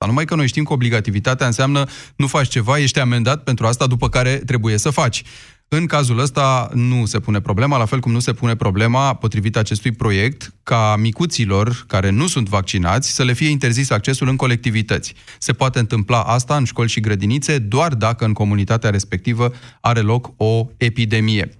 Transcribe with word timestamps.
Dar 0.00 0.08
numai 0.08 0.24
că 0.24 0.34
noi 0.34 0.46
știm 0.46 0.64
că 0.64 0.72
obligativitatea 0.72 1.46
înseamnă 1.46 1.84
nu 2.16 2.26
faci 2.26 2.48
ceva, 2.48 2.78
ești 2.78 2.98
amendat 2.98 3.42
pentru 3.42 3.66
asta, 3.66 3.86
după 3.86 4.08
care 4.08 4.36
trebuie 4.36 4.76
să 4.76 4.90
faci. 4.90 5.22
În 5.72 5.86
cazul 5.86 6.18
ăsta 6.18 6.70
nu 6.74 7.06
se 7.06 7.20
pune 7.20 7.40
problema, 7.40 7.76
la 7.76 7.84
fel 7.84 8.00
cum 8.00 8.12
nu 8.12 8.18
se 8.18 8.32
pune 8.32 8.56
problema, 8.56 9.14
potrivit 9.14 9.56
acestui 9.56 9.92
proiect, 9.92 10.52
ca 10.62 10.96
micuților 10.98 11.84
care 11.86 12.10
nu 12.10 12.26
sunt 12.26 12.48
vaccinați 12.48 13.14
să 13.14 13.22
le 13.22 13.32
fie 13.32 13.48
interzis 13.48 13.90
accesul 13.90 14.28
în 14.28 14.36
colectivități. 14.36 15.14
Se 15.38 15.52
poate 15.52 15.78
întâmpla 15.78 16.22
asta 16.22 16.56
în 16.56 16.64
școli 16.64 16.88
și 16.88 17.00
grădinițe 17.00 17.58
doar 17.58 17.94
dacă 17.94 18.24
în 18.24 18.32
comunitatea 18.32 18.90
respectivă 18.90 19.52
are 19.80 20.00
loc 20.00 20.30
o 20.36 20.66
epidemie. 20.76 21.48
0372069599 21.48 21.52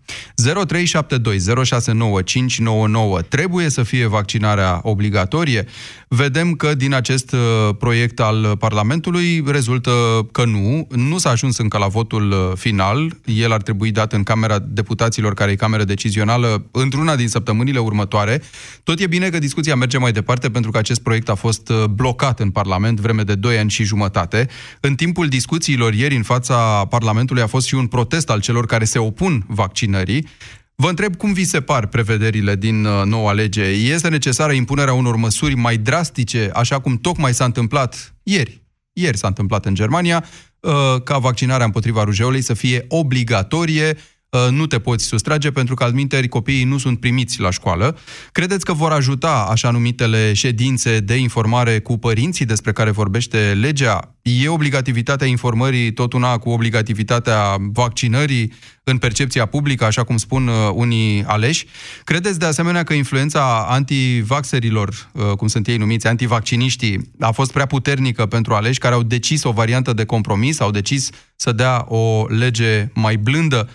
trebuie 3.28 3.68
să 3.68 3.82
fie 3.82 4.06
vaccinarea 4.06 4.80
obligatorie? 4.82 5.66
Vedem 6.08 6.52
că 6.52 6.74
din 6.74 6.94
acest 6.94 7.32
uh, 7.32 7.38
proiect 7.78 8.20
al 8.20 8.56
Parlamentului 8.58 9.44
rezultă 9.46 9.90
că 10.32 10.44
nu. 10.44 10.86
Nu 10.90 11.18
s-a 11.18 11.30
ajuns 11.30 11.58
încă 11.58 11.78
la 11.78 11.86
votul 11.86 12.30
uh, 12.30 12.52
final. 12.54 13.16
El 13.24 13.52
ar 13.52 13.62
trebui 13.62 13.90
dat 14.00 14.12
în 14.12 14.22
Camera 14.22 14.58
Deputaților, 14.58 15.34
care 15.34 15.50
e 15.50 15.54
cameră 15.54 15.84
decizională, 15.84 16.66
într-una 16.70 17.16
din 17.16 17.28
săptămânile 17.28 17.78
următoare. 17.78 18.42
Tot 18.82 19.00
e 19.00 19.06
bine 19.06 19.28
că 19.28 19.38
discuția 19.38 19.74
merge 19.74 19.98
mai 19.98 20.12
departe, 20.12 20.50
pentru 20.50 20.70
că 20.70 20.78
acest 20.78 21.00
proiect 21.02 21.28
a 21.28 21.34
fost 21.34 21.68
uh, 21.68 21.84
blocat 21.84 22.40
în 22.40 22.50
Parlament 22.50 23.00
vreme 23.00 23.22
de 23.22 23.34
2 23.34 23.58
ani 23.58 23.70
și 23.70 23.84
jumătate. 23.84 24.48
În 24.80 24.94
timpul 24.94 25.28
discuțiilor 25.28 25.94
ieri 25.94 26.16
în 26.16 26.22
fața 26.22 26.84
Parlamentului 26.84 27.42
a 27.42 27.46
fost 27.46 27.66
și 27.66 27.74
un 27.74 27.86
protest 27.86 28.30
al 28.30 28.40
celor 28.40 28.66
care 28.66 28.84
se 28.84 28.98
opun 28.98 29.44
vaccinării. 29.48 30.26
Vă 30.74 30.88
întreb 30.88 31.16
cum 31.16 31.32
vi 31.32 31.44
se 31.44 31.60
par 31.60 31.86
prevederile 31.86 32.56
din 32.56 32.84
uh, 32.84 33.02
noua 33.04 33.32
lege. 33.32 33.64
Este 33.64 34.08
necesară 34.08 34.52
impunerea 34.52 34.92
unor 34.92 35.16
măsuri 35.16 35.54
mai 35.54 35.76
drastice, 35.76 36.50
așa 36.54 36.78
cum 36.80 36.96
tocmai 36.96 37.34
s-a 37.34 37.44
întâmplat 37.44 38.14
ieri. 38.22 38.62
Ieri 38.92 39.16
s-a 39.16 39.26
întâmplat 39.26 39.66
în 39.66 39.74
Germania, 39.74 40.24
uh, 40.60 41.02
ca 41.04 41.18
vaccinarea 41.18 41.66
împotriva 41.66 42.04
rujeolei 42.04 42.42
să 42.42 42.54
fie 42.54 42.84
obligatorie, 42.88 43.88
uh, 43.88 44.19
nu 44.50 44.66
te 44.66 44.78
poți 44.78 45.04
sustrage 45.04 45.50
pentru 45.50 45.74
că 45.74 45.84
altminteri 45.84 46.28
copiii 46.28 46.64
nu 46.64 46.78
sunt 46.78 47.00
primiți 47.00 47.40
la 47.40 47.50
școală. 47.50 47.98
Credeți 48.32 48.64
că 48.64 48.72
vor 48.72 48.92
ajuta 48.92 49.46
așa 49.50 49.70
numitele 49.70 50.32
ședințe 50.32 51.00
de 51.00 51.14
informare 51.16 51.78
cu 51.78 51.98
părinții 51.98 52.44
despre 52.44 52.72
care 52.72 52.90
vorbește 52.90 53.58
legea? 53.60 54.14
E 54.22 54.48
obligativitatea 54.48 55.26
informării 55.26 55.92
tot 55.92 56.12
una 56.12 56.38
cu 56.38 56.50
obligativitatea 56.50 57.56
vaccinării 57.72 58.52
în 58.84 58.98
percepția 58.98 59.46
publică, 59.46 59.84
așa 59.84 60.04
cum 60.04 60.16
spun 60.16 60.48
uh, 60.48 60.54
unii 60.74 61.24
aleși. 61.26 61.66
Credeți 62.04 62.38
de 62.38 62.44
asemenea 62.44 62.82
că 62.82 62.92
influența 62.92 63.66
antivaxerilor, 63.68 65.10
uh, 65.12 65.22
cum 65.36 65.48
sunt 65.48 65.66
ei 65.66 65.76
numiți, 65.76 66.06
antivacciniștii, 66.06 67.10
a 67.20 67.30
fost 67.30 67.52
prea 67.52 67.66
puternică 67.66 68.26
pentru 68.26 68.54
aleși 68.54 68.78
care 68.78 68.94
au 68.94 69.02
decis 69.02 69.44
o 69.44 69.50
variantă 69.50 69.92
de 69.92 70.04
compromis, 70.04 70.60
au 70.60 70.70
decis 70.70 71.10
să 71.36 71.52
dea 71.52 71.84
o 71.88 72.26
lege 72.28 72.88
mai 72.94 73.16
blândă? 73.16 73.68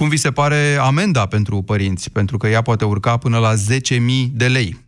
Cum 0.00 0.08
vi 0.08 0.16
se 0.16 0.30
pare 0.30 0.76
amenda 0.80 1.26
pentru 1.26 1.62
părinți? 1.62 2.10
Pentru 2.10 2.36
că 2.36 2.48
ea 2.48 2.62
poate 2.62 2.84
urca 2.84 3.16
până 3.16 3.38
la 3.38 3.54
10.000 3.54 3.58
de 4.32 4.46
lei. 4.46 4.86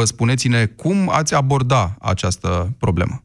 0372069599. 0.00 0.02
Spuneți-ne 0.02 0.66
cum 0.66 1.10
ați 1.12 1.34
aborda 1.34 1.96
această 2.00 2.74
problemă. 2.78 3.24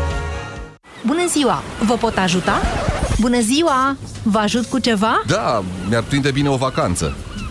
Bună 1.05 1.27
ziua! 1.27 1.63
Vă 1.85 1.93
pot 1.93 2.17
ajuta? 2.17 2.61
Bună 3.19 3.39
ziua! 3.39 3.97
Vă 4.23 4.37
ajut 4.37 4.65
cu 4.65 4.79
ceva? 4.79 5.21
Da, 5.27 5.63
mi-ar 5.89 6.03
prinde 6.03 6.31
bine 6.31 6.49
o 6.49 6.55
vacanță. 6.55 7.15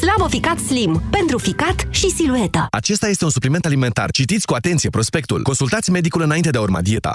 Slabo 0.00 0.28
Ficat 0.28 0.58
Slim. 0.58 1.02
Pentru 1.10 1.38
ficat 1.38 1.86
și 1.90 2.10
siluetă. 2.10 2.66
Acesta 2.70 3.08
este 3.08 3.24
un 3.24 3.30
supliment 3.30 3.64
alimentar. 3.64 4.10
Citiți 4.10 4.46
cu 4.46 4.54
atenție 4.54 4.90
prospectul. 4.90 5.42
Consultați 5.42 5.90
medicul 5.90 6.22
înainte 6.22 6.50
de 6.50 6.58
a 6.58 6.60
urma 6.60 6.80
dieta. 6.80 7.14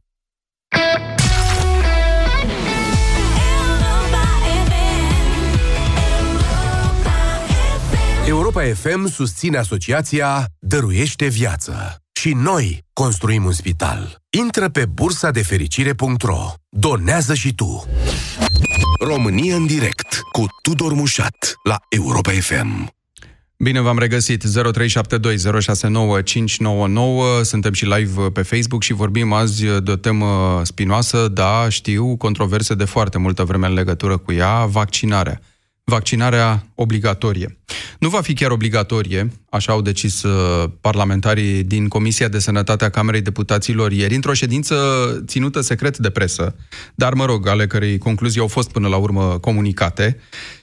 Europa 8.31 8.61
FM 8.63 9.07
susține 9.07 9.57
asociația 9.57 10.47
Dăruiește 10.59 11.27
Viață. 11.27 11.95
Și 12.11 12.33
noi 12.33 12.83
construim 12.93 13.45
un 13.45 13.51
spital. 13.51 14.21
Intră 14.29 14.69
pe 14.69 14.85
bursa 14.85 15.31
de 15.31 15.43
fericire.ro. 15.43 16.53
Donează 16.69 17.33
și 17.33 17.53
tu. 17.53 17.85
România 18.99 19.55
în 19.55 19.65
direct 19.65 20.19
cu 20.31 20.45
Tudor 20.61 20.93
Mușat 20.93 21.53
la 21.63 21.77
Europa 21.89 22.31
FM. 22.31 22.93
Bine 23.57 23.79
v-am 23.79 23.97
regăsit. 23.97 24.43
0372069599. 24.43 24.47
Suntem 27.41 27.73
și 27.73 27.85
live 27.85 28.21
pe 28.21 28.41
Facebook 28.41 28.83
și 28.83 28.93
vorbim 28.93 29.33
azi 29.33 29.65
de 29.83 29.91
o 29.91 29.95
temă 29.95 30.61
spinoasă, 30.63 31.27
da, 31.27 31.69
știu, 31.69 32.15
controverse 32.17 32.73
de 32.73 32.85
foarte 32.85 33.17
multă 33.17 33.43
vreme 33.43 33.67
în 33.67 33.73
legătură 33.73 34.17
cu 34.17 34.31
ea, 34.31 34.65
vaccinarea 34.65 35.41
vaccinarea 35.83 36.67
obligatorie. 36.75 37.57
Nu 37.99 38.09
va 38.09 38.21
fi 38.21 38.33
chiar 38.33 38.51
obligatorie, 38.51 39.31
așa 39.49 39.71
au 39.71 39.81
decis 39.81 40.23
uh, 40.23 40.69
parlamentarii 40.81 41.63
din 41.63 41.87
Comisia 41.87 42.27
de 42.27 42.39
Sănătate 42.39 42.85
a 42.85 42.89
Camerei 42.89 43.21
Deputaților 43.21 43.91
ieri, 43.91 44.15
într-o 44.15 44.33
ședință 44.33 44.75
ținută 45.25 45.61
secret 45.61 45.97
de 45.97 46.09
presă, 46.09 46.55
dar, 46.95 47.13
mă 47.13 47.25
rog, 47.25 47.47
ale 47.47 47.67
cărei 47.67 47.97
concluzii 47.97 48.41
au 48.41 48.47
fost 48.47 48.71
până 48.71 48.87
la 48.87 48.97
urmă 48.97 49.37
comunicate. 49.41 50.17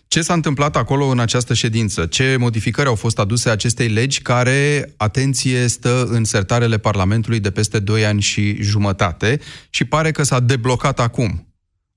Ce 0.09 0.23
s-a 0.23 0.33
întâmplat 0.33 0.77
acolo 0.77 1.07
în 1.07 1.19
această 1.19 1.55
ședință? 1.55 2.07
Ce 2.07 2.37
modificări 2.39 2.89
au 2.89 2.95
fost 2.95 3.19
aduse 3.19 3.51
acestei 3.51 3.89
legi 3.89 4.23
care, 4.23 4.93
atenție, 4.97 5.67
stă 5.67 6.07
în 6.11 6.25
sertarele 6.25 6.79
Parlamentului 6.79 7.41
de 7.41 7.51
peste 7.51 7.79
2 7.79 8.05
ani 8.05 8.21
și 8.21 8.63
jumătate 8.63 9.41
și 9.71 9.85
pare 9.85 10.11
că 10.11 10.23
s-a 10.23 10.41
deblocat 10.41 11.01
acum? 11.01 11.48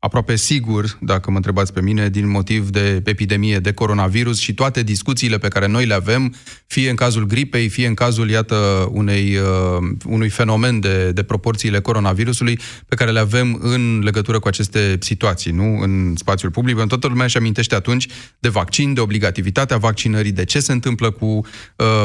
Aproape 0.01 0.35
sigur, 0.35 0.97
dacă 1.01 1.29
mă 1.29 1.35
întrebați 1.35 1.73
pe 1.73 1.81
mine, 1.81 2.09
din 2.09 2.29
motiv 2.29 2.69
de 2.69 3.01
epidemie 3.05 3.59
de 3.59 3.71
coronavirus 3.71 4.39
și 4.39 4.53
toate 4.53 4.83
discuțiile 4.83 5.37
pe 5.37 5.47
care 5.47 5.67
noi 5.67 5.85
le 5.85 5.93
avem, 5.93 6.35
fie 6.67 6.89
în 6.89 6.95
cazul 6.95 7.25
gripei, 7.25 7.69
fie 7.69 7.87
în 7.87 7.93
cazul, 7.93 8.29
iată, 8.29 8.89
unei, 8.91 9.37
uh, 9.37 9.89
unui 10.05 10.29
fenomen 10.29 10.79
de, 10.79 11.11
de 11.11 11.23
proporțiile 11.23 11.79
coronavirusului 11.79 12.59
pe 12.87 12.95
care 12.95 13.11
le 13.11 13.19
avem 13.19 13.59
în 13.61 14.01
legătură 14.03 14.39
cu 14.39 14.47
aceste 14.47 14.97
situații, 14.99 15.51
nu? 15.51 15.79
În 15.79 16.13
spațiul 16.15 16.51
public, 16.51 16.75
pentru 16.75 16.97
toată 16.97 17.07
lumea 17.07 17.25
își 17.25 17.37
amintește 17.37 17.75
atunci 17.75 18.07
de 18.39 18.49
vaccin, 18.49 18.93
de 18.93 18.99
obligativitatea 18.99 19.77
vaccinării, 19.77 20.31
de 20.31 20.45
ce 20.45 20.59
se 20.59 20.71
întâmplă 20.71 21.11
cu 21.11 21.25
uh, 21.25 21.45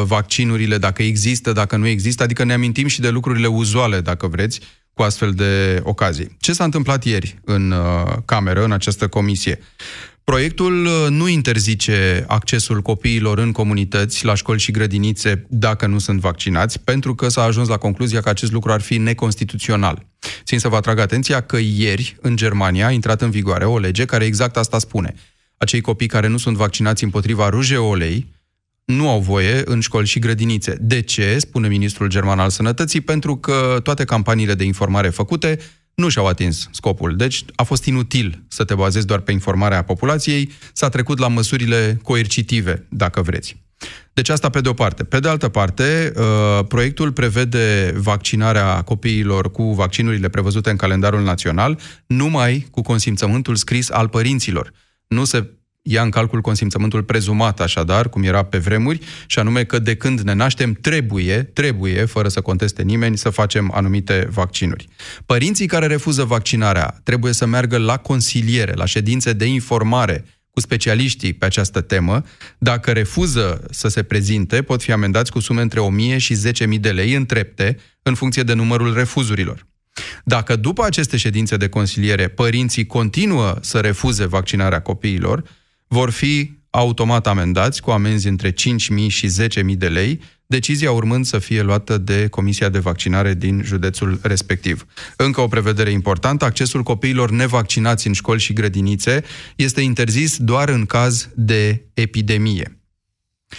vaccinurile, 0.04 0.78
dacă 0.78 1.02
există, 1.02 1.52
dacă 1.52 1.76
nu 1.76 1.86
există, 1.86 2.22
adică 2.22 2.44
ne 2.44 2.52
amintim 2.52 2.86
și 2.86 3.00
de 3.00 3.08
lucrurile 3.08 3.46
uzuale, 3.46 4.00
dacă 4.00 4.26
vreți, 4.26 4.60
cu 4.96 5.02
astfel 5.02 5.32
de 5.32 5.80
ocazii. 5.82 6.36
Ce 6.40 6.52
s-a 6.52 6.64
întâmplat 6.64 7.04
ieri 7.04 7.38
în 7.44 7.70
uh, 7.70 8.12
cameră, 8.24 8.64
în 8.64 8.72
această 8.72 9.08
comisie? 9.08 9.58
Proiectul 10.24 10.84
uh, 10.84 11.06
nu 11.08 11.28
interzice 11.28 12.24
accesul 12.28 12.82
copiilor 12.82 13.38
în 13.38 13.52
comunități, 13.52 14.24
la 14.24 14.34
școli 14.34 14.60
și 14.60 14.70
grădinițe, 14.70 15.46
dacă 15.48 15.86
nu 15.86 15.98
sunt 15.98 16.20
vaccinați, 16.20 16.80
pentru 16.80 17.14
că 17.14 17.28
s-a 17.28 17.42
ajuns 17.42 17.68
la 17.68 17.76
concluzia 17.76 18.20
că 18.20 18.28
acest 18.28 18.52
lucru 18.52 18.72
ar 18.72 18.80
fi 18.80 18.98
neconstituțional. 18.98 20.06
Țin 20.44 20.58
să 20.58 20.68
vă 20.68 20.76
atrag 20.76 20.98
atenția 20.98 21.40
că 21.40 21.56
ieri, 21.56 22.16
în 22.20 22.36
Germania, 22.36 22.86
a 22.86 22.90
intrat 22.90 23.22
în 23.22 23.30
vigoare 23.30 23.64
o 23.64 23.78
lege 23.78 24.04
care 24.04 24.24
exact 24.24 24.56
asta 24.56 24.78
spune. 24.78 25.14
Acei 25.56 25.80
copii 25.80 26.06
care 26.06 26.26
nu 26.26 26.36
sunt 26.36 26.56
vaccinați 26.56 27.04
împotriva 27.04 27.48
rujeolei 27.48 28.26
nu 28.86 29.08
au 29.08 29.20
voie 29.20 29.62
în 29.64 29.80
școli 29.80 30.06
și 30.06 30.18
grădinițe. 30.18 30.76
De 30.80 31.00
ce, 31.00 31.38
spune 31.38 31.68
ministrul 31.68 32.08
german 32.08 32.38
al 32.38 32.50
sănătății? 32.50 33.00
Pentru 33.00 33.36
că 33.36 33.80
toate 33.82 34.04
campaniile 34.04 34.54
de 34.54 34.64
informare 34.64 35.08
făcute 35.08 35.58
nu 35.94 36.08
și-au 36.08 36.26
atins 36.26 36.68
scopul. 36.72 37.16
Deci 37.16 37.44
a 37.54 37.62
fost 37.62 37.84
inutil 37.84 38.42
să 38.48 38.64
te 38.64 38.74
bazezi 38.74 39.06
doar 39.06 39.20
pe 39.20 39.32
informarea 39.32 39.82
populației, 39.82 40.52
s-a 40.72 40.88
trecut 40.88 41.18
la 41.18 41.28
măsurile 41.28 41.98
coercitive, 42.02 42.86
dacă 42.88 43.22
vreți. 43.22 43.64
Deci 44.12 44.28
asta 44.28 44.48
pe 44.48 44.60
de 44.60 44.68
o 44.68 44.72
parte. 44.72 45.04
Pe 45.04 45.20
de 45.20 45.28
altă 45.28 45.48
parte, 45.48 46.12
uh, 46.16 46.64
proiectul 46.68 47.12
prevede 47.12 47.94
vaccinarea 47.96 48.82
copiilor 48.82 49.50
cu 49.50 49.72
vaccinurile 49.72 50.28
prevăzute 50.28 50.70
în 50.70 50.76
calendarul 50.76 51.22
național 51.22 51.78
numai 52.06 52.66
cu 52.70 52.82
consimțământul 52.82 53.54
scris 53.54 53.90
al 53.90 54.08
părinților. 54.08 54.72
Nu 55.06 55.24
se 55.24 55.50
ia 55.88 56.02
în 56.02 56.10
calcul 56.10 56.40
consimțământul 56.40 57.02
prezumat, 57.02 57.60
așadar, 57.60 58.08
cum 58.08 58.22
era 58.22 58.42
pe 58.42 58.58
vremuri, 58.58 59.00
și 59.26 59.38
anume 59.38 59.64
că 59.64 59.78
de 59.78 59.96
când 59.96 60.20
ne 60.20 60.32
naștem 60.32 60.72
trebuie, 60.72 61.42
trebuie, 61.42 62.04
fără 62.04 62.28
să 62.28 62.40
conteste 62.40 62.82
nimeni, 62.82 63.18
să 63.18 63.30
facem 63.30 63.70
anumite 63.74 64.28
vaccinuri. 64.30 64.88
Părinții 65.26 65.66
care 65.66 65.86
refuză 65.86 66.24
vaccinarea 66.24 67.00
trebuie 67.02 67.32
să 67.32 67.46
meargă 67.46 67.78
la 67.78 67.96
consiliere, 67.96 68.72
la 68.74 68.84
ședințe 68.84 69.32
de 69.32 69.44
informare 69.44 70.24
cu 70.50 70.60
specialiștii 70.60 71.32
pe 71.32 71.44
această 71.44 71.80
temă. 71.80 72.22
Dacă 72.58 72.92
refuză 72.92 73.66
să 73.70 73.88
se 73.88 74.02
prezinte, 74.02 74.62
pot 74.62 74.82
fi 74.82 74.92
amendați 74.92 75.30
cu 75.30 75.40
sume 75.40 75.60
între 75.60 75.80
1000 75.80 76.18
și 76.18 76.34
10.000 76.74 76.80
de 76.80 76.90
lei 76.90 77.14
în 77.14 77.26
trepte, 77.26 77.76
în 78.02 78.14
funcție 78.14 78.42
de 78.42 78.52
numărul 78.52 78.94
refuzurilor. 78.94 79.66
Dacă 80.24 80.56
după 80.56 80.84
aceste 80.84 81.16
ședințe 81.16 81.56
de 81.56 81.68
consiliere 81.68 82.28
părinții 82.28 82.86
continuă 82.86 83.56
să 83.60 83.78
refuze 83.80 84.26
vaccinarea 84.26 84.80
copiilor, 84.80 85.42
vor 85.88 86.10
fi 86.10 86.50
automat 86.70 87.26
amendați 87.26 87.82
cu 87.82 87.90
amenzi 87.90 88.28
între 88.28 88.50
5.000 88.50 88.54
și 89.08 89.26
10.000 89.26 89.76
de 89.76 89.88
lei, 89.88 90.20
decizia 90.46 90.92
urmând 90.92 91.24
să 91.24 91.38
fie 91.38 91.62
luată 91.62 91.98
de 91.98 92.28
Comisia 92.28 92.68
de 92.68 92.78
Vaccinare 92.78 93.34
din 93.34 93.62
județul 93.64 94.18
respectiv. 94.22 94.86
Încă 95.16 95.40
o 95.40 95.46
prevedere 95.46 95.90
importantă, 95.90 96.44
accesul 96.44 96.82
copiilor 96.82 97.30
nevaccinați 97.30 98.06
în 98.06 98.12
școli 98.12 98.40
și 98.40 98.52
grădinițe 98.52 99.24
este 99.56 99.80
interzis 99.80 100.36
doar 100.36 100.68
în 100.68 100.86
caz 100.86 101.28
de 101.34 101.86
epidemie. 101.94 102.80
0372069599 103.48 103.50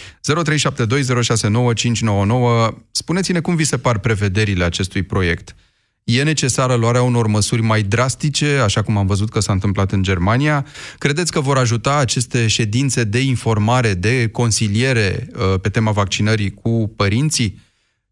Spuneți-ne 2.91 3.39
cum 3.39 3.55
vi 3.55 3.63
se 3.63 3.77
par 3.77 3.97
prevederile 3.97 4.63
acestui 4.63 5.03
proiect. 5.03 5.55
E 6.09 6.23
necesară 6.23 6.75
luarea 6.75 7.01
unor 7.01 7.27
măsuri 7.27 7.61
mai 7.61 7.81
drastice, 7.81 8.59
așa 8.63 8.81
cum 8.81 8.97
am 8.97 9.05
văzut 9.07 9.29
că 9.29 9.39
s-a 9.39 9.53
întâmplat 9.53 9.91
în 9.91 10.03
Germania? 10.03 10.65
Credeți 10.97 11.31
că 11.31 11.39
vor 11.39 11.57
ajuta 11.57 11.97
aceste 11.97 12.47
ședințe 12.47 13.03
de 13.03 13.19
informare, 13.19 13.93
de 13.93 14.29
consiliere 14.29 15.27
uh, 15.33 15.59
pe 15.61 15.69
tema 15.69 15.91
vaccinării 15.91 16.51
cu 16.51 16.93
părinții? 16.95 17.59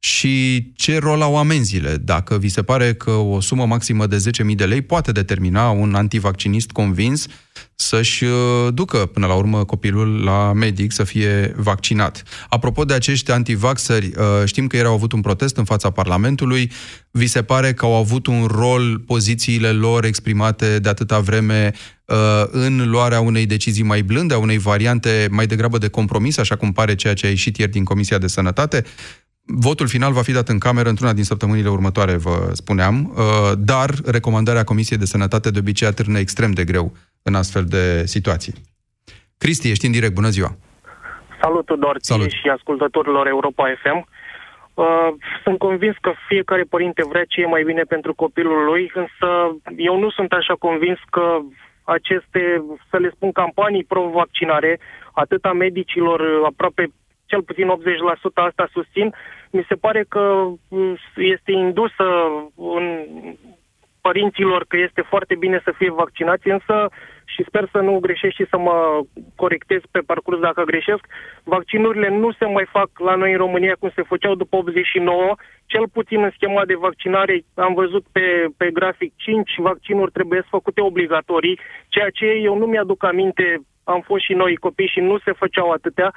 Și 0.06 0.72
ce 0.76 1.00
rol 1.00 1.22
au 1.22 1.38
amenziile? 1.38 1.98
Dacă 1.98 2.38
vi 2.38 2.50
se 2.50 2.64
pare 2.64 2.94
că 2.94 3.12
o 3.12 3.40
sumă 3.40 3.66
maximă 3.66 4.08
de 4.08 4.24
10.000 4.50 4.56
de 4.56 4.66
lei 4.66 4.82
poate 4.82 5.12
determina 5.12 5.70
un 5.70 5.94
antivaccinist 5.96 6.72
convins 6.72 7.28
să-și 7.76 8.24
uh, 8.24 8.74
ducă 8.74 8.98
până 8.98 9.28
la 9.28 9.34
urmă 9.34 9.64
copilul 9.64 10.24
la 10.24 10.54
medic 10.54 10.92
să 10.92 11.04
fie 11.04 11.54
vaccinat. 11.56 12.24
Apropo 12.50 12.86
de 12.86 12.94
acești 12.94 13.32
antivaxări, 13.32 14.06
uh, 14.06 14.24
știm 14.46 14.68
că 14.68 14.76
ei 14.78 14.84
au 14.84 14.94
avut 14.94 15.12
un 15.12 15.22
protest 15.22 15.58
în 15.58 15.64
fața 15.64 15.90
Parlamentului. 15.90 16.72
Vi 17.12 17.28
se 17.28 17.44
pare 17.44 17.74
că 17.74 17.86
au 17.86 17.96
avut 17.96 18.28
un 18.28 18.46
rol 18.46 19.00
pozițiile 19.00 19.72
lor 19.72 20.06
exprimate 20.06 20.80
de 20.80 20.90
atâta 20.90 21.20
vreme 21.20 21.74
uh, 22.06 22.16
în 22.52 22.90
luarea 22.90 23.20
unei 23.20 23.46
decizii 23.46 23.84
mai 23.84 24.02
blânde, 24.02 24.34
a 24.34 24.38
unei 24.38 24.58
variante 24.58 25.28
mai 25.32 25.48
degrabă 25.48 25.78
de 25.78 25.88
compromis, 25.88 26.38
așa 26.38 26.56
cum 26.56 26.72
pare 26.72 26.96
ceea 26.96 27.14
ce 27.14 27.26
a 27.26 27.30
ieșit 27.30 27.58
ieri 27.58 27.72
din 27.72 27.84
Comisia 27.84 28.18
de 28.18 28.28
Sănătate? 28.28 28.84
Votul 29.46 29.88
final 29.88 30.14
va 30.14 30.22
fi 30.22 30.32
dat 30.32 30.48
în 30.48 30.60
cameră 30.60 30.90
într-una 30.90 31.14
din 31.14 31.24
săptămânile 31.24 31.70
următoare, 31.70 32.16
vă 32.16 32.50
spuneam, 32.54 33.14
dar 33.58 33.90
recomandarea 34.06 34.64
Comisiei 34.64 35.00
de 35.00 35.06
Sănătate 35.06 35.52
de 35.52 35.60
obicei 35.60 35.88
atârnă 35.88 36.20
extrem 36.20 36.52
de 36.52 36.64
greu 36.64 36.94
în 37.24 37.36
astfel 37.36 37.64
de 37.66 38.06
situații. 38.06 38.54
Cristi, 39.38 39.70
ești 39.70 39.86
în 39.86 39.92
direct, 39.92 40.14
bună 40.14 40.30
ziua! 40.30 40.56
Salut, 41.42 41.66
Tudor, 41.66 41.98
Salut. 42.00 42.30
și 42.30 42.50
ascultătorilor 42.58 43.28
Europa 43.28 43.66
FM. 43.84 44.08
Uh, 44.74 45.10
sunt 45.44 45.58
convins 45.58 45.96
că 46.02 46.12
fiecare 46.28 46.64
părinte 46.64 47.04
vrea 47.12 47.26
ce 47.28 47.42
e 47.42 47.46
mai 47.46 47.64
bine 47.64 47.82
pentru 47.82 48.14
copilul 48.14 48.66
lui, 48.66 48.92
însă 48.94 49.28
eu 49.78 50.00
nu 50.00 50.10
sunt 50.10 50.32
așa 50.32 50.54
convins 50.54 51.00
că 51.10 51.40
aceste, 51.84 52.64
să 52.90 52.98
le 52.98 53.10
spun, 53.16 53.32
campanii 53.32 53.84
pro-vaccinare, 53.84 54.80
atât 55.12 55.46
a 55.46 55.52
medicilor, 55.52 56.22
aproape 56.46 56.84
cel 57.26 57.42
puțin 57.42 57.68
80% 57.68 57.72
asta 58.34 58.70
susțin, 58.72 59.14
mi 59.56 59.66
se 59.68 59.76
pare 59.76 60.06
că 60.08 60.24
este 61.16 61.52
indusă 61.52 62.08
în 62.56 62.86
părinților 64.08 64.66
că 64.68 64.78
este 64.78 65.02
foarte 65.12 65.36
bine 65.36 65.60
să 65.64 65.72
fie 65.78 65.92
vaccinați, 66.04 66.48
însă 66.50 66.76
și 67.34 67.42
sper 67.48 67.64
să 67.72 67.80
nu 67.88 68.00
greșesc 68.06 68.36
și 68.36 68.46
să 68.52 68.58
mă 68.58 68.76
corectez 69.36 69.82
pe 69.92 70.00
parcurs 70.00 70.40
dacă 70.40 70.62
greșesc, 70.64 71.04
vaccinurile 71.44 72.10
nu 72.10 72.32
se 72.32 72.46
mai 72.46 72.66
fac 72.78 72.90
la 73.08 73.16
noi 73.16 73.32
în 73.32 73.38
România 73.38 73.76
cum 73.80 73.92
se 73.96 74.10
făceau 74.12 74.36
după 74.36 74.56
89, 74.56 75.36
cel 75.66 75.86
puțin 75.94 76.24
în 76.24 76.32
schema 76.36 76.66
de 76.66 76.76
vaccinare 76.88 77.36
am 77.54 77.74
văzut 77.74 78.06
pe, 78.12 78.26
pe 78.58 78.68
grafic 78.72 79.12
5 79.16 79.52
vaccinuri 79.58 80.12
trebuie 80.12 80.42
să 80.42 80.48
făcute 80.58 80.82
obligatorii, 80.82 81.60
ceea 81.88 82.10
ce 82.10 82.26
eu 82.26 82.58
nu 82.58 82.66
mi-aduc 82.66 83.04
aminte, 83.04 83.46
am 83.84 84.02
fost 84.02 84.24
și 84.24 84.34
noi 84.34 84.56
copii 84.56 84.94
și 84.94 85.00
nu 85.00 85.18
se 85.18 85.32
făceau 85.32 85.70
atâtea, 85.72 86.14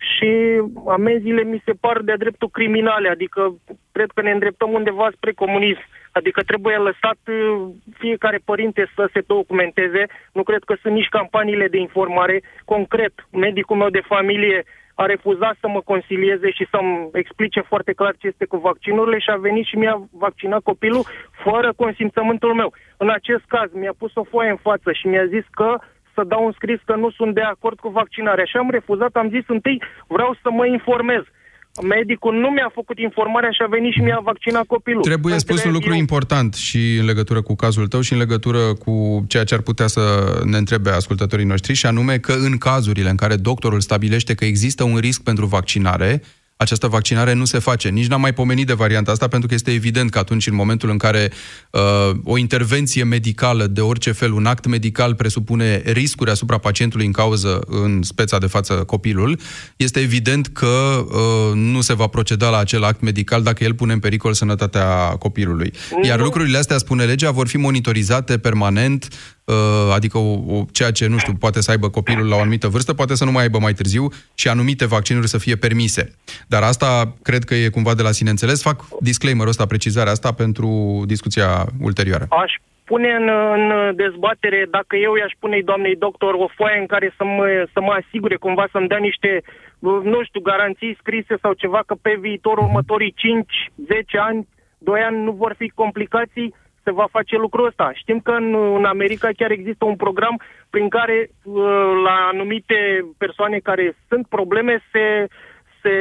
și 0.00 0.62
amenziile 0.88 1.42
mi 1.42 1.62
se 1.64 1.72
par 1.80 2.00
de-a 2.00 2.16
dreptul 2.16 2.48
criminale, 2.48 3.08
adică 3.08 3.54
cred 3.92 4.10
că 4.14 4.22
ne 4.22 4.30
îndreptăm 4.30 4.70
undeva 4.72 5.08
spre 5.16 5.32
comunism. 5.32 5.84
Adică 6.12 6.42
trebuie 6.42 6.76
lăsat 6.76 7.18
uh, 7.26 7.68
fiecare 7.98 8.38
părinte 8.44 8.90
să 8.94 9.08
se 9.12 9.20
documenteze. 9.26 10.06
Nu 10.32 10.42
cred 10.42 10.62
că 10.64 10.74
sunt 10.82 10.94
nici 10.94 11.08
campaniile 11.08 11.68
de 11.68 11.78
informare. 11.78 12.42
Concret, 12.64 13.12
medicul 13.30 13.76
meu 13.76 13.88
de 13.88 14.02
familie 14.06 14.64
a 14.94 15.06
refuzat 15.06 15.56
să 15.60 15.68
mă 15.68 15.80
consilieze 15.80 16.50
și 16.50 16.66
să-mi 16.70 17.08
explice 17.12 17.60
foarte 17.60 17.92
clar 17.92 18.14
ce 18.18 18.26
este 18.26 18.44
cu 18.44 18.56
vaccinurile 18.56 19.18
și 19.18 19.30
a 19.30 19.36
venit 19.36 19.66
și 19.66 19.76
mi-a 19.76 20.08
vaccinat 20.12 20.62
copilul 20.62 21.04
fără 21.44 21.72
consimțământul 21.76 22.54
meu. 22.54 22.72
În 22.96 23.10
acest 23.10 23.44
caz 23.46 23.72
mi-a 23.72 23.94
pus 23.98 24.14
o 24.14 24.24
foaie 24.24 24.50
în 24.50 24.56
față 24.56 24.92
și 24.92 25.06
mi-a 25.06 25.26
zis 25.26 25.44
că 25.50 25.78
să 26.14 26.22
dau 26.32 26.44
un 26.44 26.52
scris 26.52 26.80
că 26.84 26.94
nu 26.94 27.10
sunt 27.10 27.34
de 27.34 27.40
acord 27.40 27.78
cu 27.78 27.88
vaccinarea. 27.88 28.44
Și 28.44 28.56
am 28.56 28.70
refuzat, 28.70 29.12
am 29.16 29.28
zis 29.30 29.44
întâi 29.46 29.82
vreau 30.06 30.36
să 30.42 30.48
mă 30.50 30.66
informez. 30.66 31.22
Medicul 31.82 32.34
nu 32.34 32.48
mi-a 32.48 32.70
făcut 32.74 32.98
informarea 32.98 33.50
și 33.50 33.62
a 33.62 33.66
venit 33.66 33.92
și 33.92 34.00
mi-a 34.00 34.20
vaccinat 34.22 34.64
copilul. 34.66 35.02
Trebuie 35.02 35.38
spus 35.38 35.64
un 35.64 35.72
lucru 35.72 35.92
eu... 35.92 35.98
important 35.98 36.54
și 36.54 36.96
în 37.00 37.04
legătură 37.04 37.42
cu 37.42 37.54
cazul 37.54 37.86
tău 37.86 38.00
și 38.00 38.12
în 38.12 38.18
legătură 38.18 38.74
cu 38.84 39.24
ceea 39.28 39.44
ce 39.44 39.54
ar 39.54 39.60
putea 39.60 39.86
să 39.86 40.02
ne 40.44 40.56
întrebe 40.56 40.90
ascultătorii 40.90 41.44
noștri, 41.44 41.74
și 41.74 41.86
anume 41.86 42.18
că 42.18 42.32
în 42.32 42.58
cazurile 42.58 43.10
în 43.10 43.16
care 43.16 43.36
doctorul 43.36 43.80
stabilește 43.80 44.34
că 44.34 44.44
există 44.44 44.84
un 44.84 44.96
risc 44.96 45.22
pentru 45.22 45.46
vaccinare, 45.46 46.22
această 46.60 46.86
vaccinare 46.86 47.32
nu 47.32 47.44
se 47.44 47.58
face. 47.58 47.88
Nici 47.88 48.06
n-am 48.06 48.20
mai 48.20 48.32
pomenit 48.32 48.66
de 48.66 48.72
varianta 48.72 49.10
asta, 49.10 49.28
pentru 49.28 49.48
că 49.48 49.54
este 49.54 49.72
evident 49.72 50.10
că 50.10 50.18
atunci, 50.18 50.46
în 50.46 50.54
momentul 50.54 50.90
în 50.90 50.96
care 50.96 51.32
uh, 51.70 51.80
o 52.24 52.38
intervenție 52.38 53.04
medicală 53.04 53.66
de 53.66 53.80
orice 53.80 54.12
fel, 54.12 54.32
un 54.32 54.46
act 54.46 54.66
medical 54.66 55.14
presupune 55.14 55.82
riscuri 55.84 56.30
asupra 56.30 56.58
pacientului 56.58 57.06
în 57.06 57.12
cauză, 57.12 57.60
în 57.66 58.02
speța 58.02 58.38
de 58.38 58.46
față 58.46 58.74
copilul, 58.74 59.40
este 59.76 60.00
evident 60.00 60.46
că 60.46 60.66
uh, 60.66 61.54
nu 61.54 61.80
se 61.80 61.94
va 61.94 62.06
proceda 62.06 62.48
la 62.48 62.58
acel 62.58 62.84
act 62.84 63.00
medical 63.00 63.42
dacă 63.42 63.64
el 63.64 63.74
pune 63.74 63.92
în 63.92 63.98
pericol 63.98 64.32
sănătatea 64.32 64.86
copilului. 65.18 65.72
Iar 66.02 66.20
lucrurile 66.20 66.58
astea, 66.58 66.78
spune 66.78 67.04
legea, 67.04 67.30
vor 67.30 67.48
fi 67.48 67.56
monitorizate 67.56 68.38
permanent 68.38 69.08
Uh, 69.39 69.39
adică 69.94 70.18
o, 70.18 70.32
o, 70.46 70.64
ceea 70.72 70.90
ce, 70.90 71.06
nu 71.06 71.18
știu, 71.18 71.32
poate 71.32 71.60
să 71.60 71.70
aibă 71.70 71.88
copilul 71.88 72.28
la 72.28 72.36
o 72.36 72.40
anumită 72.40 72.68
vârstă, 72.68 72.94
poate 72.94 73.14
să 73.14 73.24
nu 73.24 73.30
mai 73.30 73.42
aibă 73.42 73.58
mai 73.58 73.72
târziu 73.72 74.08
și 74.34 74.48
anumite 74.48 74.86
vaccinuri 74.86 75.28
să 75.28 75.38
fie 75.38 75.56
permise. 75.56 76.14
Dar 76.48 76.62
asta 76.62 77.16
cred 77.22 77.44
că 77.44 77.54
e 77.54 77.68
cumva 77.68 77.94
de 77.94 78.02
la 78.02 78.10
sine 78.10 78.30
înțeles. 78.30 78.62
Fac 78.62 78.80
disclaimer-ul 79.00 79.48
ăsta, 79.48 79.66
precizarea 79.66 80.12
asta 80.12 80.32
pentru 80.32 81.02
discuția 81.06 81.66
ulterioară. 81.80 82.26
Aș 82.30 82.52
pune 82.84 83.10
în, 83.20 83.28
în 83.56 83.96
dezbatere, 83.96 84.66
dacă 84.70 84.96
eu 84.96 85.14
i-aș 85.14 85.32
pune 85.38 85.60
doamnei 85.64 85.96
doctor 85.96 86.34
o 86.34 86.48
foaie 86.56 86.78
în 86.80 86.86
care 86.86 87.14
să 87.16 87.24
mă, 87.24 87.46
să 87.72 87.80
mă 87.80 87.92
asigure 88.00 88.36
cumva 88.36 88.64
să-mi 88.72 88.88
dea 88.88 88.98
niște, 89.08 89.42
nu 90.12 90.18
știu, 90.28 90.40
garanții 90.40 90.96
scrise 91.00 91.34
sau 91.42 91.52
ceva 91.52 91.80
că 91.86 91.94
pe 92.02 92.16
viitor 92.20 92.56
următorii 92.58 93.14
5, 93.16 93.46
10 93.86 94.18
ani, 94.18 94.48
2 94.78 95.00
ani 95.00 95.22
nu 95.26 95.32
vor 95.32 95.54
fi 95.58 95.68
complicații, 95.82 96.54
se 96.84 96.90
va 96.90 97.06
face 97.10 97.36
lucrul 97.36 97.66
ăsta. 97.66 97.92
Știm 97.94 98.20
că 98.20 98.30
în, 98.30 98.54
în 98.78 98.84
America 98.84 99.28
chiar 99.36 99.50
există 99.50 99.84
un 99.84 99.96
program 99.96 100.40
prin 100.70 100.88
care 100.88 101.30
uh, 101.42 101.54
la 102.04 102.16
anumite 102.32 103.04
persoane 103.18 103.58
care 103.58 103.96
sunt 104.08 104.26
probleme 104.26 104.82
se 104.92 105.28
se, 105.82 105.94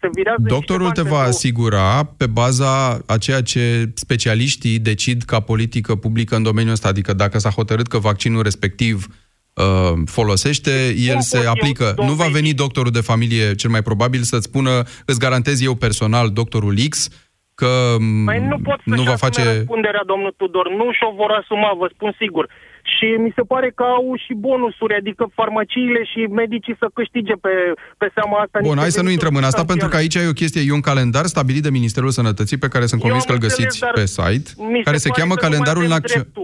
se 0.00 0.08
virează 0.14 0.42
Doctorul 0.46 0.90
te 0.90 1.02
va 1.02 1.18
asigura 1.18 2.04
pe 2.16 2.26
baza 2.26 2.98
a 3.06 3.18
ceea 3.18 3.42
ce 3.42 3.90
specialiștii 3.94 4.78
decid 4.78 5.22
ca 5.22 5.40
politică 5.40 5.94
publică 5.94 6.36
în 6.36 6.42
domeniul 6.42 6.72
ăsta, 6.72 6.88
adică 6.88 7.12
dacă 7.12 7.38
s-a 7.38 7.50
hotărât 7.50 7.86
că 7.86 7.98
vaccinul 7.98 8.42
respectiv 8.42 9.06
uh, 9.52 9.92
folosește, 10.04 10.94
el 10.98 11.20
se 11.20 11.46
aplică. 11.46 11.94
Nu 11.96 12.12
va 12.12 12.26
veni 12.26 12.54
doctorul 12.54 12.90
de 12.90 13.00
familie, 13.00 13.54
cel 13.54 13.70
mai 13.70 13.82
probabil, 13.82 14.22
să-ți 14.22 14.44
spună, 14.44 14.82
îți 15.04 15.18
garantez 15.18 15.62
eu 15.62 15.74
personal, 15.74 16.30
doctorul 16.30 16.74
X, 16.88 17.08
că 17.60 17.70
Mai 18.30 18.40
nu 18.52 18.58
pot 18.68 18.78
să 18.86 18.94
nu 18.98 19.02
va 19.10 19.16
face 19.26 19.40
răspunderea, 19.44 20.04
domnul 20.12 20.32
Tudor, 20.40 20.66
nu 20.78 20.86
și-o 20.96 21.10
vor 21.20 21.30
asuma, 21.40 21.70
vă 21.80 21.86
spun 21.94 22.10
sigur. 22.22 22.44
Și 22.94 23.06
mi 23.24 23.32
se 23.36 23.42
pare 23.52 23.68
că 23.78 23.82
au 23.82 24.06
și 24.24 24.32
bonusuri, 24.34 24.94
adică 25.00 25.24
farmaciile 25.38 26.02
și 26.12 26.20
medicii 26.40 26.76
să 26.78 26.86
câștige 26.98 27.34
pe, 27.44 27.54
pe 28.00 28.08
seama 28.16 28.36
asta. 28.44 28.58
Bun, 28.62 28.78
hai 28.78 28.98
să 28.98 29.02
nu 29.02 29.10
intrăm 29.10 29.34
în 29.40 29.44
asta, 29.50 29.64
pentru 29.64 29.88
că 29.88 29.96
aici 29.96 30.14
e 30.14 30.34
o 30.34 30.40
chestie, 30.42 30.62
e 30.66 30.80
un 30.80 30.88
calendar 30.90 31.24
stabilit 31.34 31.62
de 31.62 31.76
Ministerul 31.78 32.10
Sănătății, 32.10 32.62
pe 32.64 32.68
care 32.68 32.86
sunt 32.86 33.00
convins 33.00 33.24
că 33.24 33.32
îl 33.32 33.44
găsiți 33.46 33.76
pe 33.98 34.06
site, 34.06 34.48
care 34.84 34.96
se, 34.96 35.06
se 35.06 35.14
cheamă 35.18 35.34
Calendarul 35.34 35.86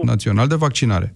Național 0.01 0.47
de 0.47 0.55
Vaccinare. 0.55 1.07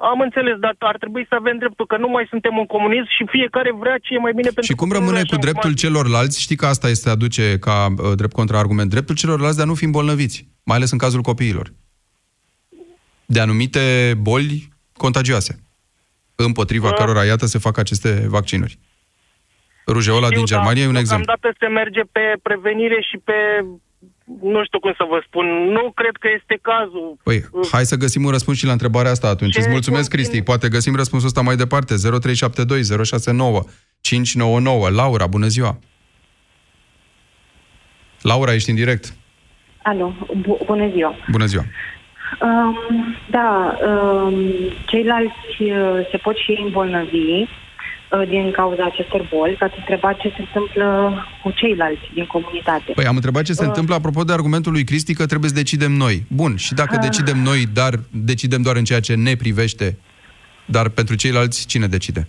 Am 0.00 0.20
înțeles, 0.20 0.56
dar 0.58 0.74
ar 0.78 0.96
trebui 0.96 1.26
să 1.28 1.34
avem 1.34 1.58
dreptul, 1.58 1.86
că 1.86 1.96
nu 1.96 2.08
mai 2.08 2.26
suntem 2.28 2.56
un 2.56 2.66
comunism 2.66 3.08
și 3.16 3.24
fiecare 3.26 3.72
vrea 3.72 3.98
ce 3.98 4.14
e 4.14 4.18
mai 4.18 4.32
bine 4.32 4.50
pentru 4.54 4.72
Și 4.72 4.74
cum 4.74 4.90
rămâne 4.92 5.22
cu 5.30 5.36
dreptul 5.36 5.74
celorlalți? 5.74 6.40
Știi 6.40 6.56
că 6.56 6.66
asta 6.66 6.88
este 6.88 7.10
aduce 7.10 7.58
ca 7.58 7.86
uh, 7.86 8.12
drept 8.16 8.32
contraargument. 8.32 8.90
Dreptul 8.90 9.14
celorlalți 9.14 9.56
de 9.56 9.62
a 9.62 9.66
nu 9.72 9.74
fi 9.74 9.84
îmbolnăviți, 9.84 10.48
mai 10.64 10.76
ales 10.76 10.90
în 10.90 10.98
cazul 10.98 11.20
copiilor. 11.20 11.72
De 13.26 13.40
anumite 13.40 14.14
boli 14.20 14.68
contagioase, 14.96 15.60
împotriva 16.34 16.88
uh. 16.88 16.94
cărora, 16.94 17.24
iată, 17.24 17.46
se 17.46 17.58
fac 17.58 17.78
aceste 17.78 18.24
vaccinuri. 18.28 18.78
Rujeola 19.86 20.28
din 20.28 20.44
Germania 20.44 20.82
e 20.82 20.86
un 20.86 20.94
exemplu. 20.94 21.24
Deocamdată 21.24 21.56
se 21.58 21.68
merge 21.80 22.00
pe 22.12 22.24
prevenire 22.42 23.00
și 23.10 23.16
pe 23.24 23.34
nu 24.42 24.64
știu 24.64 24.78
cum 24.80 24.94
să 24.96 25.04
vă 25.08 25.22
spun, 25.26 25.46
nu 25.46 25.92
cred 25.94 26.16
că 26.20 26.28
este 26.38 26.58
cazul. 26.62 27.16
Păi, 27.22 27.44
hai 27.72 27.84
să 27.84 27.96
găsim 27.96 28.24
un 28.24 28.30
răspuns 28.30 28.58
și 28.58 28.66
la 28.66 28.72
întrebarea 28.72 29.10
asta 29.10 29.28
atunci. 29.28 29.52
Ce 29.52 29.58
Îți 29.58 29.68
mulțumesc, 29.68 30.10
Cristi. 30.10 30.42
Poate 30.42 30.68
găsim 30.68 30.94
răspunsul 30.94 31.28
ăsta 31.28 31.40
mai 31.40 31.56
departe. 31.56 31.94
0372 32.20 33.04
069 33.04 33.62
599. 34.00 34.88
Laura, 34.90 35.26
bună 35.26 35.46
ziua! 35.46 35.78
Laura, 38.22 38.54
ești 38.54 38.70
în 38.70 38.76
direct. 38.76 39.14
Alo, 39.82 40.12
bu- 40.36 40.60
bună 40.66 40.88
ziua! 40.90 41.14
Bună 41.30 41.44
ziua! 41.44 41.64
Um, 42.42 42.76
da, 43.30 43.76
um, 43.86 44.34
ceilalți 44.86 45.62
uh, 45.62 46.08
se 46.10 46.16
pot 46.16 46.36
și 46.36 46.60
îmbolnăvi, 46.64 47.18
Uh, 47.42 47.48
din 48.28 48.50
cauza 48.50 48.84
acestor 48.84 49.28
boli, 49.34 49.56
că 49.56 49.64
ați 49.64 49.78
întrebat 49.78 50.16
ce 50.16 50.28
se 50.28 50.42
întâmplă 50.46 51.14
cu 51.42 51.50
ceilalți 51.50 52.10
din 52.14 52.26
comunitate. 52.26 52.92
Păi 52.92 53.06
am 53.06 53.14
întrebat 53.14 53.42
ce 53.42 53.52
se 53.52 53.62
uh. 53.62 53.68
întâmplă 53.68 53.94
apropo 53.94 54.22
de 54.24 54.32
argumentul 54.32 54.72
lui 54.72 54.84
Cristi 54.84 55.14
că 55.14 55.26
trebuie 55.26 55.48
să 55.50 55.54
decidem 55.56 55.92
noi. 55.92 56.24
Bun, 56.28 56.56
și 56.56 56.74
dacă 56.74 56.94
uh. 56.94 57.00
decidem 57.00 57.38
noi, 57.38 57.64
dar 57.72 57.92
decidem 58.10 58.62
doar 58.62 58.76
în 58.76 58.84
ceea 58.84 59.00
ce 59.00 59.14
ne 59.14 59.34
privește, 59.34 59.98
dar 60.64 60.88
pentru 60.88 61.14
ceilalți 61.14 61.66
cine 61.66 61.86
decide? 61.86 62.28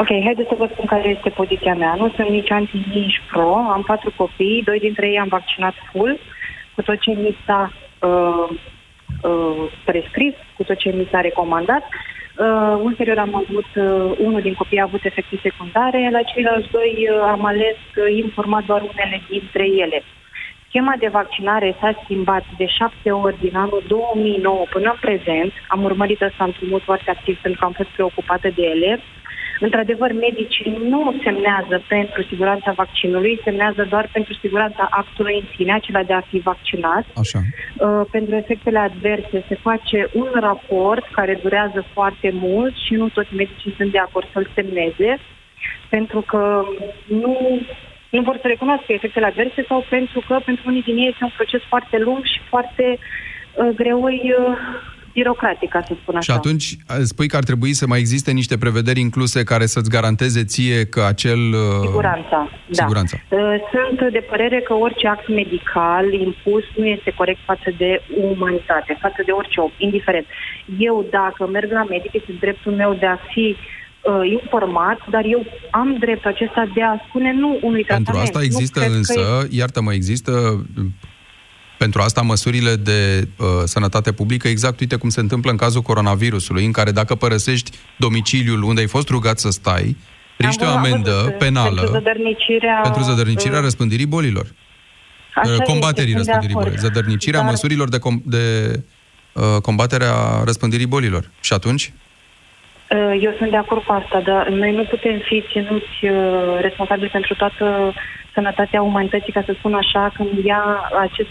Ok, 0.00 0.08
haideți 0.08 0.48
să 0.48 0.54
vă 0.58 0.68
spun 0.72 0.86
care 0.86 1.08
este 1.08 1.28
poziția 1.28 1.74
mea. 1.74 1.94
Nu 1.94 2.12
sunt 2.16 2.28
nici 2.28 2.50
anti, 2.50 2.86
nici 2.94 3.20
pro. 3.30 3.54
Am 3.54 3.82
patru 3.86 4.12
copii, 4.16 4.62
doi 4.64 4.78
dintre 4.78 5.08
ei 5.08 5.18
am 5.18 5.28
vaccinat 5.28 5.74
full, 5.92 6.18
cu 6.74 6.82
tot 6.82 7.00
ce 7.00 7.10
mi 7.10 7.36
s-a 7.46 7.72
uh, 8.00 8.48
uh, 9.22 9.72
prescris, 9.84 10.34
cu 10.56 10.62
tot 10.62 10.78
ce 10.78 10.90
mi 10.90 11.08
s-a 11.10 11.20
recomandat. 11.20 11.82
Uh, 11.82 12.17
ulterior 12.82 13.18
am 13.18 13.34
avut, 13.34 13.70
uh, 13.74 14.16
unul 14.18 14.40
din 14.40 14.54
copii 14.54 14.78
a 14.78 14.82
avut 14.82 15.04
efecte 15.04 15.38
secundare, 15.42 16.08
la 16.12 16.22
ceilalți 16.22 16.70
doi 16.70 17.08
uh, 17.10 17.20
am 17.20 17.44
ales 17.44 17.76
uh, 17.96 18.16
informat 18.22 18.64
doar 18.64 18.80
unele 18.80 19.22
dintre 19.28 19.64
ele. 19.64 20.02
Schema 20.68 20.94
de 20.98 21.08
vaccinare 21.08 21.76
s-a 21.80 22.00
schimbat 22.02 22.44
de 22.56 22.66
șapte 22.66 23.10
ori 23.10 23.36
din 23.40 23.56
anul 23.56 23.82
2009 23.86 24.64
până 24.70 24.90
în 24.90 24.98
prezent. 25.00 25.52
Am 25.68 25.84
urmărit 25.84 26.22
asta 26.22 26.44
într-un 26.44 26.78
foarte 26.78 27.10
activ 27.10 27.38
pentru 27.42 27.60
că 27.60 27.66
am 27.66 27.72
fost 27.72 27.88
preocupată 27.88 28.48
de 28.54 28.62
ele. 28.62 29.00
Într-adevăr, 29.60 30.12
medicii 30.12 30.78
nu 30.88 31.14
semnează 31.22 31.82
pentru 31.88 32.22
siguranța 32.22 32.72
vaccinului, 32.72 33.40
semnează 33.44 33.86
doar 33.88 34.08
pentru 34.12 34.34
siguranța 34.34 34.86
actului 34.90 35.34
în 35.34 35.46
sine, 35.56 35.72
acela 35.72 36.02
de 36.02 36.12
a 36.12 36.20
fi 36.20 36.38
vaccinat. 36.38 37.04
Așa. 37.16 37.38
Uh, 37.38 38.06
pentru 38.10 38.34
efectele 38.34 38.78
adverse 38.78 39.44
se 39.48 39.54
face 39.54 40.08
un 40.12 40.28
raport 40.34 41.04
care 41.12 41.38
durează 41.42 41.84
foarte 41.92 42.30
mult 42.32 42.74
și 42.86 42.94
nu 42.94 43.08
toți 43.08 43.34
medicii 43.34 43.74
sunt 43.76 43.90
de 43.92 43.98
acord 43.98 44.26
să-l 44.32 44.50
semneze, 44.54 45.18
pentru 45.88 46.20
că 46.20 46.64
nu, 47.06 47.60
nu 48.10 48.22
vor 48.22 48.38
să 48.40 48.46
recunoască 48.46 48.92
efectele 48.92 49.26
adverse 49.26 49.64
sau 49.68 49.84
pentru 49.88 50.22
că 50.28 50.40
pentru 50.44 50.64
unii 50.66 50.82
din 50.82 50.96
ei 50.96 51.08
este 51.08 51.24
un 51.24 51.32
proces 51.36 51.62
foarte 51.68 51.98
lung 51.98 52.24
și 52.24 52.40
foarte 52.48 52.98
uh, 52.98 53.68
greoi 53.74 54.34
uh, 54.38 54.56
birocratic, 55.18 55.68
ca 55.76 55.82
să 55.88 55.92
spun 56.02 56.14
așa. 56.16 56.32
Și 56.32 56.38
atunci 56.38 56.66
spui 57.12 57.28
că 57.28 57.36
ar 57.36 57.46
trebui 57.50 57.72
să 57.80 57.84
mai 57.92 57.98
existe 58.04 58.30
niște 58.40 58.56
prevederi 58.64 59.00
incluse 59.08 59.40
care 59.52 59.66
să-ți 59.74 59.90
garanteze 59.96 60.42
ție 60.52 60.78
că 60.94 61.02
acel... 61.14 61.40
Uh, 61.64 61.86
Siguranța, 61.88 62.38
da. 62.76 62.82
Siguranța. 62.82 63.16
Uh, 63.28 63.38
sunt 63.72 63.98
de 64.16 64.22
părere 64.32 64.58
că 64.66 64.72
orice 64.86 65.06
act 65.14 65.28
medical 65.40 66.04
impus 66.12 66.64
nu 66.76 66.86
este 66.96 67.10
corect 67.20 67.40
față 67.44 67.70
de 67.82 67.90
umanitate, 68.32 68.98
față 69.00 69.20
de 69.26 69.32
orice 69.40 69.60
om, 69.60 69.70
indiferent. 69.76 70.26
Eu, 70.88 71.06
dacă 71.10 71.42
merg 71.56 71.70
la 71.80 71.84
medic, 71.94 72.12
este 72.20 72.32
dreptul 72.40 72.72
meu 72.72 72.92
de 73.02 73.06
a 73.06 73.18
fi 73.32 73.46
uh, 73.56 74.30
informat, 74.38 74.98
dar 75.14 75.24
eu 75.34 75.40
am 75.70 75.96
dreptul 76.04 76.30
acesta 76.30 76.62
de 76.74 76.82
a 76.82 76.94
spune 77.08 77.30
nu 77.32 77.58
unui 77.62 77.84
tratament. 77.84 78.06
Pentru 78.06 78.22
asta 78.26 78.42
există 78.48 78.80
însă, 78.98 79.20
că... 79.20 79.46
iartă-mă, 79.60 79.92
există 79.92 80.32
pentru 81.78 82.00
asta 82.00 82.22
măsurile 82.22 82.74
de 82.74 83.28
uh, 83.36 83.46
sănătate 83.64 84.12
publică, 84.12 84.48
exact 84.48 84.80
uite 84.80 84.96
cum 84.96 85.08
se 85.08 85.20
întâmplă 85.20 85.50
în 85.50 85.56
cazul 85.56 85.82
coronavirusului, 85.82 86.64
în 86.64 86.72
care 86.72 86.90
dacă 86.90 87.14
părăsești 87.14 87.70
domiciliul 87.96 88.62
unde 88.62 88.80
ai 88.80 88.86
fost 88.86 89.08
rugat 89.08 89.38
să 89.38 89.50
stai, 89.50 89.96
riști 90.36 90.64
o 90.64 90.66
amendă 90.66 91.10
văzut, 91.10 91.38
penală 91.38 91.80
pentru 91.80 91.92
zădărnicirea, 91.92 92.80
pentru 92.82 93.02
zădărnicirea 93.02 93.58
uh, 93.58 93.64
răspândirii 93.64 94.06
bolilor. 94.06 94.46
Așa 95.34 95.52
uh, 95.52 95.58
combaterii 95.58 96.14
este, 96.14 96.18
răspândirii 96.18 96.54
bolilor. 96.54 96.78
Zădărnicirea 96.78 97.40
Dar... 97.40 97.48
măsurilor 97.48 97.88
de, 97.88 97.98
com- 97.98 98.24
de 98.24 98.44
uh, 99.32 99.60
combaterea 99.62 100.12
răspândirii 100.44 100.86
bolilor. 100.86 101.30
Și 101.40 101.52
atunci? 101.52 101.92
Uh, 102.90 103.18
eu 103.20 103.32
sunt 103.38 103.50
de 103.50 103.56
acord 103.56 103.82
cu 103.82 103.92
asta, 103.92 104.20
dar 104.20 104.48
noi 104.48 104.72
nu 104.74 104.84
putem 104.84 105.18
fi 105.28 105.44
ținuți 105.52 105.96
uh, 106.02 106.58
responsabili 106.60 107.08
pentru 107.08 107.34
toată 107.34 107.94
sănătatea 108.34 108.82
umanității, 108.82 109.32
ca 109.32 109.42
să 109.46 109.54
spun 109.58 109.74
așa, 109.74 110.12
când 110.16 110.44
ia 110.44 110.62
acest 111.00 111.28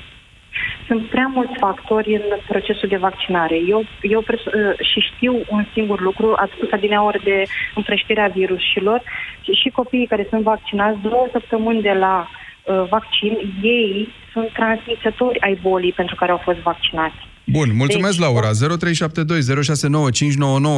sunt 0.88 1.10
prea 1.10 1.32
mulți 1.34 1.58
factori 1.60 2.16
în 2.16 2.24
procesul 2.48 2.90
de 2.90 2.98
vaccinare. 2.98 3.56
Eu, 3.68 3.84
eu 4.02 4.22
pres- 4.22 4.46
uh, 4.46 4.74
și 4.92 5.00
știu 5.00 5.44
un 5.50 5.66
singur 5.74 6.00
lucru, 6.02 6.34
ați 6.36 6.54
spus 6.56 6.72
adineori 6.72 7.24
de 7.24 7.44
împrăștirea 7.76 8.28
virusilor, 8.28 9.02
și, 9.42 9.52
și 9.52 9.70
copiii 9.70 10.08
care 10.08 10.28
sunt 10.30 10.42
vaccinați 10.42 11.02
două 11.02 11.28
săptămâni 11.32 11.82
de 11.82 11.92
la 11.94 12.28
uh, 12.28 12.84
vaccin, 12.90 13.38
ei 13.62 14.08
sunt 14.38 14.50
transmisători 14.54 15.40
ai 15.40 15.60
bolii 15.62 15.94
pentru 15.94 16.16
care 16.16 16.32
au 16.32 16.42
fost 16.44 16.60
vaccinați. 16.60 17.16
Bun, 17.50 17.76
mulțumesc, 17.76 18.18
Deci, 18.18 18.26
Laura. 18.26 18.50
0372069599. 18.52 18.56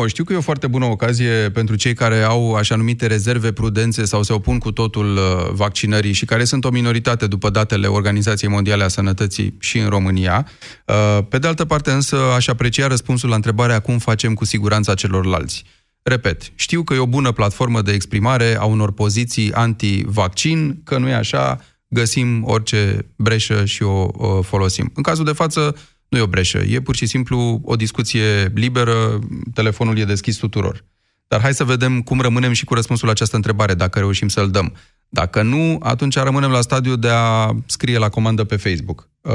Știu 0.07 0.23
că 0.23 0.33
e 0.33 0.37
o 0.37 0.41
foarte 0.41 0.67
bună 0.67 0.85
ocazie 0.85 1.49
pentru 1.53 1.75
cei 1.75 1.93
care 1.93 2.21
au 2.21 2.53
așa 2.53 2.75
numite 2.75 3.07
rezerve 3.07 3.51
prudențe 3.51 4.05
sau 4.05 4.23
se 4.23 4.33
opun 4.33 4.57
cu 4.57 4.71
totul 4.71 5.15
uh, 5.15 5.21
vaccinării 5.51 6.13
și 6.13 6.25
care 6.25 6.43
sunt 6.43 6.65
o 6.65 6.69
minoritate 6.69 7.27
după 7.27 7.49
datele 7.49 7.87
Organizației 7.87 8.49
Mondiale 8.49 8.83
a 8.83 8.87
Sănătății 8.87 9.55
și 9.59 9.77
în 9.77 9.89
România. 9.89 10.47
Uh, 10.85 11.17
Pe 11.29 11.37
de 11.37 11.47
altă 11.47 11.65
parte, 11.65 11.91
însă, 11.91 12.17
aș 12.35 12.47
aprecia 12.47 12.87
răspunsul 12.87 13.29
la 13.29 13.35
întrebarea 13.35 13.79
cum 13.79 13.97
facem 13.97 14.33
cu 14.33 14.45
siguranța 14.45 14.93
celorlalți. 14.93 15.63
Repet, 16.01 16.51
știu 16.55 16.83
că 16.83 16.93
e 16.93 16.97
o 16.97 17.05
bună 17.05 17.31
platformă 17.31 17.81
de 17.81 17.91
exprimare 17.91 18.57
a 18.59 18.65
unor 18.65 18.91
poziții 18.91 19.53
anti-vaccin, 19.53 20.81
că 20.83 20.97
nu 20.97 21.07
e 21.07 21.13
așa, 21.13 21.59
găsim 21.89 22.43
orice 22.45 23.05
breșă 23.15 23.65
și 23.65 23.83
o, 23.83 24.07
o 24.11 24.41
folosim. 24.41 24.91
În 24.95 25.03
cazul 25.03 25.25
de 25.25 25.31
față, 25.31 25.75
nu 26.09 26.17
e 26.17 26.21
o 26.21 26.27
breșă, 26.27 26.57
e 26.57 26.79
pur 26.79 26.95
și 26.95 27.05
simplu 27.05 27.61
o 27.63 27.75
discuție 27.75 28.51
liberă, 28.53 29.19
telefonul 29.53 29.97
e 29.97 30.03
deschis 30.03 30.37
tuturor. 30.37 30.83
Dar 31.27 31.41
hai 31.41 31.53
să 31.53 31.63
vedem 31.63 32.01
cum 32.01 32.21
rămânem 32.21 32.51
și 32.51 32.65
cu 32.65 32.73
răspunsul 32.73 33.05
la 33.05 33.11
această 33.13 33.35
întrebare, 33.35 33.73
dacă 33.73 33.99
reușim 33.99 34.27
să-l 34.27 34.49
dăm. 34.49 34.73
Dacă 35.09 35.41
nu, 35.41 35.79
atunci 35.83 36.15
rămânem 36.15 36.51
la 36.51 36.61
stadiu 36.61 36.95
de 36.95 37.09
a 37.11 37.49
scrie 37.65 37.97
la 37.97 38.09
comandă 38.09 38.43
pe 38.43 38.55
Facebook. 38.55 39.07
Uh, 39.21 39.31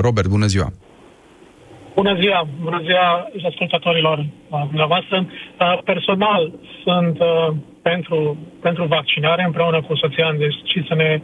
Robert, 0.00 0.28
bună 0.28 0.46
ziua! 0.46 0.72
Bună 1.94 2.14
ziua, 2.20 2.48
bună 2.62 2.80
ziua 2.84 3.30
ascultătorilor 3.48 4.18
uh, 4.18 4.62
dumneavoastră. 4.66 5.26
Uh, 5.26 5.78
Personal 5.84 6.52
sunt 6.84 7.18
uh, 7.20 7.48
pentru, 7.82 8.36
pentru 8.60 8.84
vaccinare, 8.84 9.42
împreună 9.44 9.82
cu 9.82 9.96
soția 9.96 10.26
am 10.26 10.36
decis 10.38 10.86
să 10.86 10.94
ne 10.94 11.20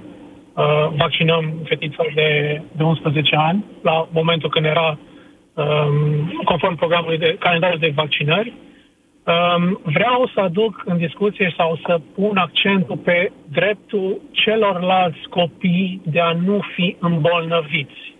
uh, 0.54 0.88
vaccinăm 0.96 1.54
fetița 1.64 2.04
de, 2.14 2.62
de 2.72 2.82
11 2.82 3.36
ani, 3.36 3.64
la 3.82 4.08
momentul 4.12 4.48
când 4.48 4.64
era 4.64 4.98
um, 5.54 6.42
conform 6.44 6.76
programului 6.76 7.18
de 7.18 7.36
calendar 7.38 7.76
de 7.76 7.92
vaccinări. 7.94 8.52
Um, 9.24 9.80
vreau 9.82 10.30
să 10.34 10.40
aduc 10.40 10.82
în 10.84 10.96
discuție 10.96 11.54
sau 11.56 11.78
să 11.86 12.00
pun 12.14 12.36
accentul 12.36 12.96
pe 12.96 13.32
dreptul 13.52 14.20
celorlalți 14.30 15.28
copii 15.30 16.00
de 16.04 16.20
a 16.20 16.32
nu 16.32 16.60
fi 16.74 16.96
îmbolnăviți. 17.00 18.14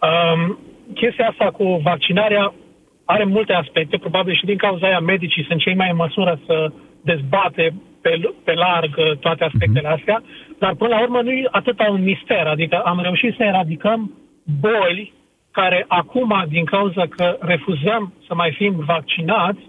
Um, 0.00 0.58
chestia 0.94 1.28
asta 1.28 1.50
cu 1.50 1.80
vaccinarea 1.82 2.54
are 3.04 3.24
multe 3.24 3.52
aspecte, 3.52 3.96
probabil 3.96 4.34
și 4.34 4.44
din 4.44 4.56
cauza 4.56 4.86
aia 4.86 5.00
medicii 5.00 5.44
sunt 5.44 5.60
cei 5.60 5.74
mai 5.74 5.90
în 5.90 5.96
măsură 5.96 6.40
să 6.46 6.72
dezbate 7.02 7.74
pe, 8.02 8.20
pe 8.44 8.52
larg 8.52 8.96
uh, 8.96 9.16
toate 9.16 9.44
aspectele 9.44 9.88
astea, 9.88 10.22
dar 10.58 10.74
până 10.74 10.94
la 10.94 11.02
urmă 11.02 11.20
nu 11.22 11.30
e 11.30 11.48
atâta 11.50 11.90
un 11.90 12.02
mister, 12.02 12.46
adică 12.46 12.76
am 12.80 13.00
reușit 13.02 13.34
să 13.36 13.42
eradicăm 13.42 14.14
boli 14.60 15.12
care 15.50 15.84
acum, 15.88 16.44
din 16.48 16.64
cauza 16.64 17.06
că 17.06 17.36
refuzăm 17.40 18.14
să 18.26 18.34
mai 18.34 18.52
fim 18.52 18.74
vaccinați, 18.86 19.60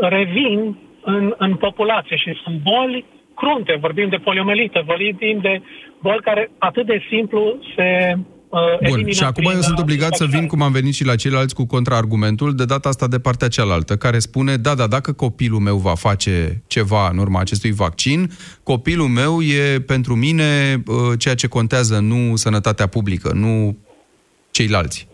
revin 0.00 0.78
în, 1.04 1.34
în 1.36 1.54
populație 1.54 2.16
și 2.16 2.40
sunt 2.44 2.60
boli 2.62 3.04
crunte, 3.34 3.76
vorbim 3.80 4.08
de 4.08 4.16
poliomelită, 4.16 4.82
vorbim 4.86 5.38
de 5.40 5.62
boli 6.02 6.20
care 6.20 6.50
atât 6.58 6.86
de 6.86 7.02
simplu 7.08 7.58
se 7.76 8.12
uh, 8.16 8.33
Bun, 8.60 8.78
elimină 8.80 9.10
și 9.10 9.22
acum 9.22 9.44
prin, 9.44 9.50
eu 9.50 9.60
sunt 9.60 9.78
uh, 9.78 9.82
obligat 9.82 10.14
să 10.14 10.24
vin, 10.24 10.46
cum 10.46 10.62
am 10.62 10.72
venit 10.72 10.94
și 10.94 11.04
la 11.04 11.14
ceilalți, 11.14 11.54
cu 11.54 11.66
contraargumentul, 11.66 12.54
de 12.54 12.64
data 12.64 12.88
asta 12.88 13.06
de 13.08 13.18
partea 13.18 13.48
cealaltă, 13.48 13.96
care 13.96 14.18
spune, 14.18 14.56
da, 14.56 14.74
da, 14.74 14.86
dacă 14.86 15.12
copilul 15.12 15.58
meu 15.58 15.76
va 15.76 15.94
face 15.94 16.62
ceva 16.66 17.08
în 17.12 17.18
urma 17.18 17.40
acestui 17.40 17.72
vaccin, 17.72 18.28
copilul 18.62 19.08
meu 19.08 19.40
e 19.42 19.80
pentru 19.80 20.14
mine 20.14 20.82
uh, 20.86 20.94
ceea 21.18 21.34
ce 21.34 21.48
contează, 21.48 21.98
nu 21.98 22.36
sănătatea 22.36 22.86
publică, 22.86 23.32
nu 23.32 23.76
ceilalți. 24.50 25.08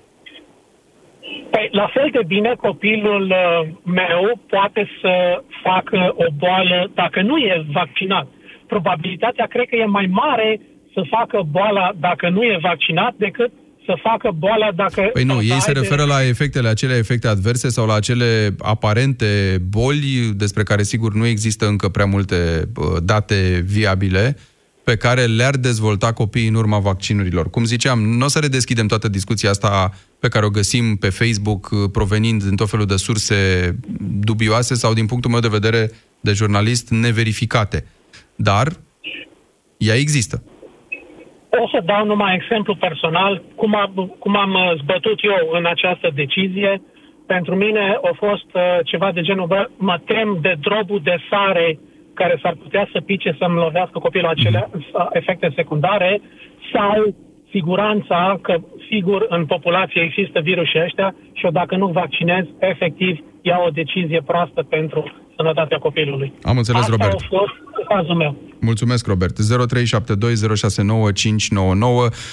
Păi, 1.50 1.68
la 1.70 1.90
fel 1.94 2.08
de 2.12 2.22
bine 2.26 2.54
copilul 2.56 3.22
uh, 3.22 3.68
meu 3.84 4.40
poate 4.48 4.88
să 5.00 5.42
facă 5.62 6.14
o 6.16 6.24
boală 6.36 6.90
dacă 6.94 7.22
nu 7.22 7.36
e 7.36 7.64
vaccinat. 7.72 8.26
Probabilitatea 8.66 9.46
cred 9.46 9.66
că 9.68 9.76
e 9.76 9.84
mai 9.84 10.06
mare 10.10 10.60
să 10.94 11.02
facă 11.10 11.46
boala 11.50 11.92
dacă 12.00 12.28
nu 12.28 12.42
e 12.42 12.58
vaccinat 12.62 13.14
decât 13.16 13.52
să 13.84 13.94
facă 14.02 14.30
boala 14.38 14.72
dacă... 14.72 15.10
Păi 15.12 15.24
nu, 15.24 15.32
sau 15.32 15.42
ei 15.42 15.48
să 15.48 15.58
se 15.60 15.70
aibă- 15.70 15.80
referă 15.80 16.04
la 16.04 16.26
efectele, 16.26 16.68
acele 16.68 16.96
efecte 16.96 17.28
adverse 17.28 17.68
sau 17.68 17.86
la 17.86 17.94
acele 17.94 18.54
aparente 18.58 19.58
boli 19.68 20.32
despre 20.36 20.62
care 20.62 20.82
sigur 20.82 21.14
nu 21.14 21.26
există 21.26 21.66
încă 21.66 21.88
prea 21.88 22.04
multe 22.04 22.68
uh, 22.76 22.86
date 23.02 23.64
viabile 23.66 24.36
pe 24.84 24.96
care 24.96 25.24
le-ar 25.24 25.56
dezvolta 25.56 26.12
copiii 26.12 26.48
în 26.48 26.54
urma 26.54 26.78
vaccinurilor. 26.78 27.50
Cum 27.50 27.64
ziceam, 27.64 28.02
nu 28.02 28.24
o 28.24 28.28
să 28.28 28.38
redeschidem 28.38 28.86
toată 28.86 29.08
discuția 29.08 29.50
asta 29.50 29.90
pe 30.18 30.28
care 30.28 30.44
o 30.44 30.50
găsim 30.50 30.96
pe 30.96 31.08
Facebook 31.08 31.70
uh, 31.70 31.78
provenind 31.92 32.42
din 32.42 32.56
tot 32.56 32.68
felul 32.70 32.86
de 32.86 32.96
surse 32.96 33.36
dubioase 34.20 34.74
sau 34.74 34.92
din 34.92 35.06
punctul 35.06 35.30
meu 35.30 35.40
de 35.40 35.48
vedere 35.48 35.90
de 36.20 36.32
jurnalist 36.32 36.88
neverificate. 36.88 37.86
Dar 38.36 38.72
ea 39.76 39.94
există. 39.94 40.42
O 41.50 41.68
să 41.68 41.80
dau 41.84 42.04
numai 42.04 42.34
exemplu 42.34 42.74
personal, 42.74 43.42
cum 43.54 43.74
am, 43.74 44.16
cum 44.18 44.36
am 44.36 44.52
uh, 44.54 44.72
zbătut 44.82 45.18
eu 45.22 45.50
în 45.52 45.66
această 45.66 46.10
decizie. 46.14 46.82
Pentru 47.26 47.54
mine 47.54 47.98
a 48.02 48.10
fost 48.14 48.54
uh, 48.54 48.62
ceva 48.84 49.12
de 49.12 49.20
genul, 49.20 49.46
bă, 49.46 49.68
mă 49.76 49.98
tem 50.04 50.38
de 50.40 50.54
drobul 50.60 51.00
de 51.02 51.16
sare 51.30 51.78
care 52.14 52.38
s-ar 52.42 52.54
putea 52.62 52.88
să 52.92 53.00
pice 53.00 53.36
să-mi 53.38 53.54
lovească 53.54 53.98
copilul 53.98 54.28
acelea 54.30 54.68
uh, 54.72 55.06
efecte 55.12 55.52
secundare 55.54 56.20
sau 56.72 57.14
siguranța 57.50 58.38
că 58.42 58.56
sigur 58.90 59.26
în 59.28 59.46
populație 59.46 60.02
există 60.02 60.40
virusii 60.40 60.82
ăștia 60.82 61.14
și 61.32 61.44
eu 61.44 61.50
dacă 61.50 61.76
nu 61.76 61.86
vaccinez, 61.86 62.44
efectiv 62.58 63.18
ia 63.42 63.58
o 63.66 63.70
decizie 63.70 64.22
proastă 64.26 64.62
pentru 64.62 65.12
sănătatea 65.36 65.78
copilului. 65.78 66.32
Am 66.42 66.56
înțeles, 66.56 66.80
Asta 66.80 66.90
Robert. 66.90 67.12
a 67.12 67.16
fost 67.28 67.52
cazul 67.88 68.14
meu. 68.14 68.36
Mulțumesc, 68.60 69.06
Robert. 69.06 69.36
0372069599. 69.38 69.42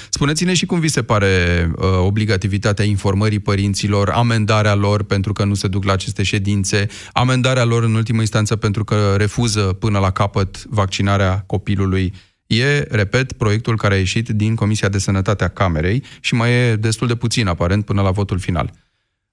Spuneți-ne 0.09 0.53
și 0.53 0.65
cum 0.65 0.79
vi 0.79 0.87
se 0.87 1.03
pare 1.03 1.27
uh, 1.75 1.85
obligativitatea 2.05 2.85
informării 2.85 3.39
părinților, 3.39 4.09
amendarea 4.09 4.75
lor 4.75 5.03
pentru 5.03 5.33
că 5.33 5.43
nu 5.43 5.53
se 5.53 5.67
duc 5.67 5.83
la 5.83 5.93
aceste 5.93 6.23
ședințe, 6.23 6.87
amendarea 7.13 7.63
lor 7.65 7.83
în 7.83 7.95
ultimă 7.95 8.19
instanță 8.19 8.55
pentru 8.55 8.83
că 8.83 9.15
refuză 9.17 9.61
până 9.61 9.99
la 9.99 10.11
capăt 10.11 10.63
vaccinarea 10.65 11.43
copilului. 11.45 12.13
E, 12.47 12.79
repet, 12.89 13.33
proiectul 13.33 13.77
care 13.77 13.93
a 13.93 13.97
ieșit 13.97 14.29
din 14.29 14.55
Comisia 14.55 14.89
de 14.89 14.97
Sănătate 14.97 15.43
a 15.43 15.47
Camerei 15.47 16.03
și 16.19 16.33
mai 16.35 16.51
e 16.51 16.75
destul 16.75 17.07
de 17.07 17.15
puțin, 17.15 17.47
aparent, 17.47 17.85
până 17.85 18.01
la 18.01 18.11
votul 18.11 18.39
final. 18.39 18.69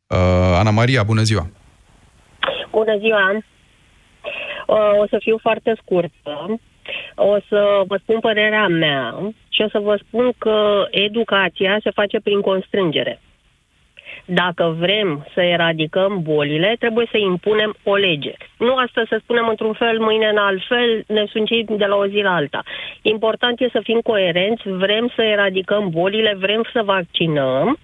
Uh, 0.07 0.19
Ana 0.59 0.71
Maria, 0.71 1.03
bună 1.03 1.23
ziua! 1.23 1.51
Bună 2.75 2.97
ziua! 2.99 3.31
Uh, 4.67 4.99
O 4.99 5.07
să 5.07 5.19
fiu 5.19 5.39
foarte 5.39 5.75
scurtă. 5.83 6.61
O 7.15 7.37
să 7.49 7.83
vă 7.87 7.97
spun 8.03 8.21
părerea 8.21 8.67
mea 8.69 9.33
și 9.49 9.63
o 9.63 9.69
să 9.69 9.79
vă 9.79 9.99
spun 10.07 10.33
că 10.39 10.87
educația 10.91 11.79
se 11.83 11.91
face 11.91 12.21
prin 12.21 12.41
constrângere. 12.41 13.21
Dacă 14.25 14.77
vrem 14.79 15.27
să 15.35 15.41
eradicăm 15.41 16.23
bolile, 16.23 16.77
trebuie 16.79 17.07
să 17.11 17.17
impunem 17.17 17.77
o 17.83 17.95
lege. 17.95 18.35
Nu 18.59 18.75
asta 18.77 19.03
să 19.09 19.21
spunem 19.23 19.49
într-un 19.49 19.73
fel, 19.73 19.99
mâine 19.99 20.29
în 20.29 20.37
alt 20.37 20.63
fel, 20.69 21.05
ne 21.07 21.25
suncim 21.27 21.67
de 21.77 21.85
la 21.85 21.97
o 21.97 22.07
zi 22.07 22.21
la 22.21 22.35
alta. 22.35 22.63
Important 23.03 23.61
e 23.61 23.69
să 23.73 23.81
fim 23.83 24.01
coerenți, 24.01 24.69
vrem 24.69 25.13
să 25.15 25.23
eradicăm 25.23 25.91
bolile, 25.91 26.35
vrem 26.39 26.65
să 26.73 26.83
vaccinăm, 26.83 27.79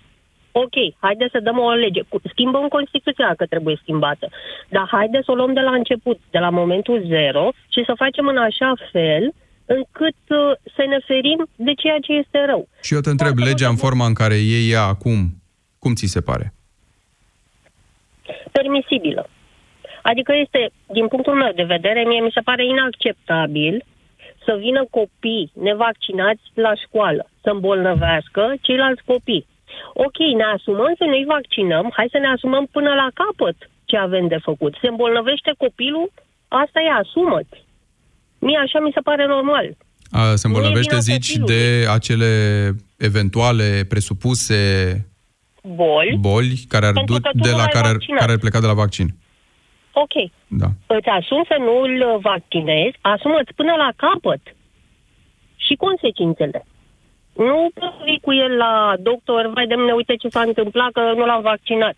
Ok, 0.53 0.77
haideți 0.99 1.31
să 1.31 1.41
dăm 1.41 1.59
o 1.59 1.71
lege. 1.71 2.01
Cu- 2.09 2.21
Schimbăm 2.31 2.69
Constituția 2.69 3.35
că 3.37 3.47
trebuie 3.47 3.79
schimbată. 3.83 4.29
Dar 4.69 4.89
haideți 4.91 5.25
să 5.25 5.31
o 5.31 5.35
luăm 5.35 5.53
de 5.53 5.61
la 5.61 5.73
început, 5.73 6.19
de 6.31 6.39
la 6.39 6.51
momentul 6.51 7.05
zero 7.07 7.49
și 7.69 7.83
să 7.87 7.93
facem 7.97 8.27
în 8.27 8.37
așa 8.37 8.73
fel 8.93 9.33
încât 9.67 10.21
uh, 10.29 10.53
să 10.75 10.85
ne 10.89 10.99
ferim 11.07 11.47
de 11.57 11.73
ceea 11.75 11.99
ce 12.01 12.13
este 12.13 12.45
rău. 12.45 12.69
Și 12.83 12.95
eu 12.95 13.01
te 13.01 13.11
întreb, 13.11 13.37
legea 13.39 13.69
în 13.69 13.77
forma 13.77 14.07
în 14.07 14.13
care 14.15 14.35
e 14.35 14.71
ea 14.71 14.83
acum, 14.83 15.19
cum 15.79 15.95
ți 15.95 16.07
se 16.07 16.21
pare? 16.21 16.53
Permisibilă. 18.53 19.29
Adică 20.03 20.33
este, 20.37 20.71
din 20.93 21.09
punctul 21.09 21.35
meu 21.35 21.53
de 21.53 21.63
vedere, 21.63 22.05
mie 22.07 22.21
mi 22.21 22.31
se 22.35 22.41
pare 22.41 22.65
inacceptabil 22.67 23.85
să 24.45 24.57
vină 24.59 24.87
copii 24.91 25.51
nevaccinați 25.55 26.43
la 26.55 26.75
școală, 26.75 27.31
să 27.43 27.51
îmbolnăvească 27.51 28.55
ceilalți 28.61 29.03
copii. 29.05 29.47
Ok, 30.07 30.19
ne 30.37 30.45
asumăm 30.57 30.93
să 30.99 31.05
nu-i 31.05 31.25
vaccinăm, 31.37 31.91
hai 31.97 32.09
să 32.11 32.19
ne 32.19 32.27
asumăm 32.27 32.67
până 32.77 32.91
la 32.95 33.09
capăt 33.15 33.57
ce 33.85 33.97
avem 33.97 34.27
de 34.29 34.39
făcut. 34.43 34.73
Se 34.81 34.89
îmbolnăvește 34.89 35.53
copilul, 35.59 36.13
asta 36.49 36.81
e, 36.81 36.91
asumă-ți. 37.03 37.65
Mie 38.39 38.59
așa 38.59 38.79
mi 38.81 38.91
se 38.95 39.01
pare 39.01 39.27
normal. 39.27 39.77
A, 40.11 40.35
se 40.35 40.47
îmbolnăvește, 40.47 40.99
zici, 40.99 41.33
de 41.37 41.87
acele 41.91 42.31
eventuale 42.99 43.85
presupuse 43.89 44.61
boli, 45.63 46.17
boli 46.21 46.55
care 46.69 46.87
ar 46.87 46.93
du- 46.93 47.19
de 47.19 47.51
la 47.51 47.65
care, 47.67 47.97
care 48.19 48.33
ar 48.33 48.39
pleca 48.39 48.61
de 48.61 48.67
la 48.67 48.75
vaccin. 48.75 49.07
Ok. 49.93 50.15
Da. 50.47 50.67
Îți 50.87 51.09
asumi 51.09 51.45
să 51.49 51.57
nu 51.59 51.81
îl 51.81 52.19
vaccinezi, 52.21 52.97
asumă-ți 53.01 53.55
până 53.55 53.73
la 53.77 53.91
capăt 53.97 54.41
și 55.57 55.75
consecințele. 55.75 56.67
Nu 57.48 57.70
poți 57.74 58.20
cu 58.24 58.33
el 58.44 58.53
la 58.64 58.94
doctor, 59.09 59.50
vai 59.55 59.66
de 59.66 59.74
mine, 59.74 59.92
uite 59.92 60.14
ce 60.16 60.29
s-a 60.29 60.40
întâmplat, 60.40 60.90
că 60.92 61.03
nu 61.16 61.24
l-am 61.26 61.42
vaccinat. 61.42 61.96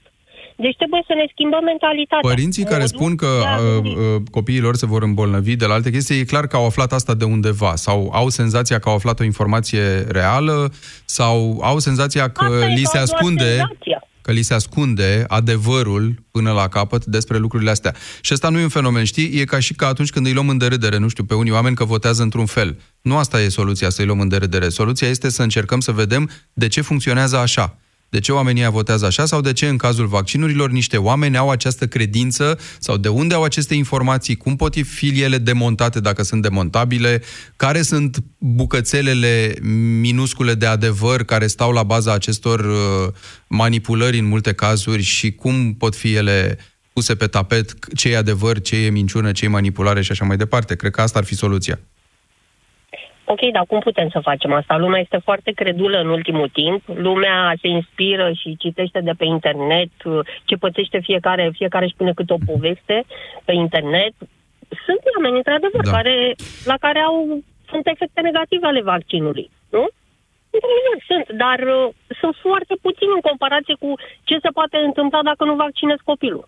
Deci 0.57 0.77
trebuie 0.77 1.03
să 1.07 1.15
ne 1.15 1.27
schimbăm 1.33 1.65
mentalitatea. 1.65 2.29
Părinții 2.29 2.65
care 2.65 2.85
spun 2.85 3.17
că 3.17 3.27
uh, 3.27 3.85
uh, 3.85 4.23
copiii 4.31 4.61
lor 4.61 4.75
se 4.75 4.87
vor 4.87 5.03
îmbolnăvi 5.03 5.57
de 5.57 5.67
la 5.67 5.75
alte 5.75 5.91
chestii, 5.91 6.21
e 6.21 6.25
clar 6.25 6.47
că 6.47 6.57
au 6.57 6.67
aflat 6.67 6.93
asta 6.93 7.15
de 7.15 7.25
undeva 7.25 7.75
sau 7.75 8.11
au 8.13 8.29
senzația 8.29 8.79
că 8.79 8.89
au 8.89 8.95
aflat 8.95 9.21
o 9.21 9.25
informație 9.25 9.85
reală 10.09 10.73
sau 11.05 11.59
au 11.63 11.79
senzația 11.79 12.31
că 12.31 12.45
Asta 12.45 12.67
li 12.67 12.85
se 12.85 12.99
ascunde 12.99 13.45
senzația. 13.45 14.07
Că 14.23 14.33
li 14.33 14.43
se 14.43 14.55
ascunde 14.55 15.25
adevărul 15.29 16.25
până 16.31 16.53
la 16.53 16.69
capăt 16.69 17.05
despre 17.05 17.39
lucrurile 17.39 17.71
astea. 17.71 17.95
Și 18.21 18.33
asta 18.33 18.49
nu 18.49 18.59
e 18.59 18.63
un 18.63 18.69
fenomen, 18.69 19.05
știi? 19.05 19.41
E 19.41 19.45
ca 19.45 19.59
și 19.59 19.75
ca 19.75 19.87
atunci 19.87 20.11
când 20.11 20.27
îi 20.27 20.33
luăm 20.33 20.49
în 20.49 20.59
derâdere, 20.59 20.99
nu 20.99 21.09
știu, 21.09 21.25
pe 21.25 21.35
unii 21.35 21.53
oameni 21.53 21.77
că 21.77 21.85
votează 21.85 22.23
într-un 22.23 22.47
fel. 22.47 22.79
Nu 23.01 23.17
asta 23.17 23.41
e 23.41 23.49
soluția, 23.49 23.91
să-i 23.91 24.07
luăm 24.07 24.21
în 24.21 24.29
derâdere. 24.29 24.69
Soluția 24.69 25.09
este 25.09 25.29
să 25.29 25.43
încercăm 25.43 25.81
să 25.81 25.93
vedem 25.93 26.31
de 26.53 26.69
ce 26.69 26.81
funcționează 26.81 27.37
așa. 27.37 27.79
De 28.13 28.21
ce 28.21 28.33
oamenii 28.33 28.69
votează 28.71 29.07
așa 29.07 29.25
sau 29.25 29.41
de 29.41 29.53
ce 29.53 29.69
în 29.69 29.77
cazul 29.77 30.07
vaccinurilor 30.07 30.71
niște 30.71 30.97
oameni 30.97 31.37
au 31.37 31.51
această 31.51 31.87
credință 31.87 32.59
sau 32.79 32.97
de 32.97 33.09
unde 33.09 33.35
au 33.35 33.43
aceste 33.43 33.75
informații, 33.75 34.37
cum 34.37 34.57
pot 34.57 34.75
fi 34.75 35.23
ele 35.23 35.39
demontate 35.39 36.01
dacă 36.01 36.23
sunt 36.23 36.43
demontabile, 36.43 37.23
care 37.57 37.83
sunt 37.83 38.25
bucățelele 38.39 39.55
minuscule 40.01 40.55
de 40.55 40.67
adevăr 40.67 41.23
care 41.23 41.47
stau 41.47 41.73
la 41.73 41.83
baza 41.83 42.13
acestor 42.13 42.61
uh, 42.61 43.13
manipulări 43.47 44.19
în 44.19 44.25
multe 44.25 44.53
cazuri 44.53 45.03
și 45.03 45.33
cum 45.33 45.75
pot 45.75 45.97
fi 45.97 46.15
ele 46.15 46.59
puse 46.93 47.15
pe 47.15 47.27
tapet, 47.27 47.75
ce 47.95 48.09
e 48.09 48.17
adevăr, 48.17 48.61
ce 48.61 48.77
e 48.77 48.91
minciună, 48.91 49.33
ce 49.33 49.45
e 49.45 49.49
manipulare 49.49 50.03
și 50.03 50.11
așa 50.11 50.25
mai 50.25 50.37
departe. 50.37 50.77
Cred 50.77 50.93
că 50.93 51.01
asta 51.01 51.19
ar 51.19 51.25
fi 51.25 51.35
soluția. 51.35 51.81
Ok, 53.33 53.43
dar 53.57 53.65
cum 53.69 53.81
putem 53.81 54.09
să 54.15 54.27
facem 54.29 54.53
asta? 54.53 54.77
Lumea 54.85 55.01
este 55.01 55.19
foarte 55.29 55.51
credulă 55.61 55.99
în 56.01 56.09
ultimul 56.19 56.49
timp. 56.61 56.81
Lumea 57.09 57.55
se 57.63 57.69
inspiră 57.69 58.27
și 58.41 58.57
citește 58.65 59.01
de 59.01 59.15
pe 59.21 59.25
internet 59.25 59.93
ce 60.45 60.57
pățește 60.57 60.99
fiecare. 61.09 61.45
Fiecare 61.61 61.85
își 61.85 61.99
pune 62.01 62.13
câte 62.13 62.33
o 62.33 62.45
poveste 62.51 62.97
pe 63.45 63.53
internet. 63.65 64.15
Sunt 64.87 65.03
oameni, 65.15 65.37
într-adevăr, 65.41 65.85
da. 65.85 65.91
care, 65.97 66.17
la 66.65 66.77
care 66.85 66.99
au, 66.99 67.17
sunt 67.71 67.85
efecte 67.95 68.21
negative 68.21 68.67
ale 68.67 68.83
vaccinului, 68.83 69.47
nu? 69.77 69.85
Într-adevăr, 70.55 70.97
sunt, 71.09 71.27
dar 71.45 71.59
uh, 71.77 71.85
sunt 72.21 72.35
foarte 72.47 72.75
puțini 72.87 73.17
în 73.19 73.23
comparație 73.29 73.77
cu 73.83 73.91
ce 74.29 74.37
se 74.45 74.51
poate 74.59 74.77
întâmpla 74.89 75.21
dacă 75.31 75.43
nu 75.45 75.55
vaccinezi 75.65 76.03
copilul. 76.11 76.45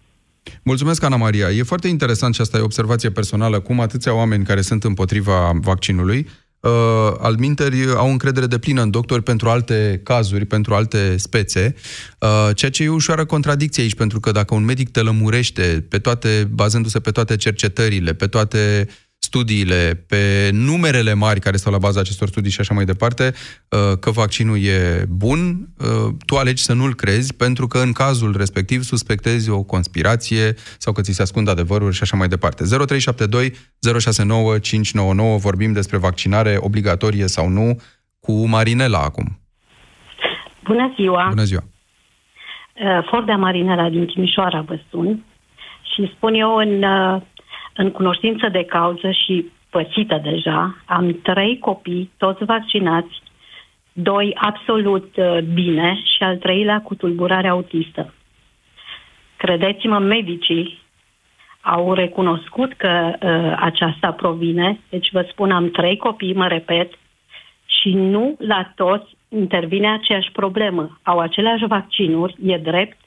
Mulțumesc, 0.70 1.05
Ana 1.05 1.16
Maria. 1.16 1.49
E 1.51 1.73
foarte 1.73 1.88
interesant 1.88 2.35
și 2.35 2.40
asta 2.40 2.57
e 2.59 2.70
observație 2.70 3.11
personală, 3.11 3.57
cum 3.61 3.81
atâția 3.81 4.14
oameni 4.14 4.44
care 4.51 4.61
sunt 4.61 4.83
împotriva 4.85 5.37
vaccinului 5.70 6.20
uh, 6.64 7.14
alminteri 7.18 7.87
au 7.96 8.11
încredere 8.11 8.46
de 8.46 8.59
plină 8.59 8.83
în 8.83 8.90
doctori 8.90 9.22
pentru 9.22 9.48
alte 9.48 10.00
cazuri, 10.05 10.44
pentru 10.44 10.74
alte 10.74 11.16
spețe, 11.16 11.74
uh, 12.18 12.55
ceea 12.55 12.70
ce 12.70 12.83
e 12.83 12.88
ușoară 12.88 13.24
contradicție 13.24 13.83
aici, 13.83 13.94
pentru 13.94 14.20
că 14.20 14.31
dacă 14.31 14.55
un 14.55 14.64
medic 14.64 14.88
te 14.90 15.00
lămurește 15.00 15.85
pe 15.88 15.98
toate, 15.98 16.48
bazându-se 16.50 17.00
pe 17.00 17.11
toate 17.11 17.37
cercetările, 17.37 18.14
pe 18.14 18.27
toate 18.27 18.88
studiile, 19.35 19.83
pe 20.09 20.23
numerele 20.53 21.14
mari 21.14 21.40
care 21.40 21.57
stau 21.57 21.73
la 21.73 21.85
baza 21.87 22.01
acestor 22.01 22.29
studii 22.29 22.51
și 22.51 22.61
așa 22.61 22.75
mai 22.75 22.85
departe, 22.85 23.25
uh, 23.33 23.99
că 24.03 24.11
vaccinul 24.11 24.59
e 24.77 24.79
bun, 25.25 25.38
uh, 25.79 26.09
tu 26.27 26.35
alegi 26.37 26.62
să 26.62 26.75
nu-l 26.75 26.94
crezi, 26.94 27.37
pentru 27.44 27.66
că 27.66 27.79
în 27.79 27.92
cazul 27.92 28.33
respectiv 28.37 28.81
suspectezi 28.83 29.51
o 29.51 29.62
conspirație 29.62 30.47
sau 30.85 30.92
că 30.92 31.01
ți 31.01 31.12
se 31.12 31.23
ascund 31.23 31.49
adevăruri 31.49 31.94
și 31.94 32.03
așa 32.03 32.16
mai 32.16 32.29
departe. 32.29 32.62
0372 32.64 33.53
069 34.01 34.59
599 34.59 35.37
vorbim 35.37 35.73
despre 35.73 35.97
vaccinare 35.99 36.57
obligatorie 36.59 37.27
sau 37.27 37.49
nu 37.49 37.66
cu 38.20 38.33
Marinela 38.49 38.99
acum. 38.99 39.27
Bună 40.64 40.92
ziua! 40.97 41.27
Bună 41.29 41.49
ziua! 41.53 41.64
Uh, 41.64 43.07
Fordea 43.11 43.37
Marinela 43.37 43.88
din 43.88 44.07
Timișoara 44.07 44.61
vă 44.61 44.79
sun 44.90 45.25
și 45.94 46.12
spun 46.16 46.35
eu 46.35 46.55
în 46.55 46.83
în 47.75 47.91
cunoștință 47.91 48.49
de 48.49 48.65
cauză 48.65 49.11
și 49.11 49.51
pățită 49.71 50.21
deja, 50.23 50.77
am 50.87 51.21
trei 51.23 51.59
copii, 51.59 52.11
toți 52.17 52.45
vaccinați, 52.45 53.23
doi 53.93 54.37
absolut 54.41 55.17
uh, 55.17 55.39
bine 55.39 56.01
și 56.05 56.23
al 56.23 56.37
treilea 56.37 56.81
cu 56.81 56.95
tulburare 56.95 57.49
autistă. 57.49 58.15
Credeți-mă, 59.37 59.99
medicii 59.99 60.79
au 61.61 61.93
recunoscut 61.93 62.73
că 62.73 63.13
uh, 63.13 63.57
aceasta 63.61 64.13
provine, 64.13 64.81
deci 64.89 65.09
vă 65.13 65.27
spun, 65.31 65.51
am 65.51 65.71
trei 65.71 65.97
copii, 65.97 66.35
mă 66.35 66.47
repet, 66.47 66.93
și 67.67 67.93
nu 67.93 68.37
la 68.39 68.73
toți 68.75 69.17
intervine 69.29 69.93
aceeași 69.93 70.33
problemă. 70.33 70.99
Au 71.03 71.19
aceleași 71.19 71.67
vaccinuri, 71.67 72.37
e 72.45 72.57
drept, 72.59 72.97
Uh, 72.97 73.04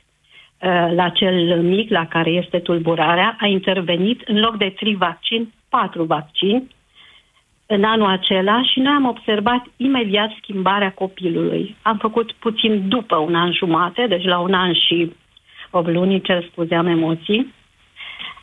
la 0.96 1.10
cel 1.10 1.62
mic 1.62 1.90
la 1.90 2.06
care 2.08 2.30
este 2.30 2.60
tulburarea, 2.60 3.36
a 3.40 3.46
intervenit 3.46 4.22
în 4.26 4.40
loc 4.40 4.58
de 4.58 4.70
trei 4.70 4.96
vaccin, 4.96 5.54
patru 5.70 6.04
vaccini 6.04 6.68
în 7.68 7.84
anul 7.84 8.08
acela 8.08 8.64
și 8.64 8.80
noi 8.80 8.94
am 8.94 9.06
observat 9.06 9.66
imediat 9.78 10.32
schimbarea 10.42 10.92
copilului. 10.92 11.76
Am 11.82 11.98
făcut 11.98 12.32
puțin 12.32 12.88
după 12.88 13.16
un 13.16 13.36
an 13.36 13.52
jumate, 13.52 14.08
deci 14.08 14.24
la 14.24 14.40
un 14.40 14.54
an 14.54 14.74
și 14.74 15.16
8 15.72 15.88
luni, 15.88 16.22
cer 16.22 16.48
scuze, 16.52 16.76
am 16.76 16.88
emoții. 16.88 17.54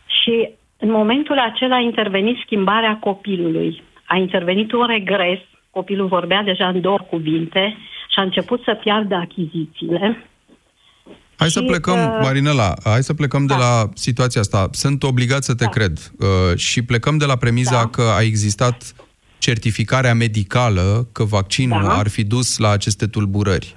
Și 0.06 0.48
în 0.78 0.90
momentul 0.90 1.38
acela 1.38 1.76
a 1.76 1.80
intervenit 1.80 2.36
schimbarea 2.44 2.96
copilului. 2.96 3.82
A 4.04 4.16
intervenit 4.16 4.72
un 4.72 4.86
regres, 4.86 5.38
copilul 5.70 6.06
vorbea 6.06 6.42
deja 6.42 6.68
în 6.68 6.80
două 6.80 6.98
cuvinte 7.10 7.76
și 8.08 8.18
a 8.18 8.22
început 8.22 8.62
să 8.62 8.74
piardă 8.74 9.14
achizițiile 9.14 10.24
Hai 11.36 11.50
să 11.50 11.62
plecăm, 11.62 11.98
uh, 11.98 12.18
Marinela, 12.22 12.74
hai 12.84 13.02
să 13.02 13.14
plecăm 13.14 13.46
da. 13.46 13.54
de 13.54 13.60
la 13.60 13.88
situația 13.94 14.40
asta. 14.40 14.68
Sunt 14.72 15.02
obligat 15.02 15.44
să 15.44 15.54
te 15.54 15.64
da. 15.64 15.70
cred. 15.70 16.12
Uh, 16.18 16.56
și 16.56 16.82
plecăm 16.82 17.16
de 17.16 17.24
la 17.24 17.36
premiza 17.36 17.70
da. 17.70 17.86
că 17.86 18.02
a 18.16 18.22
existat 18.22 18.94
certificarea 19.38 20.14
medicală 20.14 21.08
că 21.12 21.24
vaccinul 21.24 21.82
da. 21.82 21.98
ar 21.98 22.08
fi 22.08 22.24
dus 22.24 22.58
la 22.58 22.70
aceste 22.70 23.06
tulburări. 23.06 23.74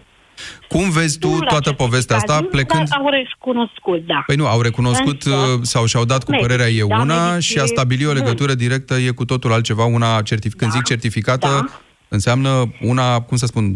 Cum 0.70 0.90
vezi 0.90 1.20
tu 1.20 1.30
nu 1.30 1.40
toată 1.40 1.72
povestea 1.72 2.16
asta 2.16 2.42
plecând... 2.52 2.90
Dar 2.90 3.00
au 3.00 3.10
recunoscut, 3.10 4.06
da. 4.06 4.24
Păi 4.26 4.36
nu, 4.36 4.48
au 4.48 4.62
recunoscut 4.62 5.24
Însă, 5.24 5.38
uh, 5.38 5.60
sau 5.62 5.86
și-au 5.86 6.06
dat 6.06 6.24
cu 6.24 6.32
medici, 6.32 6.48
părerea 6.48 6.70
e 6.70 6.86
da, 6.88 7.00
una 7.00 7.30
medici, 7.30 7.44
și 7.44 7.60
a 7.60 7.66
stabili 7.66 8.06
o 8.06 8.12
legătură 8.12 8.54
directă 8.54 8.96
e 8.98 9.10
cu 9.10 9.26
totul 9.26 9.52
altceva. 9.52 9.86
Una 9.86 10.22
certific... 10.22 10.60
da, 10.60 10.66
când 10.66 10.72
zic 10.72 10.84
certificată, 10.84 11.48
da 11.48 11.82
înseamnă 12.08 12.50
una, 12.82 13.22
cum 13.22 13.38
să 13.38 13.46
spun, 13.46 13.76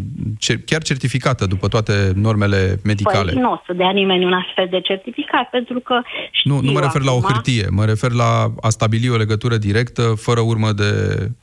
chiar 0.66 0.82
certificată 0.82 1.46
după 1.46 1.68
toate 1.68 2.12
normele 2.14 2.80
medicale. 2.84 3.32
Păi 3.32 3.40
nu 3.40 3.52
o 3.52 3.62
să 3.66 3.72
dea 3.72 3.90
nimeni 3.90 4.24
un 4.24 4.32
astfel 4.32 4.66
de 4.70 4.80
certificat, 4.80 5.50
pentru 5.50 5.80
că 5.80 6.00
Nu, 6.44 6.60
nu 6.60 6.72
mă 6.72 6.80
refer 6.80 7.00
acum... 7.00 7.06
la 7.06 7.12
o 7.12 7.20
hârtie, 7.20 7.66
mă 7.70 7.84
refer 7.84 8.12
la 8.12 8.52
a 8.60 8.68
stabili 8.68 9.08
o 9.08 9.16
legătură 9.16 9.56
directă, 9.56 10.02
fără 10.16 10.40
urmă 10.40 10.72
de 10.72 10.90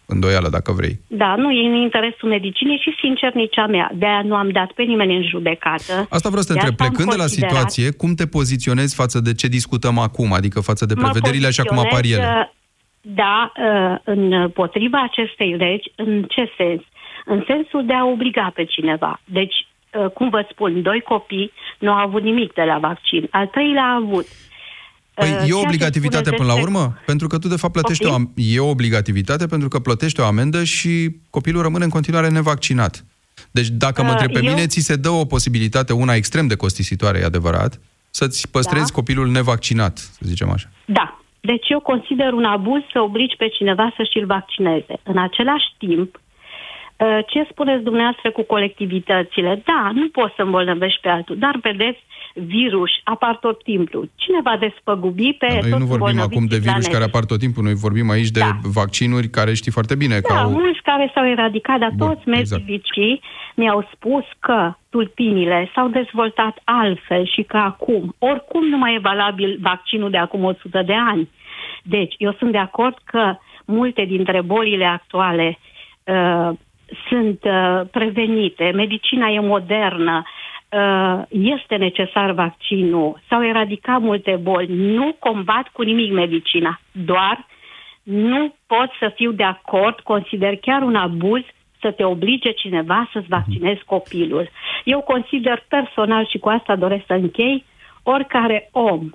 îndoială, 0.05 0.49
dacă 0.49 0.71
vrei. 0.71 0.99
Da, 1.07 1.35
nu 1.37 1.51
e 1.51 1.67
în 1.67 1.75
interesul 1.75 2.29
medicinii 2.29 2.81
și, 2.83 2.95
sincer, 3.01 3.33
nici 3.33 3.57
a 3.57 3.65
mea. 3.65 3.91
De-aia 3.95 4.21
nu 4.25 4.35
am 4.35 4.49
dat 4.49 4.71
pe 4.71 4.83
nimeni 4.83 5.15
în 5.15 5.23
judecată. 5.23 6.07
Asta 6.09 6.29
vreau 6.29 6.43
să 6.43 6.53
te 6.53 6.59
întreb. 6.59 6.75
Plecând 6.75 7.09
de 7.09 7.15
la 7.15 7.27
situație, 7.27 7.91
cum 7.91 8.13
te 8.13 8.25
poziționezi 8.27 8.95
față 8.95 9.19
de 9.19 9.33
ce 9.33 9.47
discutăm 9.47 9.97
acum, 9.97 10.33
adică 10.33 10.59
față 10.59 10.85
de 10.85 10.93
prevederile 10.93 11.47
așa 11.47 11.63
cum 11.63 11.79
apar 11.79 12.03
ele? 12.03 12.53
Uh, 13.01 13.11
da, 13.15 13.51
uh, 13.55 13.99
în 14.03 14.49
potriva 14.49 15.03
acestei 15.03 15.55
legi, 15.55 15.91
în 15.95 16.23
ce 16.23 16.51
sens? 16.57 16.81
În 17.25 17.43
sensul 17.47 17.85
de 17.85 17.93
a 17.93 18.05
obliga 18.05 18.51
pe 18.55 18.65
cineva. 18.65 19.21
Deci, 19.23 19.67
uh, 19.93 20.11
cum 20.11 20.29
vă 20.29 20.47
spun, 20.51 20.81
doi 20.81 21.01
copii 21.01 21.51
nu 21.79 21.91
au 21.91 22.07
avut 22.07 22.21
nimic 22.21 22.53
de 22.53 22.61
la 22.61 22.77
vaccin. 22.77 23.27
Al 23.31 23.47
treilea 23.47 23.83
a 23.83 23.95
avut. 23.95 24.25
Păi 25.13 25.29
uh, 25.29 25.49
e 25.49 25.53
o 25.53 25.59
obligativitate 25.59 26.31
până 26.31 26.53
la 26.53 26.61
urmă? 26.61 26.97
Pentru 27.05 27.27
că 27.27 27.37
tu, 27.37 27.47
de 27.47 27.55
fapt, 27.55 27.73
plătești 27.73 28.05
o, 28.05 28.13
am... 28.13 28.31
e 28.35 28.59
o 28.59 28.69
obligativitate 28.69 29.45
pentru 29.45 29.67
că 29.67 29.79
plătești 29.79 30.19
o 30.19 30.25
amendă 30.25 30.63
și 30.63 31.09
copilul 31.29 31.61
rămâne 31.61 31.83
în 31.83 31.89
continuare 31.89 32.29
nevaccinat. 32.29 33.05
Deci, 33.51 33.67
dacă 33.67 34.03
mă 34.03 34.11
întreb 34.11 34.31
pe 34.31 34.39
eu... 34.43 34.53
mine, 34.53 34.67
ți 34.67 34.79
se 34.79 34.95
dă 34.95 35.09
o 35.09 35.25
posibilitate, 35.25 35.93
una 35.93 36.13
extrem 36.13 36.47
de 36.47 36.55
costisitoare, 36.55 37.19
e 37.19 37.23
adevărat, 37.23 37.79
să-ți 38.09 38.49
păstrezi 38.51 38.91
da. 38.91 38.93
copilul 38.93 39.27
nevaccinat, 39.27 39.97
să 39.97 40.21
zicem 40.21 40.49
așa. 40.49 40.69
Da, 40.85 41.19
deci 41.41 41.69
eu 41.69 41.79
consider 41.79 42.33
un 42.33 42.43
abuz 42.43 42.81
să 42.91 43.01
obligi 43.01 43.35
pe 43.35 43.47
cineva 43.47 43.93
să 43.95 44.03
și-l 44.03 44.25
vaccineze. 44.25 44.99
În 45.03 45.17
același 45.17 45.67
timp, 45.77 46.15
Uh, 46.15 46.28
ce 47.27 47.47
spuneți 47.51 47.83
dumneavoastră 47.83 48.31
cu 48.31 48.43
colectivitățile? 48.43 49.61
Da, 49.65 49.91
nu 49.93 50.07
poți 50.09 50.33
să 50.35 50.41
îmbolnăvești 50.41 51.01
pe 51.01 51.09
altul, 51.09 51.37
dar 51.37 51.59
vedeți, 51.61 51.99
virus 52.33 52.91
apar 53.03 53.35
tot 53.35 53.63
timpul. 53.63 54.09
Cine 54.15 54.39
va 54.43 54.57
despăgubi 54.59 55.33
pe 55.33 55.47
Dar 55.49 55.63
noi 55.69 55.79
nu 55.79 55.85
vorbim 55.85 56.19
acum 56.19 56.45
de 56.45 56.57
virus 56.57 56.87
care 56.87 57.03
apar 57.03 57.25
tot 57.25 57.39
timpul, 57.39 57.63
noi 57.63 57.73
vorbim 57.73 58.09
aici 58.09 58.29
de 58.29 58.39
Da. 58.39 58.51
vaccinuri 58.63 59.27
care 59.27 59.53
știi 59.53 59.71
foarte 59.71 59.95
bine 59.95 60.19
că 60.19 60.33
Da, 60.33 60.41
au... 60.41 60.51
mulți 60.51 60.81
care 60.81 61.11
s-au 61.13 61.27
eradicat, 61.27 61.79
dar 61.79 61.91
Bun, 61.95 62.07
toți 62.07 62.29
medicii 62.29 63.21
mi-au 63.55 63.89
spus 63.93 64.23
că 64.39 64.73
tulpinile 64.89 65.69
s-au 65.75 65.87
dezvoltat 65.87 66.61
altfel 66.63 67.25
și 67.25 67.41
că 67.41 67.57
acum, 67.57 68.15
oricum 68.17 68.67
nu 68.67 68.77
mai 68.77 68.93
e 68.95 68.99
valabil 68.99 69.57
vaccinul 69.61 70.09
de 70.09 70.17
acum 70.17 70.43
100 70.43 70.81
de 70.85 70.93
ani. 70.93 71.29
Deci, 71.83 72.15
eu 72.17 72.35
sunt 72.39 72.51
de 72.51 72.57
acord 72.57 72.97
că 73.03 73.35
multe 73.65 74.05
dintre 74.05 74.41
bolile 74.41 74.85
actuale 74.85 75.57
uh, 76.03 76.49
sunt 77.07 77.43
uh, 77.43 77.81
prevenite, 77.91 78.71
medicina 78.75 79.27
e 79.27 79.39
modernă, 79.39 80.23
uh, 80.69 81.21
este 81.29 81.75
necesar 81.75 82.31
vaccinul, 82.31 83.21
s-au 83.29 83.45
eradicat 83.45 84.01
multe 84.01 84.39
boli, 84.41 84.67
nu 84.73 85.15
combat 85.19 85.67
cu 85.67 85.81
nimic 85.81 86.11
medicina, 86.11 86.79
doar 86.91 87.45
nu 88.03 88.53
pot 88.67 88.89
să 88.99 89.11
fiu 89.15 89.31
de 89.31 89.43
acord, 89.43 89.99
consider 89.99 90.55
chiar 90.55 90.81
un 90.81 90.95
abuz 90.95 91.41
să 91.81 91.91
te 91.91 92.03
oblige 92.03 92.51
cineva 92.51 93.09
să-ți 93.13 93.27
vaccinezi 93.27 93.83
copilul. 93.83 94.49
Eu 94.83 95.01
consider 95.01 95.63
personal 95.67 96.25
și 96.25 96.37
cu 96.37 96.49
asta 96.49 96.75
doresc 96.75 97.05
să 97.05 97.13
închei, 97.13 97.65
oricare 98.03 98.69
om 98.71 99.09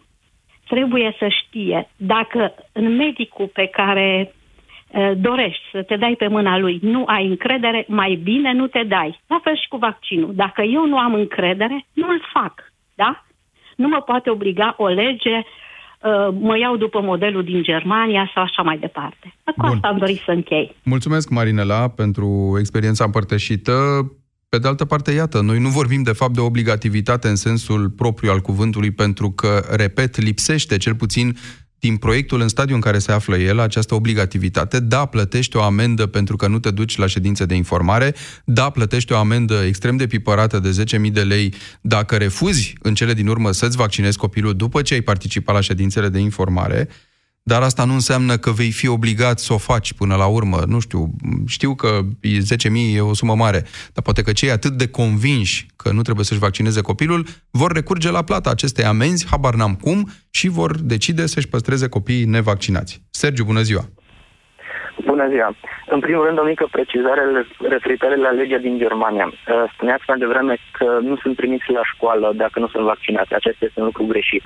trebuie 0.68 1.14
să 1.18 1.28
știe 1.28 1.88
dacă 1.96 2.54
în 2.72 2.96
medicul 2.96 3.46
pe 3.46 3.66
care 3.66 4.32
uh, 4.32 4.43
dorești 5.16 5.62
să 5.72 5.82
te 5.82 5.96
dai 5.96 6.14
pe 6.18 6.28
mâna 6.28 6.58
lui, 6.58 6.78
nu 6.82 7.04
ai 7.06 7.26
încredere, 7.26 7.84
mai 7.88 8.20
bine 8.22 8.52
nu 8.52 8.66
te 8.66 8.82
dai. 8.82 9.20
La 9.26 9.40
fel 9.42 9.56
și 9.56 9.68
cu 9.68 9.76
vaccinul. 9.76 10.32
Dacă 10.34 10.62
eu 10.62 10.86
nu 10.86 10.98
am 10.98 11.14
încredere, 11.14 11.86
nu 11.92 12.08
îl 12.08 12.20
fac. 12.32 12.72
Da? 12.94 13.24
Nu 13.76 13.88
mă 13.88 14.00
poate 14.00 14.30
obliga 14.30 14.74
o 14.78 14.86
lege, 14.86 15.36
uh, 15.36 16.28
mă 16.40 16.58
iau 16.58 16.76
după 16.76 17.00
modelul 17.00 17.44
din 17.44 17.62
Germania 17.62 18.30
sau 18.34 18.42
așa 18.42 18.62
mai 18.62 18.78
departe. 18.78 19.34
Cu 19.44 19.52
Bun. 19.56 19.70
asta 19.70 19.88
am 19.88 19.98
dorit 19.98 20.20
să 20.24 20.30
închei. 20.30 20.74
Mulțumesc, 20.82 21.30
Marinela, 21.30 21.88
pentru 21.88 22.56
experiența 22.58 23.04
împărtășită. 23.04 23.72
Pe 24.48 24.58
de 24.58 24.68
altă 24.68 24.84
parte, 24.84 25.12
iată, 25.12 25.40
noi 25.40 25.58
nu 25.58 25.68
vorbim 25.68 26.02
de 26.02 26.12
fapt 26.12 26.32
de 26.32 26.40
obligativitate 26.40 27.28
în 27.28 27.36
sensul 27.36 27.90
propriu 27.90 28.30
al 28.30 28.40
cuvântului, 28.40 28.90
pentru 28.90 29.30
că, 29.30 29.60
repet, 29.76 30.20
lipsește 30.20 30.76
cel 30.76 30.94
puțin 30.94 31.36
din 31.84 31.96
proiectul 31.96 32.40
în 32.40 32.48
stadiul 32.48 32.74
în 32.74 32.80
care 32.80 32.98
se 32.98 33.12
află 33.12 33.36
el, 33.36 33.58
această 33.58 33.94
obligativitate, 33.94 34.80
da, 34.80 35.04
plătești 35.04 35.56
o 35.56 35.62
amendă 35.62 36.06
pentru 36.06 36.36
că 36.36 36.46
nu 36.46 36.58
te 36.58 36.70
duci 36.70 36.96
la 36.96 37.06
ședințe 37.06 37.44
de 37.44 37.54
informare, 37.54 38.14
da, 38.44 38.70
plătești 38.70 39.12
o 39.12 39.16
amendă 39.16 39.62
extrem 39.66 39.96
de 39.96 40.06
pipărată 40.06 40.58
de 40.58 40.84
10.000 41.06 41.12
de 41.12 41.22
lei 41.22 41.54
dacă 41.80 42.16
refuzi 42.16 42.74
în 42.82 42.94
cele 42.94 43.14
din 43.14 43.26
urmă 43.26 43.50
să-ți 43.50 43.76
vaccinezi 43.76 44.18
copilul 44.18 44.54
după 44.54 44.82
ce 44.82 44.94
ai 44.94 45.00
participat 45.00 45.54
la 45.54 45.60
ședințele 45.60 46.08
de 46.08 46.18
informare, 46.18 46.88
dar 47.50 47.62
asta 47.62 47.84
nu 47.84 47.92
înseamnă 47.92 48.36
că 48.36 48.50
vei 48.50 48.70
fi 48.70 48.88
obligat 48.88 49.38
să 49.38 49.52
o 49.52 49.58
faci 49.58 49.92
până 49.92 50.14
la 50.16 50.26
urmă. 50.26 50.58
Nu 50.66 50.80
știu, 50.80 51.10
știu 51.46 51.74
că 51.74 51.88
10.000 51.98 52.96
e 52.96 53.00
o 53.00 53.14
sumă 53.14 53.34
mare, 53.34 53.60
dar 53.94 54.04
poate 54.04 54.22
că 54.22 54.32
cei 54.32 54.50
atât 54.50 54.70
de 54.70 54.88
convinși 54.88 55.66
că 55.76 55.88
nu 55.92 56.02
trebuie 56.02 56.24
să-și 56.24 56.44
vaccineze 56.46 56.80
copilul 56.80 57.22
vor 57.50 57.72
recurge 57.72 58.10
la 58.10 58.22
plata 58.22 58.50
acestei 58.50 58.84
amenzi, 58.84 59.26
habar 59.30 59.54
n-am 59.54 59.74
cum, 59.74 60.08
și 60.30 60.48
vor 60.48 60.70
decide 60.80 61.26
să-și 61.26 61.48
păstreze 61.48 61.88
copiii 61.88 62.24
nevaccinați. 62.24 63.02
Sergiu, 63.10 63.44
bună 63.44 63.60
ziua! 63.60 63.84
Bună 65.04 65.28
ziua! 65.28 65.56
În 65.86 66.00
primul 66.00 66.24
rând, 66.24 66.38
o 66.38 66.44
mică 66.44 66.66
precizare 66.70 67.22
referitoare 67.68 68.16
la 68.16 68.30
legea 68.30 68.58
din 68.58 68.78
Germania. 68.78 69.26
Uh, 69.26 69.64
Spuneați 69.74 70.04
mai 70.06 70.18
devreme 70.18 70.56
că 70.78 70.98
nu 71.02 71.16
sunt 71.16 71.36
trimiți 71.36 71.70
la 71.78 71.84
școală 71.92 72.32
dacă 72.36 72.58
nu 72.58 72.68
sunt 72.68 72.84
vaccinați. 72.84 73.34
Acesta 73.34 73.64
este 73.64 73.80
un 73.80 73.84
lucru 73.84 74.04
greșit. 74.04 74.44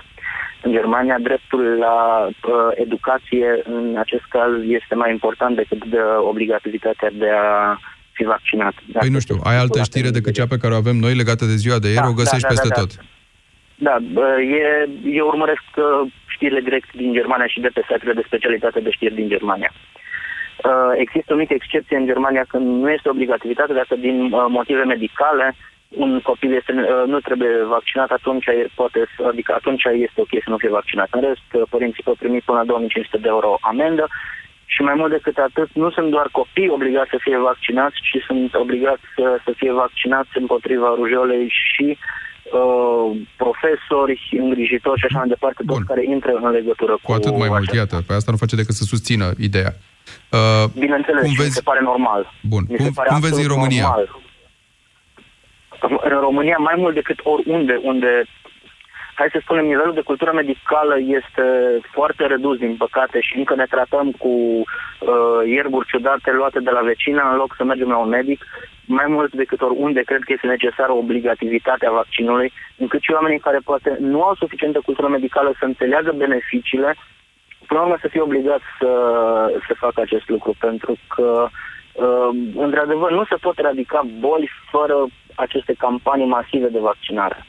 În 0.63 0.73
Germania, 0.73 1.19
dreptul 1.19 1.77
la 1.79 2.27
uh, 2.27 2.53
educație, 2.75 3.63
în 3.65 3.97
acest 3.99 4.25
caz, 4.29 4.53
este 4.69 4.95
mai 4.95 5.11
important 5.11 5.57
decât 5.57 5.85
de 5.85 5.99
obligativitatea 6.31 7.11
de 7.13 7.31
a 7.31 7.79
fi 8.13 8.25
vaccinat. 8.25 8.75
Dacă 8.87 9.05
Păi 9.05 9.15
nu 9.17 9.19
știu, 9.19 9.37
ai 9.45 9.57
altă 9.57 9.83
știre 9.83 10.11
decât 10.11 10.33
cea 10.35 10.47
pe 10.47 10.57
care 10.57 10.75
o 10.75 10.77
avem 10.77 10.97
noi 10.97 11.15
legată 11.15 11.45
de 11.45 11.55
ziua 11.55 11.79
de 11.79 11.89
ieri, 11.89 12.07
Da, 12.09 12.09
o 12.09 12.21
găsești 12.23 12.49
da, 12.49 12.49
da, 12.49 12.55
peste 12.55 12.69
da, 12.69 12.75
da. 12.75 12.81
tot. 12.81 12.91
Da, 13.87 13.97
bă, 14.13 14.27
e, 14.41 14.89
eu 15.21 15.27
urmăresc 15.27 15.69
uh, 15.77 16.11
știrile 16.27 16.61
direct 16.61 16.91
din 16.95 17.13
Germania 17.13 17.47
și 17.47 17.61
de 17.61 17.71
pe 17.75 17.81
site-urile 17.81 18.21
de 18.21 18.27
specialitate 18.31 18.81
de 18.81 18.91
știri 18.91 19.15
din 19.15 19.29
Germania. 19.29 19.73
Uh, 20.65 20.93
există 21.05 21.33
o 21.33 21.37
mică 21.37 21.55
excepție 21.55 21.97
în 21.97 22.07
Germania 22.07 22.45
când 22.49 22.67
nu 22.83 22.91
este 22.91 23.09
obligativitate, 23.09 23.73
dacă 23.73 23.95
din 23.95 24.17
uh, 24.23 24.45
motive 24.49 24.85
medicale 24.85 25.57
un 25.89 26.21
copil 26.21 26.53
este, 26.55 26.73
uh, 26.73 27.05
nu 27.13 27.19
trebuie 27.21 27.53
vaccinat, 27.77 28.11
atunci 28.11 28.47
e- 28.47 28.71
poate, 28.75 29.01
să- 29.17 29.27
adică 29.33 29.53
atunci 29.55 29.83
este 30.07 30.21
ok 30.21 30.33
să 30.45 30.51
nu 30.51 30.57
fie 30.63 30.77
vaccinat. 30.81 31.09
În 31.11 31.21
rest, 31.29 31.49
uh, 31.53 31.63
părinții 31.75 32.03
pot 32.09 32.17
primi 32.17 32.41
până 32.49 32.59
la 32.59 32.65
2500 32.65 33.19
de 33.25 33.29
euro 33.37 33.51
amendă 33.61 34.05
și 34.75 34.81
mai 34.83 34.95
mult 35.01 35.11
decât 35.17 35.37
atât, 35.49 35.69
nu 35.73 35.91
sunt 35.91 36.11
doar 36.11 36.29
copii 36.33 36.69
obligați 36.77 37.11
să 37.15 37.19
fie 37.21 37.39
vaccinați, 37.51 37.97
ci 38.07 38.17
sunt 38.29 38.55
obligați 38.55 39.03
să, 39.17 39.25
să 39.45 39.53
fie 39.57 39.73
vaccinați 39.73 40.29
împotriva 40.43 40.89
rujolei 41.01 41.47
și 41.63 41.87
uh, 42.59 43.17
profesori, 43.43 44.21
îngrijitori 44.45 44.99
și 45.01 45.07
așa 45.09 45.19
mai 45.19 45.29
departe, 45.29 45.63
toți 45.67 45.85
care 45.91 46.03
intră 46.05 46.33
în 46.43 46.51
legătură 46.51 46.93
cu, 46.93 47.01
Cu 47.03 47.13
atât 47.13 47.35
mai 47.43 47.49
mult, 47.49 47.61
acest- 47.63 47.77
iată, 47.83 47.97
pe 48.07 48.13
asta 48.13 48.31
nu 48.31 48.37
face 48.43 48.57
decât 48.57 48.75
să 48.75 48.85
susțină 48.93 49.27
ideea. 49.49 49.73
Uh, 50.37 50.65
Bineînțeles, 50.79 51.21
cum 51.23 51.31
și 51.33 51.37
mi 51.39 51.43
vezi, 51.45 51.55
se 51.61 51.69
pare 51.71 51.81
normal. 51.83 52.23
Bun. 52.53 52.63
Mi 52.69 52.77
se 52.77 52.83
Cum- 52.85 52.93
pare 52.99 53.09
cum 53.09 53.21
vezi 53.21 53.33
absolut 53.33 53.51
în 53.51 53.57
România? 53.57 53.83
Normal. 53.83 54.09
În 55.81 56.19
România, 56.21 56.57
mai 56.59 56.75
mult 56.77 56.95
decât 56.95 57.19
oriunde, 57.23 57.81
unde, 57.83 58.23
hai 59.15 59.29
să 59.33 59.39
spunem, 59.43 59.65
nivelul 59.65 59.95
de 59.95 60.09
cultură 60.11 60.33
medicală 60.35 60.97
este 60.99 61.47
foarte 61.93 62.27
redus, 62.27 62.59
din 62.59 62.77
păcate, 62.77 63.21
și 63.21 63.37
încă 63.37 63.55
ne 63.55 63.65
tratăm 63.65 64.11
cu 64.11 64.29
uh, 64.29 65.41
ierburi 65.47 65.87
ciudate 65.87 66.31
luate 66.33 66.61
de 66.61 66.71
la 66.71 66.81
vecină, 66.81 67.29
în 67.31 67.37
loc 67.37 67.55
să 67.57 67.65
mergem 67.65 67.89
la 67.89 67.97
un 67.97 68.09
medic, 68.09 68.45
mai 68.85 69.05
mult 69.09 69.33
decât 69.33 69.61
oriunde, 69.61 70.01
cred 70.01 70.23
că 70.23 70.33
este 70.33 70.47
necesară 70.47 70.93
obligativitatea 70.93 71.91
vaccinului, 71.91 72.53
încât 72.77 73.01
și 73.03 73.13
oamenii 73.13 73.39
care 73.39 73.59
poate 73.65 73.97
nu 74.01 74.23
au 74.23 74.35
suficientă 74.35 74.81
cultură 74.85 75.09
medicală 75.09 75.53
să 75.59 75.65
înțeleagă 75.65 76.13
beneficiile, 76.17 76.97
până 77.67 77.81
la 77.81 77.87
urmă 77.87 77.99
să 78.01 78.09
fie 78.09 78.21
obligați 78.21 78.65
să, 78.79 78.91
să 79.67 79.75
facă 79.75 80.01
acest 80.01 80.29
lucru, 80.29 80.55
pentru 80.59 80.97
că, 81.15 81.49
uh, 81.93 82.29
într-adevăr, 82.57 83.11
nu 83.11 83.25
se 83.25 83.37
pot 83.41 83.59
eradica 83.59 84.01
boli 84.19 84.51
fără 84.71 85.07
aceste 85.45 85.75
campanii 85.79 86.27
masive 86.27 86.69
de 86.69 86.79
vaccinare. 86.79 87.47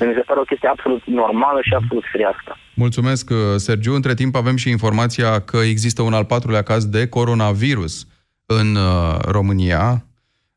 Mi 0.00 0.14
se 0.14 0.20
pare 0.20 0.40
o 0.40 0.42
chestie 0.42 0.68
absolut 0.68 1.02
normală 1.06 1.60
și 1.62 1.74
absolut 1.74 2.04
firească. 2.12 2.56
Mulțumesc, 2.74 3.30
uh, 3.30 3.36
Sergiu. 3.56 3.94
Între 3.94 4.14
timp 4.14 4.34
avem 4.34 4.56
și 4.56 4.70
informația 4.70 5.40
că 5.40 5.56
există 5.56 6.02
un 6.02 6.12
al 6.12 6.24
patrulea 6.24 6.62
caz 6.62 6.84
de 6.86 7.08
coronavirus 7.08 8.06
în 8.46 8.74
uh, 8.74 9.18
România. 9.24 10.04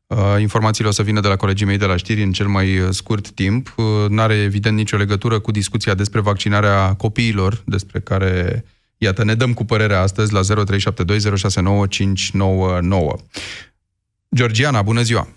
Uh, 0.06 0.40
Informațiile 0.40 0.88
o 0.88 0.92
să 0.92 1.02
vină 1.02 1.20
de 1.20 1.28
la 1.28 1.36
colegii 1.36 1.66
mei 1.66 1.78
de 1.78 1.84
la 1.84 1.96
știri 1.96 2.22
în 2.22 2.32
cel 2.32 2.46
mai 2.46 2.78
uh, 2.78 2.88
scurt 2.90 3.30
timp. 3.30 3.74
Uh, 3.76 3.84
N-are 4.08 4.34
evident 4.34 4.76
nicio 4.76 4.96
legătură 4.96 5.38
cu 5.38 5.50
discuția 5.50 5.94
despre 5.94 6.20
vaccinarea 6.20 6.94
copiilor, 6.94 7.62
despre 7.66 8.00
care, 8.00 8.64
iată, 8.96 9.24
ne 9.24 9.34
dăm 9.34 9.52
cu 9.52 9.64
părerea 9.64 10.00
astăzi 10.00 10.32
la 10.32 10.40
0372069599. 10.40 10.44
Georgiana, 14.34 14.82
bună 14.82 15.00
ziua! 15.00 15.28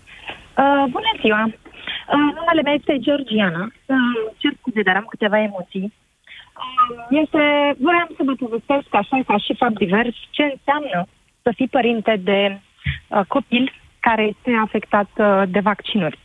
Uh, 0.62 0.84
bună 0.90 1.12
ziua! 1.20 1.44
Uh, 1.44 2.28
numele 2.36 2.62
meu 2.64 2.74
este 2.74 2.98
Georgiana. 2.98 3.62
Uh, 3.86 3.96
cer 4.36 4.52
scuze, 4.58 4.82
dar 4.82 4.96
am 4.96 5.06
câteva 5.08 5.38
emoții. 5.40 5.92
Uh, 5.92 7.06
este, 7.10 7.74
vreau 7.78 8.06
să 8.16 8.22
vă 8.24 8.34
povestesc 8.34 8.94
așa 8.94 9.18
ca 9.26 9.36
și 9.36 9.54
fapt 9.54 9.78
divers 9.78 10.14
ce 10.30 10.42
înseamnă 10.42 11.06
să 11.42 11.52
fii 11.54 11.68
părinte 11.68 12.16
de 12.16 12.60
uh, 13.08 13.20
copil 13.28 13.72
care 14.00 14.22
este 14.22 14.50
afectat 14.62 15.10
uh, 15.16 15.42
de 15.48 15.60
vaccinuri. 15.60 16.18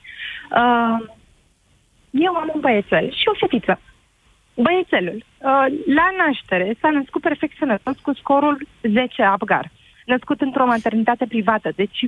Uh, 0.52 0.98
eu 2.12 2.34
am 2.36 2.52
un 2.54 2.60
băiețel 2.60 3.12
și 3.12 3.28
o 3.28 3.34
fetiță. 3.34 3.80
Băiețelul, 4.56 5.24
uh, 5.38 5.65
la 5.86 6.08
naștere, 6.17 6.76
s-a 6.80 6.89
născut 6.89 7.22
perfect 7.22 7.58
sănătos 7.58 8.00
cu 8.00 8.13
scorul 8.13 8.67
10 8.82 9.24
Apgar. 9.24 9.72
Născut 10.06 10.42
într-o 10.42 10.66
maternitate 10.66 11.26
privată. 11.28 11.72
Deci 11.76 12.00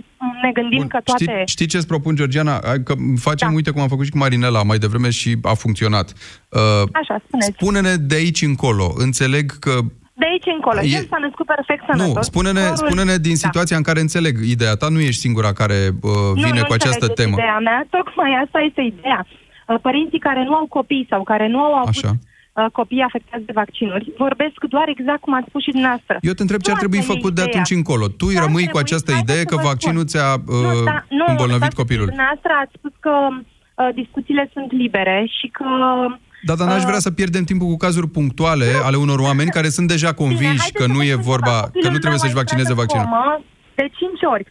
ne 0.44 0.52
gândim 0.52 0.78
Bun, 0.78 0.88
că 0.88 1.00
toate... 1.04 1.24
Știi, 1.24 1.42
știi 1.46 1.66
ce 1.66 1.78
îți 1.78 1.88
propun, 1.88 2.16
Georgiana? 2.16 2.60
Hai 2.64 2.84
Că 2.84 2.94
facem, 3.20 3.48
da. 3.50 3.54
uite 3.56 3.72
cum 3.72 3.82
am 3.82 3.88
făcut 3.88 4.06
și 4.06 4.12
cu 4.12 4.18
Marinela 4.18 4.64
mai 4.64 4.78
devreme 4.78 5.10
și 5.10 5.36
a 5.42 5.54
funcționat. 5.54 6.14
Uh, 6.50 6.60
Așa, 6.92 7.22
spuneți. 7.28 7.52
Spune-ne 7.60 7.96
de 7.96 8.16
aici 8.16 8.42
încolo. 8.42 8.94
Înțeleg 8.98 9.52
că 9.60 9.72
De 10.14 10.26
aici 10.32 10.46
încolo. 10.56 10.80
E- 10.82 10.96
El 10.96 11.06
s-a 11.10 11.18
născut 11.22 11.46
perfect 11.46 11.84
sănătos. 11.90 12.16
Nu, 12.16 12.22
spune-ne, 12.22 12.60
Scorul- 12.62 12.86
spune-ne 12.86 13.18
din 13.18 13.36
situația 13.36 13.78
în 13.78 13.84
care 13.84 14.00
înțeleg 14.00 14.36
ideea 14.56 14.74
ta. 14.76 14.88
Nu 14.90 15.00
ești 15.00 15.22
singura 15.22 15.54
care 15.54 15.80
uh, 16.02 16.12
vine 16.34 16.50
nu, 16.50 16.56
nu 16.56 16.66
cu 16.66 16.74
această 16.74 17.06
înțelegeți 17.06 17.22
temă. 17.22 17.36
ideea 17.38 17.60
mea. 17.60 17.88
Tocmai 17.90 18.32
asta 18.46 18.60
este 18.68 18.82
ideea. 18.82 19.26
Uh, 19.68 19.80
Părinții 19.82 20.20
care 20.20 20.44
nu 20.44 20.54
au 20.56 20.66
copii 20.66 21.06
sau 21.10 21.24
care 21.24 21.48
nu 21.48 21.60
au 21.60 21.74
avut 21.74 21.88
Așa. 21.88 22.12
Uh, 22.56 22.66
copiii 22.72 23.08
afectați 23.10 23.46
de 23.50 23.52
vaccinuri. 23.62 24.06
Vorbesc 24.18 24.58
doar 24.76 24.88
exact 24.96 25.22
cum 25.22 25.34
ați 25.34 25.48
spus 25.50 25.62
și 25.64 25.72
dumneavoastră. 25.72 26.18
Eu 26.22 26.34
te 26.34 26.42
întreb 26.42 26.62
ce 26.62 26.72
ar 26.72 26.78
trebui 26.78 27.02
făcut 27.14 27.34
de 27.36 27.42
atunci 27.42 27.72
încolo. 27.80 28.06
Tu 28.08 28.28
Ce 28.32 28.38
ar 28.38 28.44
rămâi 28.46 28.68
cu 28.68 28.78
trebui? 28.78 28.86
această 28.86 29.12
Haideți 29.12 29.32
idee 29.32 29.44
să 29.46 29.50
că 29.52 29.56
vă 29.56 29.68
vaccinul 29.72 30.06
spun. 30.06 30.12
ți-a 30.12 30.30
Nu, 30.46 30.80
uh, 30.80 30.84
da, 30.92 30.98
nu, 31.20 31.26
îmbolnăvit 31.28 31.72
stați, 31.74 31.82
copilul. 31.82 32.06
Dumneavoastră 32.06 32.52
ați 32.62 32.74
spus 32.78 32.94
că 33.06 33.16
uh, 33.32 33.90
discuțiile 34.02 34.44
sunt 34.54 34.70
libere 34.82 35.18
și 35.38 35.48
că... 35.58 35.68
Da, 36.48 36.54
dar 36.60 36.68
n-aș 36.68 36.84
uh, 36.84 36.90
vrea 36.92 37.06
să 37.08 37.12
pierdem 37.12 37.44
timpul 37.44 37.68
cu 37.68 37.78
cazuri 37.86 38.08
punctuale 38.18 38.68
ale 38.88 38.98
unor 39.06 39.20
oameni 39.20 39.56
care 39.58 39.70
sunt 39.78 39.88
deja 39.88 40.14
convinși 40.14 40.72
că 40.80 40.86
nu 40.96 41.02
e 41.04 41.16
vorba, 41.32 41.58
că 41.84 41.90
nu 41.94 41.98
trebuie 42.04 42.24
să-și 42.24 42.40
vaccineze 42.42 42.74
vaccinul. 42.74 43.06
Comă 43.06 43.44
de 43.76 43.86
5 43.98 44.12
ori 44.34 44.46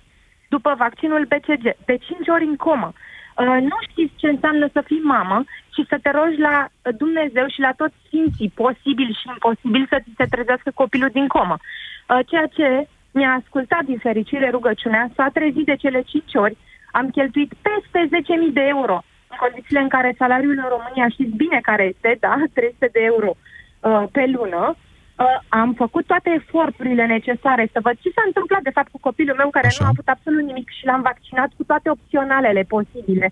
după 0.56 0.70
vaccinul 0.84 1.22
BCG, 1.32 1.64
de 1.90 1.96
5 1.96 2.28
ori 2.34 2.44
în 2.50 2.56
comă. 2.66 2.90
Uh, 2.94 3.58
nu 3.70 3.76
știți 3.88 4.14
ce 4.20 4.28
înseamnă 4.34 4.66
să 4.74 4.80
fii 4.88 5.02
mamă 5.14 5.38
și 5.74 5.86
să 5.88 5.96
te 6.02 6.10
rogi 6.10 6.40
la 6.48 6.56
uh, 6.64 6.94
Dumnezeu 7.02 7.46
și 7.54 7.60
la 7.60 7.72
toți 7.80 7.94
sfinții, 8.06 8.52
posibil 8.54 9.10
și 9.20 9.28
imposibil, 9.34 9.86
să 9.88 9.98
ți 10.04 10.18
se 10.18 10.26
trezească 10.34 10.70
copilul 10.74 11.10
din 11.12 11.26
comă. 11.26 11.56
Uh, 11.60 12.18
ceea 12.26 12.46
ce 12.46 12.88
mi-a 13.16 13.32
ascultat 13.40 13.82
din 13.90 13.98
fericire 13.98 14.48
rugăciunea, 14.50 15.10
s-a 15.16 15.28
trezit 15.32 15.66
de 15.66 15.76
cele 15.76 16.00
5 16.02 16.34
ori, 16.34 16.56
am 16.98 17.06
cheltuit 17.10 17.52
peste 17.68 18.00
10.000 18.48 18.52
de 18.52 18.64
euro 18.76 18.96
în 19.32 19.36
condițiile 19.44 19.80
în 19.80 19.88
care 19.88 20.20
salariul 20.22 20.60
în 20.64 20.68
România 20.76 21.08
știți 21.08 21.36
bine 21.42 21.58
care 21.70 21.84
este, 21.92 22.16
da, 22.20 22.34
300 22.58 22.88
de 22.92 23.02
euro 23.12 23.30
uh, 23.36 24.04
pe 24.12 24.24
lună, 24.36 24.62
uh, 24.76 25.38
am 25.48 25.72
făcut 25.82 26.04
toate 26.06 26.30
eforturile 26.40 27.06
necesare 27.06 27.64
să 27.72 27.78
văd 27.86 27.96
ce 28.00 28.10
s-a 28.14 28.24
întâmplat 28.26 28.62
de 28.62 28.76
fapt 28.76 28.90
cu 28.90 28.98
copilul 29.08 29.36
meu 29.36 29.50
care 29.50 29.66
Așa. 29.66 29.76
nu 29.80 29.86
a 29.86 29.92
avut 29.94 30.08
absolut 30.08 30.44
nimic 30.50 30.68
și 30.78 30.86
l-am 30.88 31.02
vaccinat 31.10 31.50
cu 31.56 31.64
toate 31.70 31.90
opționalele 31.90 32.62
posibile, 32.74 33.28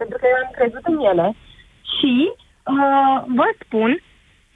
pentru 0.00 0.16
că 0.20 0.24
eu 0.32 0.38
am 0.44 0.50
crezut 0.58 0.84
în 0.92 0.98
ele 1.10 1.26
și 1.94 2.14
uh, 2.32 3.16
vă 3.38 3.48
spun 3.62 3.90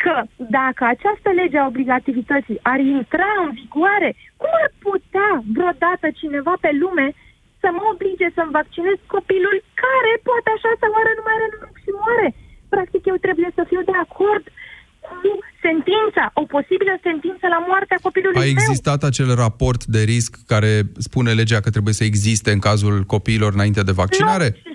că 0.05 0.15
dacă 0.59 0.83
această 0.95 1.29
lege 1.41 1.57
a 1.59 1.71
obligativității 1.73 2.59
ar 2.73 2.81
intra 2.97 3.31
în 3.45 3.51
vigoare, 3.61 4.11
cum 4.41 4.53
ar 4.63 4.71
putea 4.87 5.29
vreodată 5.57 6.07
cineva 6.21 6.55
pe 6.65 6.71
lume 6.83 7.07
să 7.63 7.69
mă 7.77 7.85
oblige 7.93 8.29
să-mi 8.37 8.57
vaccinez 8.59 8.99
copilul 9.17 9.57
care 9.85 10.13
poate 10.29 10.49
așa 10.57 10.71
să 10.81 10.87
moară, 10.95 11.11
nu 11.19 11.23
mai 11.27 11.37
are 11.37 11.49
noroc 11.53 11.77
și 11.85 11.91
moare? 12.01 12.29
Practic 12.75 13.03
eu 13.13 13.17
trebuie 13.27 13.51
să 13.59 13.63
fiu 13.71 13.83
de 13.91 13.97
acord 14.07 14.45
cu 15.09 15.31
sentința, 15.67 16.25
o 16.43 16.45
posibilă 16.57 16.95
sentință 17.09 17.45
la 17.55 17.61
moartea 17.69 17.99
copilului 18.07 18.41
A 18.41 18.45
meu. 18.45 18.55
existat 18.55 19.01
acel 19.11 19.31
raport 19.45 19.83
de 19.95 20.03
risc 20.13 20.33
care 20.53 20.73
spune 21.09 21.31
legea 21.41 21.61
că 21.61 21.71
trebuie 21.71 21.95
să 22.01 22.05
existe 22.05 22.51
în 22.53 22.59
cazul 22.69 22.95
copiilor 23.15 23.51
înainte 23.53 23.83
de 23.83 23.93
vaccinare? 24.03 24.49
Nu, 24.49 24.55
și 24.55 24.61
știți 24.61 24.69
de 24.69 24.70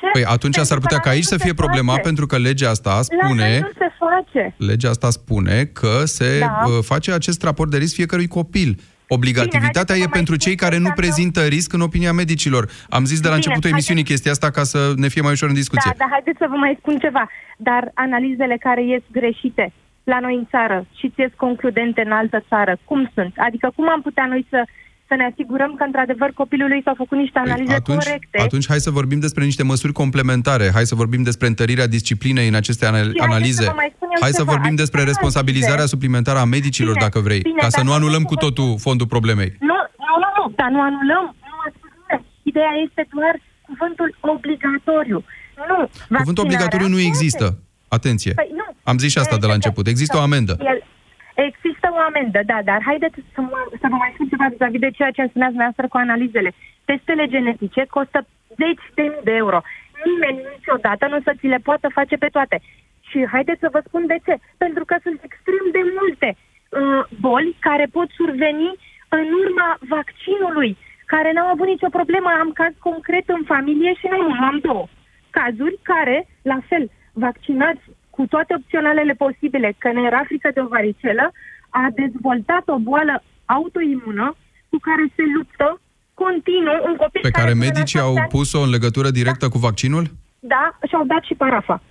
ce? 0.00 0.06
Păi 0.12 0.24
atunci 0.24 0.40
Pentru 0.54 0.62
s-ar 0.64 0.78
putea 0.78 0.96
că 0.96 1.02
ca 1.02 1.08
la 1.08 1.14
aici 1.14 1.22
noi 1.28 1.32
să 1.32 1.34
nu 1.34 1.40
fie 1.46 1.54
se 1.56 1.62
problema, 1.64 1.90
face. 1.92 2.02
pentru 2.02 2.26
că 2.26 2.36
legea 2.38 2.70
asta 2.70 2.90
La 2.90 2.96
noi 2.96 3.04
spune... 3.26 3.58
nu 3.58 3.70
se 3.78 3.88
face. 4.04 4.54
Legea 4.56 4.88
asta 4.90 5.10
spune 5.10 5.64
că 5.64 6.02
se 6.04 6.38
Da. 6.38 6.62
uh, 6.66 6.84
face 6.84 7.12
acest 7.12 7.42
raport 7.42 7.70
de 7.70 7.76
risc 7.76 7.94
fiecărui 7.94 8.26
copil. 8.28 8.78
Obligativitatea 9.08 9.60
Bine, 9.60 9.72
haideți 9.72 9.92
să 9.92 9.96
e 9.96 10.06
vă 10.06 10.08
mai 10.08 10.16
pentru 10.18 10.34
spun 10.34 10.44
cei 10.46 10.54
ce 10.56 10.62
care 10.64 10.76
nu 10.78 10.86
înseamnă- 10.88 11.00
prezintă 11.02 11.40
risc 11.56 11.72
în 11.72 11.80
opinia 11.88 12.12
medicilor. 12.12 12.62
Am 12.98 13.04
zis 13.04 13.20
de 13.20 13.28
la 13.28 13.34
Bine, 13.34 13.36
începutul 13.36 13.70
haideți- 13.70 13.72
emisiunii 13.76 14.04
chestia 14.10 14.30
asta 14.36 14.50
ca 14.50 14.62
să 14.72 14.80
ne 14.96 15.08
fie 15.08 15.22
mai 15.26 15.32
ușor 15.36 15.48
în 15.48 15.54
discuție. 15.62 15.90
Da, 15.92 15.98
dar 16.02 16.08
haideți 16.16 16.38
să 16.42 16.46
vă 16.52 16.56
mai 16.64 16.76
spun 16.80 16.96
ceva. 16.98 17.24
Dar 17.68 17.82
analizele 17.94 18.56
care 18.66 18.82
ies 18.92 19.02
greșite 19.18 19.72
la 20.12 20.18
noi 20.20 20.34
în 20.34 20.46
țară 20.54 20.78
și 20.98 21.06
ți 21.14 21.20
ies 21.20 21.32
concludente 21.36 22.00
în 22.08 22.12
altă 22.20 22.38
țară, 22.48 22.72
cum 22.84 23.10
sunt? 23.14 23.32
Adică 23.48 23.66
cum 23.76 23.86
am 23.94 24.00
putea 24.08 24.26
noi 24.32 24.46
să, 24.52 24.60
să 25.08 25.14
ne 25.14 25.24
asigurăm 25.32 25.74
că 25.78 25.82
într-adevăr 25.84 26.30
copilului 26.40 26.80
s-au 26.84 26.94
făcut 27.02 27.18
niște 27.18 27.38
analize 27.38 27.64
Păi 27.72 27.74
atunci, 27.82 28.04
corecte? 28.04 28.38
atunci 28.40 28.66
hai 28.68 28.80
să 28.86 28.90
vorbim 28.90 29.20
despre 29.26 29.44
niște 29.44 29.62
măsuri 29.62 29.92
complementare. 30.02 30.70
Hai 30.76 30.86
să 30.86 30.94
vorbim 30.94 31.22
despre 31.22 31.46
întărirea 31.46 31.86
disciplinei 31.86 32.48
în 32.48 32.54
aceste 32.54 32.84
ana- 32.86 32.90
haideți 32.92 33.18
să 33.18 33.24
analize. 33.30 33.64
vă 33.64 33.72
mai 33.82 33.92
spun 33.96 34.08
eu 34.14 34.20
Hai 34.20 34.30
să 34.30 34.42
ceva. 34.44 34.52
vorbim 34.52 34.74
despre 34.82 35.00
Aceste 35.00 35.12
responsabilizarea 35.14 35.74
analize- 35.74 35.94
suplimentară 35.94 36.38
a 36.38 36.44
medicilor, 36.56 36.92
Bine, 36.96 37.04
dacă 37.06 37.18
vrei, 37.26 37.40
bine, 37.40 37.60
ca 37.64 37.68
să 37.68 37.76
dar 37.76 37.84
nu 37.84 37.90
nu 37.90 37.96
anulăm 37.98 38.22
vă 38.22 38.28
cu 38.30 38.34
totul 38.44 38.68
fondul 38.86 39.06
problemei. 39.14 39.50
Nu, 39.70 39.78
nu, 40.06 40.14
nu, 40.22 40.28
nu, 40.38 40.44
dar 40.60 40.68
nu 40.74 40.80
anulăm. 40.88 41.24
Nu 41.50 41.56
a 41.66 41.68
spus 41.76 41.90
nimeni. 41.98 42.24
Ideea 42.50 42.72
este 42.86 43.02
doar 43.16 43.34
cuvântul 43.68 44.08
obligatoriu. 44.34 45.18
Nu, 45.70 45.76
Cuvântul 45.76 46.16
vaccinarea 46.16 46.44
obligatoriu 46.46 46.88
nu 46.94 46.98
poate. 47.00 47.10
există. 47.12 47.46
Atenție. 47.98 48.32
Păi 48.40 48.50
nu. 48.60 48.66
Am 48.90 48.98
zis 49.02 49.10
și 49.14 49.18
asta 49.18 49.36
de 49.42 49.46
la 49.46 49.56
început. 49.60 49.84
Există 49.86 50.16
o 50.16 50.20
amendă. 50.28 50.54
El, 50.72 50.78
există 51.48 51.86
o 51.92 51.98
amendă, 52.08 52.40
da, 52.50 52.58
dar 52.70 52.80
haideți 52.88 53.18
să, 53.34 53.40
mă, 53.40 53.60
să 53.80 53.86
vă 53.90 53.96
mai 54.02 54.12
spun 54.14 54.28
ceva 54.28 54.46
vis-a-vis 54.52 54.84
de 54.86 54.96
ceea 54.98 55.10
ce 55.16 55.30
spuneați 55.30 55.54
dumneavoastră 55.54 55.86
cu 55.88 55.96
analizele. 55.96 56.50
Testele 56.84 57.26
genetice 57.34 57.82
costă 57.96 58.18
zeci 58.60 58.86
de 58.94 59.02
mii 59.02 59.26
de 59.28 59.34
euro. 59.42 59.58
Nimeni 60.08 60.38
niciodată 60.54 61.06
nu 61.06 61.16
o 61.16 61.24
să 61.26 61.32
ți 61.38 61.46
le 61.54 61.60
poată 61.68 61.86
face 61.98 62.16
pe 62.16 62.32
toate. 62.36 62.56
Și 63.08 63.18
haideți 63.34 63.62
să 63.64 63.68
vă 63.74 63.80
spun 63.86 64.06
de 64.06 64.18
ce. 64.26 64.34
Pentru 64.64 64.84
că 64.84 64.96
sunt 65.02 65.20
extrem 65.28 65.64
de 65.76 65.82
multe 65.98 66.28
uh, 66.36 67.02
boli 67.20 67.56
care 67.60 67.86
pot 67.96 68.08
surveni 68.20 68.70
în 69.08 69.26
urma 69.42 69.68
vaccinului, 69.94 70.76
care 71.06 71.32
n-au 71.32 71.48
avut 71.50 71.66
nicio 71.66 71.88
problemă. 71.98 72.28
Am 72.40 72.50
caz 72.60 72.72
concret 72.88 73.28
în 73.28 73.42
familie 73.52 73.92
și 73.94 74.06
nu 74.10 74.18
unul, 74.18 74.48
am 74.50 74.58
două 74.68 74.86
cazuri 75.38 75.78
care, 75.82 76.16
la 76.42 76.58
fel, 76.68 76.90
vaccinați 77.12 77.82
cu 78.16 78.26
toate 78.26 78.54
opționalele 78.58 79.12
posibile, 79.24 79.74
că 79.78 79.88
ne 79.92 80.02
era 80.10 80.22
frică 80.26 80.50
de 80.54 80.60
o 80.60 80.66
varicelă, 80.76 81.24
a 81.70 81.84
dezvoltat 82.02 82.64
o 82.68 82.78
boală 82.78 83.22
autoimună 83.44 84.26
cu 84.70 84.78
care 84.88 85.04
se 85.16 85.22
luptă 85.36 85.80
continuu 86.14 86.78
un 86.88 86.96
copil 87.02 87.20
Pe 87.22 87.30
care 87.38 87.50
până 87.50 87.62
la 87.64 87.66
medicii 87.66 87.98
șapte 87.98 88.08
au 88.08 88.16
ani- 88.22 88.28
pus-o 88.34 88.60
în 88.66 88.70
legătură 88.76 89.08
directă 89.10 89.48
cu 89.48 89.58
vaccinul? 89.58 90.04
da, 90.54 90.64
și-au 90.88 91.04
dat 91.12 91.22
și 91.28 91.34
parafa. 91.34 91.82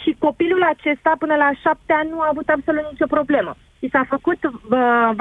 Și 0.00 0.16
copilul 0.18 0.62
acesta, 0.74 1.12
până 1.18 1.34
la 1.44 1.50
șapte 1.62 1.92
ani, 1.92 2.10
nu 2.10 2.20
a 2.20 2.28
avut 2.30 2.48
absolut 2.48 2.84
nicio 2.90 3.06
problemă. 3.16 3.52
I 3.78 3.88
s-a 3.94 4.04
făcut 4.14 4.40
uh, 4.44 4.50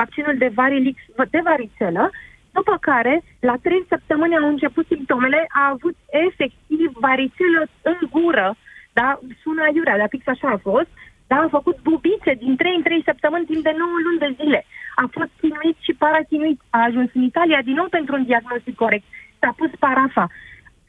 vaccinul 0.01 0.35
de 0.37 0.51
varilix, 0.59 0.97
de 1.29 1.41
varicelă, 1.43 2.09
după 2.51 2.77
care, 2.81 3.23
la 3.39 3.55
trei 3.65 3.85
săptămâni 3.89 4.37
au 4.37 4.47
început 4.47 4.85
simptomele, 4.87 5.39
a 5.61 5.63
avut 5.75 5.95
efectiv 6.27 6.89
varicelă 7.07 7.61
în 7.81 7.97
gură, 8.15 8.55
da, 8.93 9.19
sună 9.41 9.61
aiurea, 9.63 9.97
dar 9.97 10.07
fix 10.09 10.27
așa 10.27 10.47
a 10.49 10.57
fost, 10.57 10.89
da, 11.27 11.35
a 11.35 11.55
făcut 11.57 11.77
bubițe 11.81 12.33
din 12.33 12.55
3 12.55 12.75
în 12.75 12.81
3 12.81 13.01
săptămâni 13.05 13.45
timp 13.45 13.63
de 13.63 13.73
9 13.77 13.91
luni 14.05 14.23
de 14.25 14.43
zile. 14.43 14.65
A 14.95 15.05
fost 15.11 15.31
chinuit 15.39 15.77
și 15.79 15.93
parachinuit. 15.93 16.59
A 16.69 16.79
ajuns 16.83 17.09
în 17.13 17.21
Italia 17.21 17.61
din 17.61 17.73
nou 17.73 17.87
pentru 17.89 18.15
un 18.15 18.25
diagnostic 18.25 18.75
corect. 18.75 19.05
S-a 19.39 19.53
pus 19.57 19.71
parafa. 19.79 20.27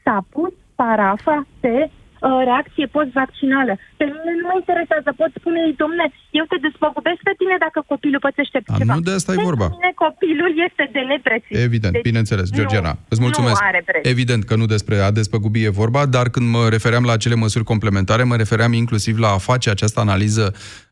S-a 0.03 0.17
pus 0.29 0.53
parafa 0.75 1.47
pe 1.59 1.89
uh, 2.27 2.31
reacție 2.49 2.85
post-vaccinală. 2.95 3.73
Pe 3.99 4.05
mine 4.13 4.31
nu 4.39 4.45
mă 4.49 4.55
interesează. 4.61 5.09
Pot 5.21 5.31
spune, 5.39 5.61
domne, 5.83 6.05
eu 6.39 6.45
te 6.51 6.57
despăgubesc 6.65 7.19
pe 7.29 7.33
tine 7.39 7.55
dacă 7.65 7.79
copilul 7.91 8.21
pățește 8.27 8.57
A, 8.73 8.77
ceva. 8.79 8.93
nu 8.97 9.03
de 9.07 9.13
asta 9.17 9.31
e 9.31 9.35
Pentru 9.35 9.49
vorba. 9.51 9.67
mine 9.77 9.91
copilul 10.05 10.51
este 10.67 10.83
de 10.95 11.01
neprețit. 11.13 11.55
Evident, 11.67 11.93
Deci, 11.95 12.07
bineînțeles, 12.09 12.47
nu- 12.49 12.55
Georgiana. 12.57 12.91
Îți 13.13 13.23
mulțumesc. 13.25 13.59
Nu 13.61 13.67
are 13.71 13.81
preț. 13.89 14.01
Evident 14.15 14.41
că 14.49 14.53
nu 14.61 14.65
despre 14.75 14.95
a 15.07 15.11
despăgubi 15.19 15.59
e 15.67 15.79
vorba, 15.83 16.01
dar 16.15 16.25
când 16.35 16.45
mă 16.55 16.63
refeream 16.75 17.03
la 17.09 17.13
acele 17.17 17.35
măsuri 17.43 17.63
complementare, 17.71 18.23
mă 18.31 18.35
refeream 18.43 18.71
inclusiv 18.83 19.13
la 19.25 19.29
a 19.35 19.37
face 19.51 19.67
această 19.75 19.99
analiză 20.05 20.45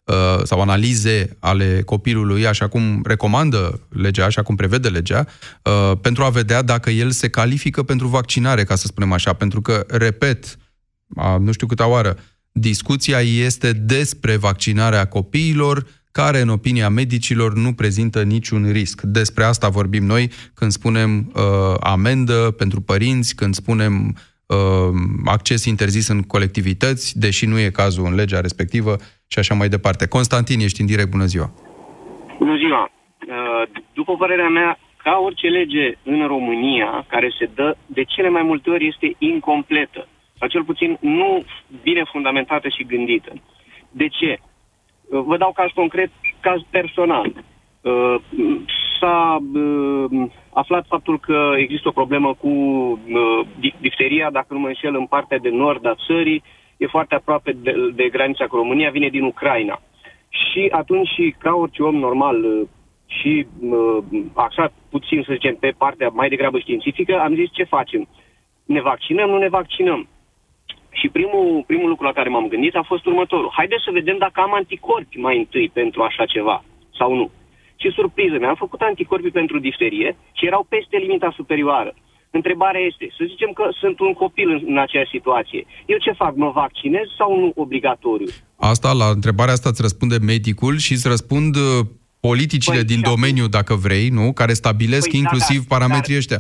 uh, 0.04 0.40
sau 0.44 0.62
analize 0.62 1.18
ale 1.40 1.82
copilului, 1.86 2.48
așa 2.48 2.68
cum 2.68 2.84
recomandă 3.06 3.80
legea, 3.90 4.26
așa 4.26 4.42
cum 4.44 4.56
prevede 4.56 4.88
legea, 4.90 5.26
uh, 5.64 5.98
pentru 6.02 6.24
a 6.24 6.30
vedea 6.30 6.62
dacă 6.62 6.90
el 6.90 7.10
se 7.12 7.30
califică 7.30 7.84
pentru 7.84 8.08
vaccinare, 8.08 8.64
ca 8.64 8.76
să 8.76 8.88
spunem 8.88 9.12
așa. 9.12 9.34
Pentru 9.34 9.62
că, 9.62 9.86
repet, 9.88 10.58
a, 11.16 11.38
nu 11.38 11.52
știu 11.52 11.68
câta 11.68 11.88
oară, 11.88 12.16
discuția 12.52 13.20
este 13.20 13.72
despre 13.72 14.36
vaccinarea 14.36 15.08
copiilor 15.08 15.86
care, 16.12 16.40
în 16.40 16.50
opinia 16.50 16.90
medicilor, 16.90 17.54
nu 17.54 17.74
prezintă 17.74 18.24
niciun 18.24 18.72
risc. 18.72 19.02
Despre 19.02 19.44
asta 19.44 19.70
vorbim 19.70 20.06
noi 20.06 20.30
când 20.54 20.72
spunem 20.72 21.32
uh, 21.36 21.76
amendă 21.80 22.54
pentru 22.58 22.82
părinți, 22.82 23.36
când 23.36 23.54
spunem 23.54 23.94
uh, 24.46 24.58
acces 25.26 25.66
interzis 25.66 26.08
în 26.08 26.22
colectivități, 26.22 27.20
deși 27.20 27.46
nu 27.46 27.60
e 27.60 27.70
cazul 27.70 28.06
în 28.06 28.16
legea 28.16 28.40
respectivă 28.40 28.96
și 29.28 29.40
așa 29.40 29.54
mai 29.54 29.70
departe. 29.70 30.08
Constantin, 30.08 30.60
ești 30.60 30.82
în 30.82 30.88
direct, 30.88 31.10
bună 31.10 31.26
ziua! 31.26 31.52
Bună 32.40 32.56
ziua! 32.58 32.92
Uh, 33.28 33.82
După 33.94 34.16
părerea 34.16 34.50
mea, 34.50 34.80
ca 35.04 35.20
orice 35.24 35.48
lege 35.48 35.86
în 36.04 36.28
România 36.28 37.06
care 37.08 37.30
se 37.40 37.50
dă, 37.56 37.76
de 37.86 38.04
cele 38.04 38.30
mai 38.30 38.44
multe 38.44 38.70
ori 38.70 38.88
este 38.88 39.16
incompletă. 39.18 40.08
Sau 40.44 40.52
cel 40.52 40.64
puțin 40.64 40.98
nu 41.00 41.44
bine 41.84 42.04
fundamentată 42.12 42.68
și 42.70 42.86
gândită. 42.86 43.32
De 43.92 44.08
ce? 44.08 44.38
Uh, 44.40 45.22
Vă 45.26 45.38
dau 45.38 45.52
caz 45.52 45.70
concret, 45.74 46.10
caz 46.40 46.62
personal. 46.70 47.34
Uh, 47.82 48.16
S-a 49.00 49.38
uh, 49.54 50.30
aflat 50.54 50.86
faptul 50.88 51.20
că 51.20 51.54
există 51.58 51.88
o 51.88 51.92
problemă 51.92 52.34
cu 52.34 52.48
uh, 52.48 53.46
di- 53.60 53.80
difteria, 53.80 54.30
dacă 54.30 54.54
nu 54.54 54.60
mă 54.60 54.68
înșel, 54.68 54.96
în 54.96 55.06
partea 55.06 55.38
de 55.38 55.50
nord 55.50 55.86
a 55.86 55.96
țării, 56.08 56.44
e 56.78 56.88
foarte 56.88 57.16
aproape 57.16 57.52
de, 57.52 57.74
de 57.96 58.10
granița 58.10 58.48
cu 58.48 58.56
România, 58.56 58.90
vine 58.90 59.10
din 59.10 59.24
Ucraina. 59.24 59.82
Și 60.30 60.68
atunci, 60.72 61.08
și 61.08 61.36
ca 61.38 61.54
orice 61.54 61.84
om 61.84 61.96
normal 61.96 62.44
uh, 62.44 62.68
și 63.06 63.48
uh, 63.60 63.98
axat 64.34 64.74
puțin, 64.90 65.24
să 65.26 65.34
zicem, 65.34 65.56
pe 65.56 65.74
partea 65.78 66.10
mai 66.10 66.30
degrabă 66.30 66.60
științifică, 66.60 67.20
am 67.20 67.36
zis 67.36 67.50
ce 67.52 67.64
facem. 67.64 68.08
Ne 68.66 68.82
vaccinăm, 68.82 69.30
nu 69.30 69.38
ne 69.38 69.50
vaccinăm. 69.50 70.08
Și 71.00 71.10
primul, 71.10 71.64
primul 71.68 71.90
lucru 71.90 72.06
la 72.06 72.18
care 72.18 72.30
m-am 72.30 72.48
gândit 72.48 72.76
a 72.76 72.84
fost 72.92 73.06
următorul. 73.06 73.52
Haideți 73.54 73.84
să 73.84 73.92
vedem 73.94 74.18
dacă 74.18 74.42
am 74.42 74.54
anticorpi 74.54 75.18
mai 75.18 75.38
întâi 75.38 75.70
pentru 75.74 76.02
așa 76.02 76.26
ceva 76.26 76.64
sau 77.00 77.16
nu. 77.16 77.32
Și 77.76 77.90
surpriză, 77.90 78.38
mi-am 78.40 78.56
făcut 78.56 78.82
anticorpi 78.82 79.30
pentru 79.30 79.60
difterie 79.60 80.18
și 80.32 80.46
erau 80.46 80.66
peste 80.70 80.98
limita 80.98 81.34
superioară. 81.36 81.94
Întrebarea 82.40 82.82
este, 82.82 83.08
să 83.18 83.24
zicem 83.28 83.52
că 83.54 83.64
sunt 83.82 84.00
un 84.00 84.14
copil 84.14 84.50
în, 84.50 84.62
în 84.66 84.78
aceeași 84.78 85.10
situație. 85.10 85.66
Eu 85.86 85.98
ce 85.98 86.12
fac? 86.12 86.36
Mă 86.36 86.50
vaccinez 86.50 87.08
sau 87.18 87.40
nu 87.40 87.52
obligatoriu? 87.56 88.28
Asta, 88.56 88.92
la 88.92 89.06
întrebarea 89.06 89.54
asta 89.54 89.70
îți 89.70 89.82
răspunde 89.82 90.18
medicul 90.22 90.78
și 90.78 90.92
îți 90.92 91.08
răspund 91.08 91.56
uh, 91.56 91.86
politicile 92.20 92.84
păi, 92.84 92.92
din 92.92 93.02
domeniu, 93.02 93.48
dacă 93.48 93.74
vrei, 93.74 94.08
nu? 94.10 94.34
Care 94.34 94.54
stabilesc 94.54 95.10
păi, 95.10 95.20
inclusiv 95.20 95.60
da, 95.60 95.66
da, 95.68 95.76
parametrii 95.76 96.16
ăștia. 96.16 96.40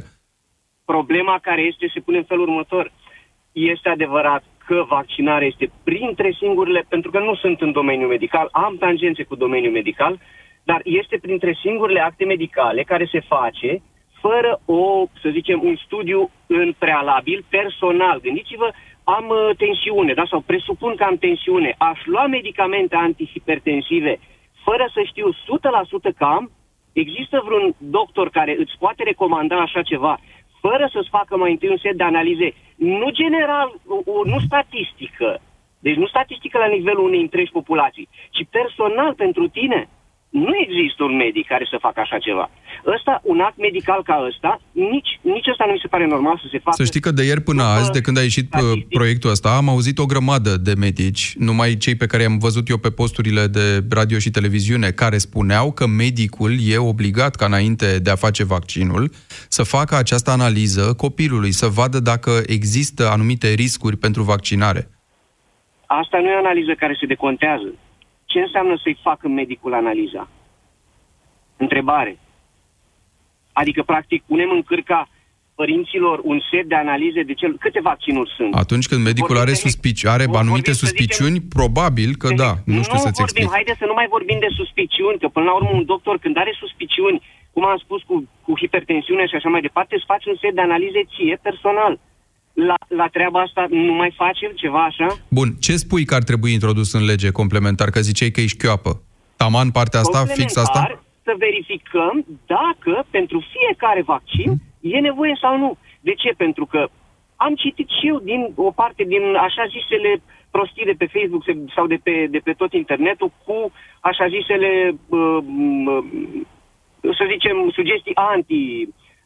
Problema 0.85 1.39
care 1.41 1.61
este 1.61 1.91
se 1.93 1.99
pune 1.99 2.17
în 2.17 2.23
felul 2.23 2.47
următor. 2.47 2.91
Este 3.53 3.89
adevărat 3.89 4.43
că 4.65 4.85
vaccinarea 4.87 5.47
este 5.47 5.71
printre 5.83 6.35
singurele, 6.39 6.85
pentru 6.89 7.11
că 7.11 7.19
nu 7.19 7.35
sunt 7.35 7.61
în 7.61 7.71
domeniul 7.71 8.09
medical, 8.09 8.47
am 8.51 8.77
tangențe 8.77 9.23
cu 9.23 9.35
domeniul 9.35 9.71
medical, 9.71 10.19
dar 10.63 10.81
este 10.83 11.17
printre 11.21 11.57
singurele 11.61 11.99
acte 11.99 12.25
medicale 12.25 12.83
care 12.83 13.07
se 13.11 13.19
face 13.19 13.81
fără 14.21 14.61
o, 14.65 15.05
să 15.21 15.29
zicem, 15.29 15.59
un 15.63 15.75
studiu 15.75 16.29
în 16.47 16.73
prealabil, 16.77 17.45
personal. 17.49 18.19
Gândiți-vă, 18.19 18.69
am 19.03 19.25
uh, 19.29 19.55
tensiune, 19.57 20.13
da? 20.13 20.25
sau 20.29 20.39
presupun 20.39 20.95
că 20.95 21.03
am 21.03 21.17
tensiune. 21.17 21.75
Aș 21.77 21.99
lua 22.05 22.27
medicamente 22.27 22.95
antihipertensive 22.95 24.19
fără 24.63 24.85
să 24.93 25.01
știu 25.05 25.27
100% 25.31 25.35
că 26.17 26.23
am? 26.23 26.51
Există 26.93 27.41
vreun 27.45 27.75
doctor 27.77 28.29
care 28.29 28.55
îți 28.59 28.75
poate 28.79 29.03
recomanda 29.03 29.57
așa 29.61 29.81
ceva 29.81 30.19
fără 30.65 30.89
să-ți 30.93 31.13
facă 31.17 31.37
mai 31.37 31.51
întâi 31.51 31.69
un 31.69 31.77
set 31.77 31.95
de 31.97 32.03
analize, 32.03 32.53
nu 32.75 33.09
general, 33.09 33.69
nu 34.25 34.39
statistică, 34.39 35.29
deci 35.79 35.95
nu 35.95 36.07
statistică 36.07 36.57
la 36.57 36.73
nivelul 36.75 37.05
unei 37.05 37.21
întregi 37.21 37.51
populații, 37.51 38.09
ci 38.35 38.47
personal 38.49 39.13
pentru 39.13 39.47
tine, 39.47 39.89
nu 40.33 40.53
există 40.65 41.03
un 41.03 41.15
medic 41.15 41.47
care 41.47 41.67
să 41.69 41.77
facă 41.79 41.99
așa 41.99 42.17
ceva. 42.17 42.49
Ăsta, 42.95 43.21
un 43.23 43.39
act 43.39 43.57
medical 43.57 44.03
ca 44.03 44.25
ăsta, 44.27 44.61
nici, 44.71 45.19
nici 45.21 45.47
ăsta 45.51 45.63
nu 45.65 45.71
mi 45.71 45.79
se 45.81 45.87
pare 45.87 46.05
normal 46.07 46.37
să 46.43 46.47
se 46.51 46.59
facă. 46.59 46.75
Să 46.75 46.83
știi 46.83 46.99
că 46.99 47.11
de 47.11 47.23
ieri 47.23 47.41
până 47.41 47.63
azi, 47.63 47.91
de 47.91 48.01
când 48.01 48.17
a 48.17 48.21
ieșit 48.21 48.53
uh, 48.53 48.59
statistic. 48.59 48.87
proiectul 48.87 49.29
ăsta, 49.29 49.49
am 49.49 49.69
auzit 49.69 49.97
o 49.99 50.05
grămadă 50.05 50.57
de 50.57 50.73
medici, 50.77 51.33
numai 51.37 51.77
cei 51.77 51.95
pe 51.95 52.05
care 52.05 52.21
i-am 52.23 52.37
văzut 52.37 52.69
eu 52.69 52.77
pe 52.77 52.89
posturile 52.89 53.47
de 53.47 53.83
radio 53.89 54.17
și 54.17 54.29
televiziune, 54.29 54.89
care 54.89 55.17
spuneau 55.17 55.71
că 55.71 55.87
medicul 55.87 56.53
e 56.73 56.77
obligat, 56.77 57.35
ca 57.35 57.45
înainte 57.45 57.99
de 57.99 58.09
a 58.09 58.15
face 58.15 58.43
vaccinul, 58.43 59.09
să 59.49 59.63
facă 59.63 59.95
această 59.95 60.31
analiză 60.31 60.93
copilului, 60.97 61.51
să 61.51 61.67
vadă 61.67 61.99
dacă 61.99 62.31
există 62.45 63.09
anumite 63.09 63.47
riscuri 63.53 63.97
pentru 63.97 64.23
vaccinare. 64.23 64.89
Asta 65.85 66.17
nu 66.17 66.27
e 66.29 66.35
o 66.35 66.37
analiză 66.37 66.73
care 66.73 66.97
se 66.99 67.05
decontează 67.05 67.73
ce 68.33 68.39
înseamnă 68.39 68.75
să-i 68.83 68.97
facă 69.07 69.25
medicul 69.27 69.73
analiza? 69.81 70.23
Întrebare. 71.63 72.13
Adică, 73.61 73.81
practic, 73.91 74.19
punem 74.31 74.49
în 74.57 74.63
cârca 74.69 74.99
părinților 75.55 76.17
un 76.31 76.39
set 76.49 76.65
de 76.71 76.77
analize 76.85 77.21
de 77.29 77.33
cel... 77.33 77.51
câte 77.63 77.79
vaccinuri 77.89 78.31
sunt. 78.37 78.53
Atunci 78.63 78.87
când 78.87 79.01
medicul 79.09 79.37
are, 79.43 79.53
suspici, 79.53 80.05
are 80.15 80.25
anumite 80.43 80.71
vorbim, 80.71 80.83
suspiciuni, 80.83 81.37
zicem, 81.39 81.55
probabil 81.57 82.09
că 82.21 82.27
da, 82.43 82.51
nu 82.75 82.81
știu 82.85 82.99
nu 82.99 83.05
să-ți 83.05 83.19
vorbim, 83.21 83.25
explic. 83.25 83.49
Haideți 83.57 83.81
să 83.81 83.87
nu 83.91 83.95
mai 83.99 84.07
vorbim 84.15 84.39
de 84.45 84.51
suspiciuni, 84.59 85.19
că 85.21 85.27
până 85.35 85.45
la 85.49 85.55
urmă 85.59 85.71
un 85.79 85.85
doctor 85.93 86.15
când 86.23 86.35
are 86.43 86.53
suspiciuni, 86.63 87.17
cum 87.53 87.63
am 87.65 87.77
spus, 87.85 88.01
cu, 88.09 88.15
cu 88.45 88.51
hipertensiune 88.61 89.25
și 89.27 89.35
așa 89.35 89.49
mai 89.53 89.65
departe, 89.67 89.95
îți 89.95 90.09
faci 90.11 90.25
un 90.31 90.37
set 90.41 90.53
de 90.55 90.63
analize 90.67 91.01
ție 91.13 91.35
personal 91.47 91.93
la, 92.53 92.75
la 92.87 93.07
treaba 93.07 93.39
asta 93.41 93.65
nu 93.69 93.93
mai 93.93 94.13
facem 94.15 94.51
ceva 94.55 94.83
așa? 94.83 95.07
Bun, 95.27 95.49
ce 95.59 95.75
spui 95.75 96.05
că 96.05 96.15
ar 96.15 96.23
trebui 96.23 96.53
introdus 96.53 96.93
în 96.93 97.05
lege 97.05 97.31
complementar? 97.31 97.89
Că 97.89 97.99
ziceai 97.99 98.29
că 98.29 98.41
ești 98.41 98.57
chioapă. 98.57 99.01
Taman 99.35 99.71
partea 99.71 99.99
asta, 99.99 100.25
fix 100.25 100.55
asta? 100.55 101.03
să 101.23 101.33
verificăm 101.37 102.25
dacă 102.45 103.05
pentru 103.09 103.43
fiecare 103.53 104.01
vaccin 104.01 104.49
e 104.79 104.99
nevoie 104.99 105.37
sau 105.41 105.57
nu. 105.57 105.77
De 105.99 106.13
ce? 106.13 106.29
Pentru 106.37 106.65
că 106.65 106.89
am 107.35 107.55
citit 107.55 107.89
și 107.89 108.07
eu 108.07 108.19
din 108.19 108.41
o 108.55 108.71
parte 108.71 109.03
din 109.03 109.23
așa 109.47 109.63
zisele 109.75 110.21
prostii 110.51 110.89
de 110.91 110.95
pe 110.97 111.11
Facebook 111.15 111.43
sau 111.75 111.87
de 111.87 111.99
pe, 112.03 112.27
de 112.29 112.39
pe 112.43 112.53
tot 112.53 112.73
internetul 112.73 113.31
cu 113.45 113.71
așa 113.99 114.27
zisele, 114.35 114.71
uh, 115.07 115.39
uh, 115.91 116.03
să 117.17 117.23
zicem, 117.33 117.55
sugestii 117.77 118.15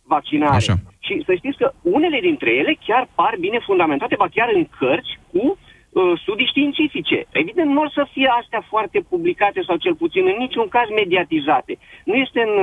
anti-vaccinare. 0.08 0.56
Așa. 0.56 0.76
Și 1.00 1.24
să 1.26 1.34
știți 1.36 1.58
că 1.58 1.74
unele 1.82 2.20
dintre 2.20 2.52
ele 2.62 2.78
chiar 2.88 3.10
par 3.16 3.34
bine 3.40 3.60
fundamentate, 3.66 4.16
ba 4.18 4.28
chiar 4.36 4.50
în 4.54 4.68
cărți 4.80 5.14
cu 5.32 5.44
uh, 5.58 6.20
studii 6.22 6.52
științifice. 6.54 7.26
Evident, 7.30 7.70
nu 7.72 7.82
o 7.82 7.90
să 7.90 8.08
fie 8.14 8.30
astea 8.42 8.62
foarte 8.70 9.00
publicate 9.10 9.64
sau 9.68 9.76
cel 9.76 9.96
puțin 9.96 10.24
în 10.32 10.38
niciun 10.40 10.68
caz 10.68 10.88
mediatizate. 11.02 11.78
Nu 12.06 12.16
este 12.16 12.40
în, 12.48 12.54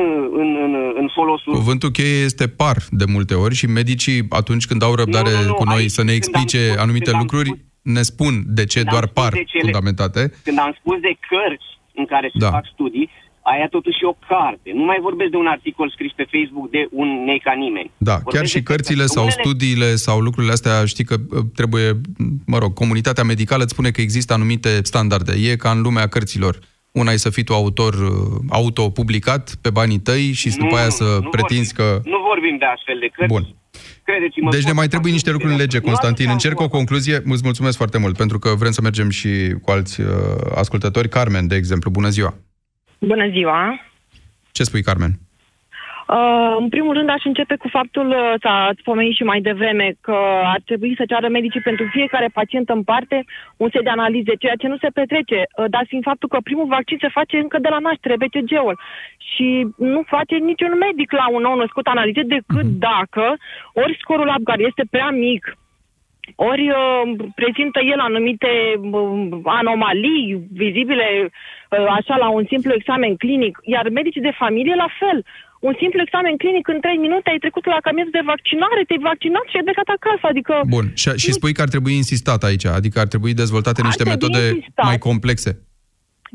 în, 0.42 0.51
în, 0.66 0.72
în 1.01 1.09
folosul... 1.14 1.53
Cuvântul 1.53 1.90
cheie 1.90 2.24
este 2.24 2.47
par 2.49 2.76
de 2.90 3.05
multe 3.14 3.34
ori 3.34 3.55
și 3.55 3.66
medicii, 3.66 4.20
atunci 4.28 4.66
când 4.66 4.82
au 4.82 4.95
răbdare 4.95 5.30
nu, 5.30 5.40
nu, 5.40 5.47
nu, 5.47 5.55
cu 5.55 5.64
noi 5.64 5.82
aici, 5.82 5.97
să 5.99 6.03
ne 6.05 6.12
explice 6.12 6.61
spus, 6.66 6.82
anumite 6.84 7.11
lucruri, 7.22 7.49
spus, 7.49 7.59
ne 7.82 8.03
spun 8.03 8.34
de 8.47 8.64
ce 8.64 8.82
doar 8.82 9.07
par 9.07 9.32
de 9.32 9.45
cele, 9.45 9.62
fundamentate. 9.62 10.32
Când 10.45 10.59
am 10.59 10.72
spus 10.80 10.99
de 11.01 11.14
cărți 11.28 11.68
în 11.95 12.07
care 12.07 12.28
se 12.32 12.38
da. 12.38 12.51
fac 12.51 12.66
studii, 12.72 13.11
aia 13.53 13.68
totuși 13.76 14.05
o 14.11 14.14
carte. 14.28 14.68
Nu 14.74 14.84
mai 14.84 14.99
vorbesc 15.01 15.30
de 15.30 15.36
un 15.36 15.47
articol 15.47 15.90
scris 15.90 16.12
pe 16.12 16.26
Facebook 16.34 16.70
de 16.70 16.82
un 16.90 17.09
nei 17.26 17.40
ca 17.47 17.53
nimeni. 17.64 17.90
Da, 17.97 18.16
vorbesc 18.16 18.36
chiar 18.36 18.47
și 18.47 18.62
cărțile 18.62 19.07
sau 19.07 19.24
unele... 19.24 19.40
studiile 19.40 19.95
sau 20.07 20.20
lucrurile 20.20 20.53
astea, 20.53 20.84
știi 20.84 21.05
că 21.05 21.16
uh, 21.18 21.45
trebuie, 21.55 22.01
mă 22.47 22.59
rog, 22.59 22.72
comunitatea 22.72 23.24
medicală 23.24 23.62
îți 23.62 23.72
spune 23.72 23.90
că 23.90 24.01
există 24.01 24.32
anumite 24.32 24.70
standarde. 24.82 25.32
E 25.51 25.57
ca 25.57 25.70
în 25.70 25.80
lumea 25.82 26.07
cărților. 26.09 26.59
Una 26.92 27.12
e 27.12 27.16
să 27.16 27.30
fii 27.30 27.45
tu 27.45 27.55
autor 27.55 27.95
uh, 27.95 28.11
autopublicat 28.49 29.55
pe 29.62 29.70
banii 29.70 29.99
tăi 29.99 30.32
și 30.32 30.49
nu, 30.49 30.57
după 30.57 30.76
aia 30.76 30.88
să 30.88 31.18
nu 31.22 31.28
pretinzi 31.28 31.74
vorbim, 31.74 32.01
că... 32.03 32.09
Nu 32.09 32.18
vorbim 32.28 32.57
de 32.59 32.64
astfel 32.64 32.97
de 33.01 33.09
cărți. 33.12 33.32
Bun. 33.32 33.45
Credeți-mă, 34.05 34.51
deci 34.51 34.64
ne 34.64 34.72
mai 34.72 34.88
trebuie 34.88 35.12
niște 35.12 35.30
lucruri 35.30 35.53
în 35.53 35.59
lege, 35.59 35.78
Constantin. 35.78 36.28
Încerc 36.30 36.61
o 36.61 36.68
concluzie. 36.68 37.14
Îți 37.24 37.42
mulțumesc 37.45 37.76
foarte 37.76 37.99
mult, 37.99 38.16
pentru 38.16 38.38
că 38.38 38.55
vrem 38.59 38.70
să 38.70 38.80
mergem 38.82 39.11
și 39.11 39.28
cu 39.62 39.70
alți 39.70 40.01
uh, 40.01 40.07
ascultători. 40.55 41.09
Carmen, 41.09 41.47
de 41.47 41.57
exemplu, 41.57 41.90
bună 41.90 42.09
ziua! 42.09 42.34
Bună 43.07 43.28
ziua! 43.28 43.80
Ce 44.52 44.62
spui, 44.62 44.82
Carmen? 44.82 45.11
Uh, 46.09 46.57
în 46.59 46.68
primul 46.68 46.94
rând, 46.94 47.09
aș 47.09 47.24
începe 47.24 47.57
cu 47.57 47.68
faptul, 47.68 48.09
uh, 48.09 48.34
s-a 48.42 48.70
pomenit 48.84 49.14
și 49.14 49.22
mai 49.22 49.40
devreme, 49.40 49.94
că 50.00 50.16
ar 50.55 50.61
trebui 50.64 50.94
să 50.96 51.05
ceară 51.09 51.28
medicii 51.28 51.61
pentru 51.61 51.86
fiecare 51.90 52.28
pacient 52.32 52.68
în 52.68 52.82
parte 52.82 53.24
un 53.57 53.68
set 53.72 53.82
de 53.82 53.90
analize, 53.90 54.34
ceea 54.38 54.55
ce 54.59 54.68
nu 54.68 54.76
se 54.76 54.88
petrece, 54.94 55.38
uh, 55.44 55.64
dar 55.70 55.84
fiind 55.88 56.05
faptul 56.05 56.28
că 56.28 56.38
primul 56.42 56.66
vaccin 56.66 56.98
se 57.00 57.16
face 57.18 57.36
încă 57.36 57.59
de 57.59 57.68
la 57.68 57.78
naștere, 57.78 58.20
BCG-ul, 58.22 58.80
și 59.32 59.66
nu 59.76 60.02
face 60.07 60.34
niciun 60.36 60.72
medic 60.86 61.12
la 61.12 61.26
un 61.36 61.42
nou 61.42 61.57
născut 61.57 61.86
analize 61.86 62.22
decât 62.22 62.68
uh-huh. 62.68 62.78
dacă 62.88 63.24
ori 63.72 63.98
scorul 64.00 64.30
Apgar 64.30 64.59
este 64.59 64.84
prea 64.90 65.11
mic, 65.11 65.57
ori 66.51 66.66
uh, 66.70 67.03
prezintă 67.35 67.81
el 67.93 68.01
anumite 68.09 68.53
uh, 68.81 69.41
anomalii 69.61 70.27
vizibile 70.62 71.09
uh, 71.25 71.87
așa 71.99 72.16
la 72.16 72.29
un 72.39 72.45
simplu 72.53 72.72
examen 72.75 73.16
clinic, 73.16 73.59
iar 73.62 73.89
medicii 73.89 74.27
de 74.29 74.39
familie 74.43 74.75
la 74.75 74.89
fel. 75.01 75.25
Un 75.68 75.75
simplu 75.79 76.01
examen 76.01 76.37
clinic 76.37 76.68
în 76.68 76.81
3 76.81 76.97
minute 76.97 77.31
ai 77.31 77.39
trecut 77.45 77.64
la 77.66 77.85
cabinetul 77.87 78.18
de 78.18 78.31
vaccinare, 78.33 78.85
te-ai 78.87 79.07
vaccinat 79.11 79.47
și 79.49 79.57
ai 79.57 79.66
plecat 79.68 79.89
acasă. 79.97 80.25
Adică 80.33 80.55
Bun, 80.77 80.87
și, 80.95 81.09
și 81.22 81.33
spui 81.33 81.53
că 81.53 81.62
ar 81.62 81.68
trebui 81.68 81.95
insistat 82.03 82.43
aici, 82.43 82.66
adică 82.66 82.97
ar 83.01 83.07
trebui 83.07 83.35
dezvoltate 83.35 83.81
ar 83.81 83.87
niște 83.87 84.05
metode 84.05 84.43
insistat. 84.47 84.85
mai 84.85 84.99
complexe. 84.99 85.51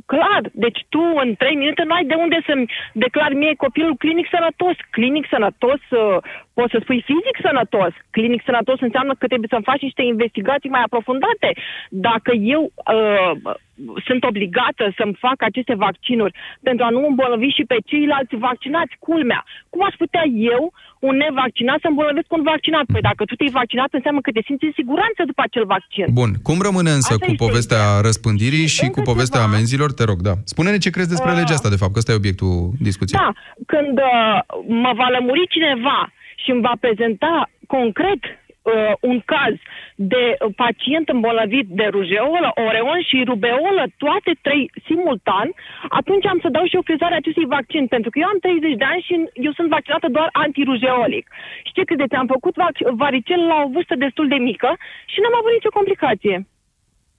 Clar, 0.06 0.42
deci 0.54 0.86
tu 0.90 1.04
în 1.24 1.36
trei 1.42 1.56
minute 1.56 1.84
nu 1.84 1.94
ai 1.94 2.06
de 2.06 2.14
unde 2.14 2.38
să-mi 2.48 2.70
declari 2.94 3.36
mie 3.36 3.54
copilul 3.66 3.96
clinic 4.04 4.28
sănătos. 4.36 4.76
Clinic 4.90 5.26
sănătos, 5.30 5.82
uh, 5.90 6.18
poți 6.60 6.74
să 6.74 6.80
spui 6.82 7.02
fizic 7.10 7.38
sănătos. 7.48 7.94
Clinic 8.16 8.42
sănătos 8.50 8.78
înseamnă 8.88 9.14
că 9.20 9.26
trebuie 9.28 9.54
să-mi 9.54 9.70
faci 9.72 9.86
niște 9.88 10.04
investigații 10.14 10.76
mai 10.76 10.84
aprofundate. 10.86 11.50
Dacă 12.08 12.32
eu 12.56 12.62
uh, 12.72 13.32
sunt 14.08 14.22
obligată 14.32 14.84
să-mi 14.98 15.20
fac 15.26 15.38
aceste 15.50 15.74
vaccinuri 15.86 16.34
pentru 16.68 16.84
a 16.86 16.94
nu 16.96 17.02
îmbolnăvi 17.10 17.56
și 17.58 17.64
pe 17.72 17.78
ceilalți 17.90 18.36
vaccinați, 18.48 18.94
culmea, 19.08 19.42
cum 19.72 19.82
aș 19.86 19.96
putea 20.04 20.26
eu, 20.54 20.64
un 21.08 21.16
nevaccinat, 21.24 21.80
să 21.82 21.88
îmbolnăvesc 21.90 22.30
un 22.38 22.44
vaccinat? 22.52 22.86
Păi 22.94 23.08
dacă 23.10 23.22
tu 23.26 23.36
te-ai 23.36 23.58
vaccinat, 23.62 23.90
înseamnă 23.92 24.22
că 24.22 24.32
te 24.32 24.42
simți 24.48 24.68
în 24.70 24.76
siguranță 24.80 25.20
după 25.30 25.42
acel 25.46 25.66
vaccin. 25.76 26.06
Bun. 26.22 26.32
Cum 26.48 26.58
rămâne 26.68 26.92
însă 27.00 27.14
Asta 27.14 27.26
cu 27.26 27.34
povestea 27.46 27.84
ideea. 27.84 28.06
răspândirii 28.08 28.68
și 28.78 28.86
cu 28.96 29.02
povestea 29.12 29.40
ceva... 29.40 29.52
amenzilor? 29.52 29.90
Te 30.00 30.04
rog, 30.12 30.20
da. 30.30 30.34
Spune-ne 30.54 30.84
ce 30.86 30.96
crezi 30.96 31.14
despre 31.14 31.32
uh, 31.32 31.38
legea 31.40 31.56
asta, 31.58 31.74
de 31.74 31.82
fapt, 31.82 31.92
că 31.94 32.00
ăsta 32.02 32.12
e 32.12 32.22
obiectul 32.24 32.54
discuției. 32.90 33.20
Da. 33.22 33.30
Când 33.74 33.96
uh, 34.12 34.38
mă 34.84 34.92
va 35.00 35.08
lămuri 35.16 35.54
cineva 35.56 36.00
și 36.44 36.50
îmi 36.52 36.66
va 36.68 36.76
prezenta 36.80 37.50
concret 37.68 38.22
uh, 38.26 38.94
un 39.10 39.18
caz 39.34 39.56
de 40.12 40.24
uh, 40.34 40.54
pacient 40.64 41.08
îmbolnăvit 41.10 41.68
de 41.80 41.88
rujeolă, 41.96 42.50
oreon 42.68 43.00
și 43.10 43.28
rubeolă, 43.32 43.84
toate 44.04 44.32
trei 44.46 44.72
simultan, 44.88 45.48
atunci 46.00 46.26
am 46.26 46.40
să 46.42 46.50
dau 46.56 46.66
și 46.68 46.80
o 46.80 46.88
crezare 46.88 47.16
acestui 47.16 47.52
vaccin, 47.58 47.84
pentru 47.88 48.10
că 48.10 48.18
eu 48.20 48.28
am 48.34 48.40
30 48.40 48.82
de 48.82 48.88
ani 48.94 49.06
și 49.08 49.14
eu 49.46 49.52
sunt 49.58 49.70
vaccinată 49.76 50.08
doar 50.18 50.30
antirujeolic. 50.46 51.26
Și 51.66 51.76
ce 51.78 51.84
credeți, 51.90 52.16
am 52.22 52.28
făcut 52.36 52.56
varicel 53.04 53.42
la 53.52 53.58
o 53.66 53.72
vârstă 53.76 53.96
destul 54.06 54.28
de 54.34 54.40
mică 54.50 54.70
și 55.12 55.22
n-am 55.22 55.36
avut 55.40 55.54
nicio 55.58 55.78
complicație. 55.80 56.36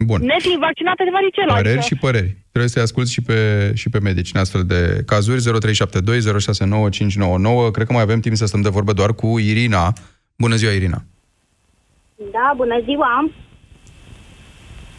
Bun. 0.08 0.20
Nefiind 0.32 0.60
vaccinată 0.68 1.02
de 1.04 1.10
varicela. 1.18 1.54
Păreri 1.54 1.80
adică... 1.80 1.90
și 1.90 2.02
păreri. 2.04 2.30
Trebuie 2.50 2.70
să-i 2.70 2.82
asculti 2.82 3.12
și 3.12 3.22
pe, 3.22 3.72
și 3.74 3.88
pe 3.88 4.00
medici 4.00 4.30
în 4.34 4.40
astfel 4.40 4.64
de 4.64 5.02
cazuri. 5.06 5.42
0372 5.42 6.20
069599. 6.20 7.70
Cred 7.70 7.86
că 7.86 7.92
mai 7.92 8.02
avem 8.02 8.20
timp 8.20 8.36
să 8.36 8.46
stăm 8.46 8.60
de 8.60 8.68
vorbă 8.68 8.92
doar 8.92 9.14
cu 9.14 9.38
Irina. 9.38 9.92
Bună 10.38 10.54
ziua, 10.54 10.72
Irina. 10.72 11.02
Da, 12.16 12.52
bună 12.56 12.80
ziua. 12.84 13.30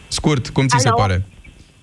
Scurt, 0.08 0.48
cum 0.48 0.66
ți 0.66 0.76
Alo? 0.76 0.84
se 0.86 1.00
pare? 1.02 1.16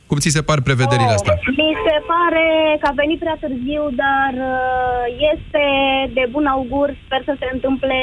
Cum 0.10 0.18
ți 0.18 0.36
se 0.38 0.48
par 0.50 0.60
prevederile 0.68 1.14
oh, 1.14 1.18
astea? 1.18 1.36
Mi 1.62 1.72
se 1.86 1.98
pare 2.14 2.46
că 2.82 2.88
a 2.90 3.00
venit 3.02 3.20
prea 3.20 3.38
târziu, 3.44 3.84
dar 4.04 4.32
uh, 4.54 5.04
este 5.34 5.66
de 6.18 6.26
bun 6.34 6.46
augur. 6.56 6.88
Sper 7.06 7.22
să 7.30 7.34
se 7.40 7.48
întâmple 7.56 8.00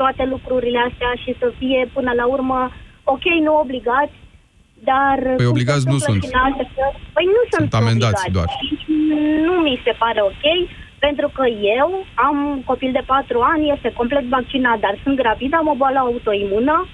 toate 0.00 0.24
lucrurile 0.34 0.80
astea 0.88 1.12
și 1.22 1.30
să 1.40 1.46
fie 1.58 1.80
până 1.96 2.12
la 2.20 2.26
urmă, 2.34 2.60
ok, 3.14 3.24
nu 3.46 3.52
obligați, 3.64 4.16
dar... 4.84 5.18
Păi 5.36 5.46
obligați 5.46 5.86
nu 5.88 5.98
sunt. 5.98 6.22
Alte, 6.32 6.64
păi 7.12 7.24
nu 7.36 7.42
sunt, 7.52 7.70
sunt 7.70 7.74
amendați 7.82 8.24
obligați. 8.26 8.36
doar. 8.36 8.48
Nu 9.46 9.52
mi 9.66 9.80
se 9.84 9.92
pare 9.98 10.20
ok, 10.22 10.44
pentru 10.98 11.28
că 11.36 11.44
eu 11.78 11.88
am 12.14 12.62
copil 12.64 12.92
de 12.92 13.02
4 13.06 13.40
ani, 13.40 13.72
este 13.74 13.92
complet 13.92 14.24
vaccinat, 14.24 14.78
dar 14.80 14.94
sunt 15.02 15.16
gravidă, 15.16 15.56
am 15.56 15.66
o 15.66 15.74
boală 15.74 15.98
autoimună, 15.98 16.86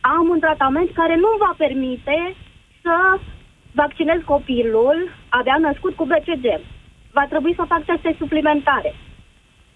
am 0.00 0.28
un 0.28 0.40
tratament 0.40 0.90
care 1.00 1.16
nu 1.16 1.30
va 1.38 1.54
permite 1.56 2.34
să 2.82 2.94
vaccinez 3.72 4.20
copilul 4.24 4.96
abia 5.28 5.56
născut 5.60 5.94
cu 5.96 6.04
BCG. 6.04 6.46
Va 7.12 7.26
trebui 7.28 7.54
să 7.54 7.64
fac 7.68 7.84
teste 7.84 8.14
suplimentare. 8.18 8.94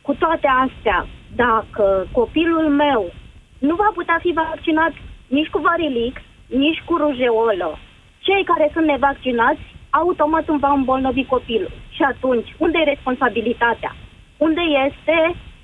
Cu 0.02 0.14
toate 0.14 0.48
astea, 0.64 1.06
dacă 1.34 2.06
copilul 2.12 2.68
meu 2.68 3.12
nu 3.58 3.74
va 3.74 3.90
putea 3.94 4.18
fi 4.20 4.32
vaccinat 4.32 4.92
nici 5.26 5.48
cu 5.48 5.58
Varilix, 5.58 6.20
nici 6.48 6.82
cu 6.84 6.96
rujeolă, 6.96 7.78
cei 8.18 8.44
care 8.44 8.70
sunt 8.72 8.86
nevaccinați 8.86 9.64
automat 9.90 10.48
îmi 10.48 10.58
va 10.58 10.72
îmbolnăvi 10.72 11.24
copilul. 11.24 11.72
Și 11.96 12.02
atunci, 12.02 12.54
unde 12.56 12.78
e 12.80 12.92
responsabilitatea? 12.94 13.96
Unde 14.36 14.60
este 14.86 15.16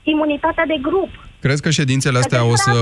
imunitatea 0.03 0.67
de 0.67 0.79
grup? 0.83 1.11
Crezi 1.41 1.63
că 1.63 1.71
ședințele 1.71 2.19
astea 2.19 2.45
o 2.45 2.57
să, 2.67 2.75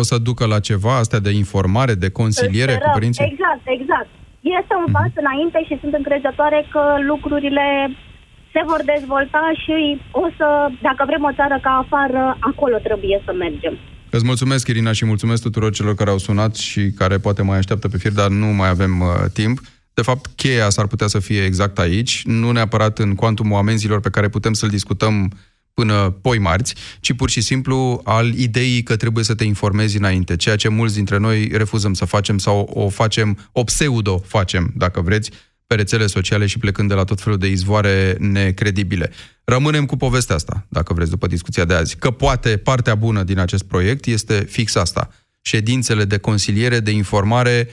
o 0.00 0.02
să 0.02 0.18
ducă 0.18 0.46
la 0.46 0.60
ceva, 0.60 0.96
astea 0.96 1.18
de 1.18 1.30
informare, 1.30 1.94
de 1.94 2.10
consiliere 2.10 2.74
cu 2.82 2.90
părinții? 2.92 3.24
Exact, 3.32 3.64
exact. 3.64 4.08
Este 4.40 4.74
un 4.84 4.92
pas 4.92 5.10
mm-hmm. 5.10 5.22
înainte 5.24 5.58
și 5.68 5.78
sunt 5.80 5.94
încrezătoare 5.94 6.66
că 6.72 6.82
lucrurile 7.10 7.66
se 8.52 8.60
vor 8.70 8.80
dezvolta 8.94 9.44
și 9.62 10.00
o 10.10 10.26
să, 10.36 10.46
dacă 10.80 11.02
vrem 11.06 11.24
o 11.24 11.32
țară 11.32 11.58
ca 11.62 11.72
afară, 11.84 12.36
acolo 12.40 12.76
trebuie 12.76 13.22
să 13.24 13.32
mergem. 13.32 13.74
Îți 14.10 14.24
mulțumesc, 14.24 14.68
Irina, 14.68 14.92
și 14.92 15.04
mulțumesc 15.04 15.42
tuturor 15.42 15.72
celor 15.72 15.94
care 15.94 16.10
au 16.10 16.18
sunat 16.18 16.54
și 16.54 16.90
care 16.90 17.18
poate 17.18 17.42
mai 17.42 17.58
așteaptă 17.58 17.88
pe 17.88 17.98
fir, 17.98 18.12
dar 18.12 18.28
nu 18.28 18.46
mai 18.46 18.68
avem 18.68 19.00
uh, 19.00 19.08
timp. 19.32 19.60
De 19.94 20.02
fapt, 20.02 20.30
cheia 20.36 20.70
s-ar 20.70 20.86
putea 20.86 21.06
să 21.06 21.18
fie 21.18 21.44
exact 21.44 21.78
aici, 21.78 22.22
nu 22.24 22.50
neapărat 22.50 22.98
în 22.98 23.14
cuantumul 23.14 23.58
amenzilor 23.58 24.00
pe 24.00 24.10
care 24.10 24.28
putem 24.28 24.52
să-l 24.52 24.68
discutăm 24.68 25.32
până 25.74 26.10
poi 26.10 26.38
marți, 26.38 26.74
ci 27.00 27.12
pur 27.12 27.30
și 27.30 27.40
simplu 27.40 28.00
al 28.04 28.34
ideii 28.34 28.82
că 28.82 28.96
trebuie 28.96 29.24
să 29.24 29.34
te 29.34 29.44
informezi 29.44 29.96
înainte, 29.96 30.36
ceea 30.36 30.56
ce 30.56 30.68
mulți 30.68 30.94
dintre 30.94 31.18
noi 31.18 31.48
refuzăm 31.52 31.94
să 31.94 32.04
facem 32.04 32.38
sau 32.38 32.70
o 32.74 32.88
facem, 32.88 33.38
o 33.52 33.64
pseudo 33.64 34.18
facem, 34.18 34.72
dacă 34.76 35.00
vreți, 35.00 35.30
pe 35.68 35.74
rețele 35.74 36.06
sociale 36.06 36.46
și 36.46 36.58
plecând 36.58 36.88
de 36.88 36.94
la 36.94 37.04
tot 37.04 37.20
felul 37.20 37.38
de 37.38 37.46
izvoare 37.46 38.16
necredibile. 38.18 39.10
Rămânem 39.44 39.86
cu 39.86 39.96
povestea 39.96 40.34
asta, 40.34 40.66
dacă 40.68 40.92
vreți, 40.92 41.10
după 41.10 41.26
discuția 41.26 41.64
de 41.64 41.74
azi, 41.74 41.96
că 41.96 42.10
poate 42.10 42.56
partea 42.56 42.94
bună 42.94 43.22
din 43.22 43.38
acest 43.38 43.64
proiect 43.64 44.06
este 44.06 44.46
fix 44.50 44.74
asta. 44.74 45.10
Ședințele 45.40 46.04
de 46.04 46.18
consiliere, 46.18 46.80
de 46.80 46.90
informare, 46.90 47.68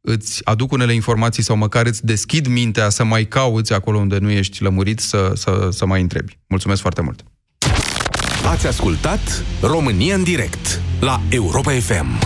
îți 0.00 0.44
aduc 0.44 0.72
unele 0.72 0.92
informații 0.92 1.42
sau 1.42 1.56
măcar 1.56 1.86
îți 1.86 2.04
deschid 2.04 2.46
mintea 2.46 2.88
să 2.88 3.04
mai 3.04 3.24
cauți 3.24 3.72
acolo 3.72 3.98
unde 3.98 4.18
nu 4.18 4.30
ești 4.30 4.62
lămurit 4.62 5.00
să, 5.00 5.32
să, 5.34 5.68
să 5.72 5.86
mai 5.86 6.00
întrebi. 6.00 6.38
Mulțumesc 6.46 6.80
foarte 6.80 7.02
mult! 7.02 7.24
Ați 8.44 8.66
ascultat 8.66 9.44
România 9.60 10.14
în 10.14 10.22
direct 10.22 10.80
la 11.00 11.20
Europa 11.28 11.72
FM. 11.72 12.18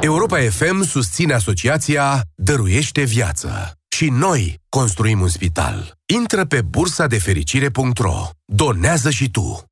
Europa 0.00 0.38
FM 0.38 0.82
susține 0.82 1.32
asociația 1.32 2.20
Dăruiește 2.34 3.02
Viață. 3.02 3.79
Și 3.92 4.08
noi 4.08 4.60
construim 4.68 5.20
un 5.20 5.28
spital. 5.28 5.98
Intră 6.14 6.44
pe 6.44 6.62
bursa 6.62 7.06
de 7.06 7.18
fericire.ro. 7.18 8.28
Donează 8.44 9.10
și 9.10 9.30
tu. 9.30 9.64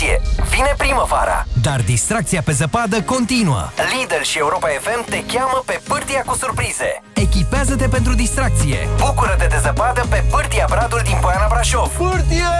Atenție! 0.00 0.20
Vine 0.50 0.74
primăvara! 0.76 1.46
Dar 1.62 1.80
distracția 1.80 2.42
pe 2.44 2.52
zăpadă 2.52 3.02
continuă. 3.02 3.68
Lidl 3.92 4.22
și 4.22 4.38
Europa 4.38 4.68
FM 4.80 5.10
te 5.10 5.24
cheamă 5.32 5.62
pe 5.66 5.80
pârtia 5.88 6.22
cu 6.26 6.34
surprize. 6.36 7.02
Echipează-te 7.14 7.88
pentru 7.88 8.14
distracție. 8.14 8.88
Bucură-te 8.96 9.46
de 9.46 9.58
zăpadă 9.62 10.02
pe 10.08 10.24
pârtia 10.30 10.66
Bradul 10.70 11.00
din 11.04 11.16
Poiana 11.20 11.46
Brașov. 11.48 11.88
Pârtie! 11.96 12.50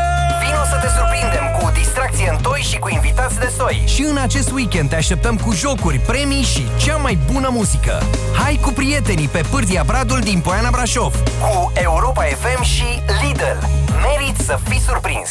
Vino 0.43 0.65
să 0.71 0.79
te 0.83 0.89
surprindem 0.97 1.45
cu 1.59 1.71
distracție 1.75 2.29
în 2.31 2.37
toi 2.43 2.61
și 2.61 2.79
cu 2.79 2.89
invitați 2.89 3.39
de 3.39 3.53
soi. 3.59 3.83
Și 3.87 4.03
în 4.03 4.17
acest 4.17 4.51
weekend 4.51 4.89
te 4.89 4.97
așteptăm 4.97 5.37
cu 5.37 5.53
jocuri, 5.53 5.99
premii 5.99 6.43
și 6.43 6.67
cea 6.77 6.97
mai 6.97 7.19
bună 7.33 7.49
muzică. 7.53 8.03
Hai 8.43 8.59
cu 8.63 8.71
prietenii 8.71 9.29
pe 9.29 9.43
pârtia 9.51 9.83
Bradul 9.87 10.21
din 10.21 10.41
Poiana 10.41 10.71
Brașov. 10.71 11.15
Cu 11.41 11.73
Europa 11.75 12.23
FM 12.23 12.63
și 12.63 13.03
Lidl. 13.23 13.59
Merit 14.03 14.37
să 14.47 14.59
fii 14.69 14.81
surprins. 14.81 15.31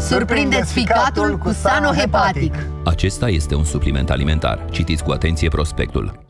Surprindeți 0.00 0.72
ficatul 0.72 1.38
cu 1.38 1.50
Sanohepatic. 1.50 2.54
Acesta 2.84 3.28
este 3.28 3.54
un 3.54 3.64
supliment 3.64 4.10
alimentar. 4.10 4.64
Citiți 4.70 5.04
cu 5.04 5.10
atenție 5.10 5.48
prospectul. 5.48 6.29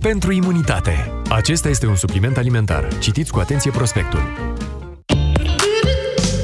pentru 0.00 0.32
imunitate. 0.32 1.12
Acesta 1.28 1.68
este 1.68 1.86
un 1.86 1.94
supliment 1.94 2.36
alimentar. 2.36 2.98
Citiți 2.98 3.32
cu 3.32 3.38
atenție 3.38 3.70
prospectul. 3.70 4.20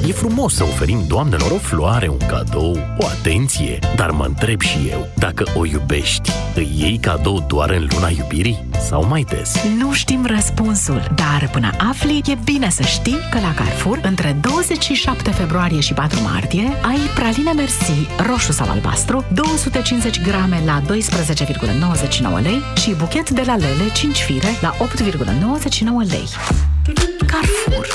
E 0.07 0.11
frumos 0.11 0.55
să 0.55 0.63
oferim 0.63 1.03
doamnelor 1.07 1.51
o 1.51 1.57
floare, 1.57 2.07
un 2.07 2.17
cadou, 2.27 2.77
o 2.97 3.05
atenție, 3.05 3.79
dar 3.95 4.11
mă 4.11 4.25
întreb 4.25 4.61
și 4.61 4.77
eu, 4.89 5.07
dacă 5.15 5.43
o 5.55 5.65
iubești, 5.65 6.31
îi 6.55 6.71
iei 6.77 6.97
cadou 6.97 7.45
doar 7.47 7.69
în 7.69 7.87
luna 7.91 8.09
iubirii 8.09 8.66
sau 8.81 9.05
mai 9.07 9.25
des? 9.29 9.53
Nu 9.77 9.93
știm 9.93 10.25
răspunsul, 10.25 11.11
dar 11.15 11.49
până 11.51 11.69
afli, 11.89 12.21
e 12.25 12.37
bine 12.43 12.69
să 12.69 12.83
știi 12.83 13.17
că 13.31 13.39
la 13.39 13.53
Carrefour, 13.53 13.99
între 14.03 14.37
27 14.41 15.31
februarie 15.31 15.79
și 15.79 15.93
4 15.93 16.21
martie, 16.21 16.63
ai 16.81 16.99
praline 17.15 17.51
Merci, 17.51 18.07
roșu 18.25 18.51
sau 18.51 18.69
albastru, 18.69 19.25
250 19.33 20.21
grame 20.21 20.61
la 20.65 20.81
12,99 20.81 22.41
lei 22.41 22.61
și 22.75 22.95
buchet 22.97 23.29
de 23.29 23.43
la 23.45 23.55
Lele 23.55 23.91
5 23.93 24.17
fire 24.17 24.57
la 24.61 24.73
8,99 24.73 26.09
lei. 26.09 26.27
Carrefour 27.27 27.87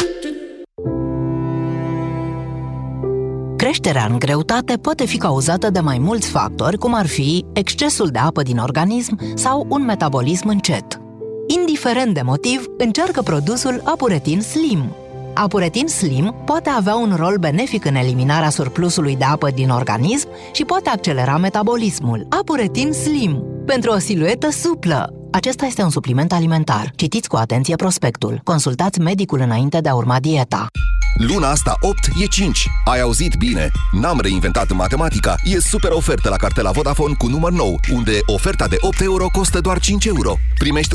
Creșterea 3.63 4.07
în 4.11 4.19
greutate 4.19 4.77
poate 4.77 5.07
fi 5.07 5.17
cauzată 5.17 5.71
de 5.71 5.81
mai 5.81 5.99
mulți 5.99 6.29
factori, 6.29 6.79
cum 6.79 6.95
ar 6.95 7.07
fi 7.07 7.45
excesul 7.53 8.09
de 8.09 8.19
apă 8.19 8.43
din 8.43 8.59
organism 8.59 9.37
sau 9.37 9.67
un 9.69 9.85
metabolism 9.85 10.49
încet. 10.49 11.01
Indiferent 11.47 12.15
de 12.15 12.21
motiv, 12.23 12.67
încearcă 12.79 13.23
produsul 13.23 13.81
Apuretin 13.85 14.41
Slim. 14.41 14.97
Apuretin 15.35 15.87
Slim 15.87 16.35
poate 16.45 16.69
avea 16.69 16.95
un 16.95 17.15
rol 17.17 17.37
benefic 17.39 17.85
în 17.85 17.95
eliminarea 17.95 18.51
surplusului 18.51 19.17
de 19.17 19.25
apă 19.25 19.51
din 19.51 19.71
organism 19.71 20.29
și 20.53 20.65
poate 20.65 20.89
accelera 20.89 21.37
metabolismul. 21.37 22.27
Apuretin 22.29 22.93
Slim, 22.93 23.45
pentru 23.67 23.91
o 23.91 23.99
siluetă 23.99 24.51
suplă. 24.51 25.22
Acesta 25.35 25.66
este 25.66 25.83
un 25.83 25.91
supliment 25.91 26.33
alimentar. 26.33 26.93
Citiți 26.97 27.28
cu 27.28 27.37
atenție 27.37 27.76
prospectul. 27.76 28.41
Consultați 28.45 29.01
medicul 29.01 29.41
înainte 29.41 29.80
de 29.80 29.89
a 29.89 29.95
urma 29.95 30.20
dieta. 30.20 30.66
Luna 31.14 31.51
asta 31.51 31.76
8 31.80 31.99
e 32.22 32.26
5. 32.26 32.66
Ai 32.85 33.01
auzit 33.01 33.35
bine? 33.35 33.70
N-am 34.01 34.20
reinventat 34.20 34.72
matematica. 34.72 35.35
E 35.45 35.61
super 35.61 35.91
ofertă 35.91 36.28
la 36.28 36.37
cartela 36.37 36.70
Vodafone 36.70 37.14
cu 37.18 37.26
număr 37.26 37.53
nou, 37.53 37.80
unde 37.93 38.18
oferta 38.26 38.68
de 38.68 38.76
8 38.80 39.01
euro 39.01 39.26
costă 39.33 39.61
doar 39.61 39.78
5 39.78 40.05
euro. 40.05 40.37
Primești 40.59 40.95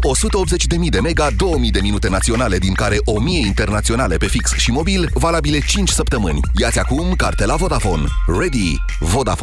180.000 0.83 0.89
de 0.89 0.99
mega, 0.99 1.27
2000 1.38 1.71
de 1.71 1.79
minute 1.81 2.09
naționale, 2.09 2.57
din 2.57 2.73
care 2.73 2.97
1000 3.05 3.45
internaționale 3.45 4.17
pe 4.17 4.27
fix 4.27 4.51
și 4.53 4.71
mobil, 4.71 5.09
valabile 5.13 5.59
5 5.59 5.89
săptămâni. 5.89 6.39
Iați 6.59 6.79
acum 6.79 7.13
cartela 7.13 7.55
Vodafone. 7.55 8.03
Ready! 8.39 8.75
Vodafone. 8.99 9.35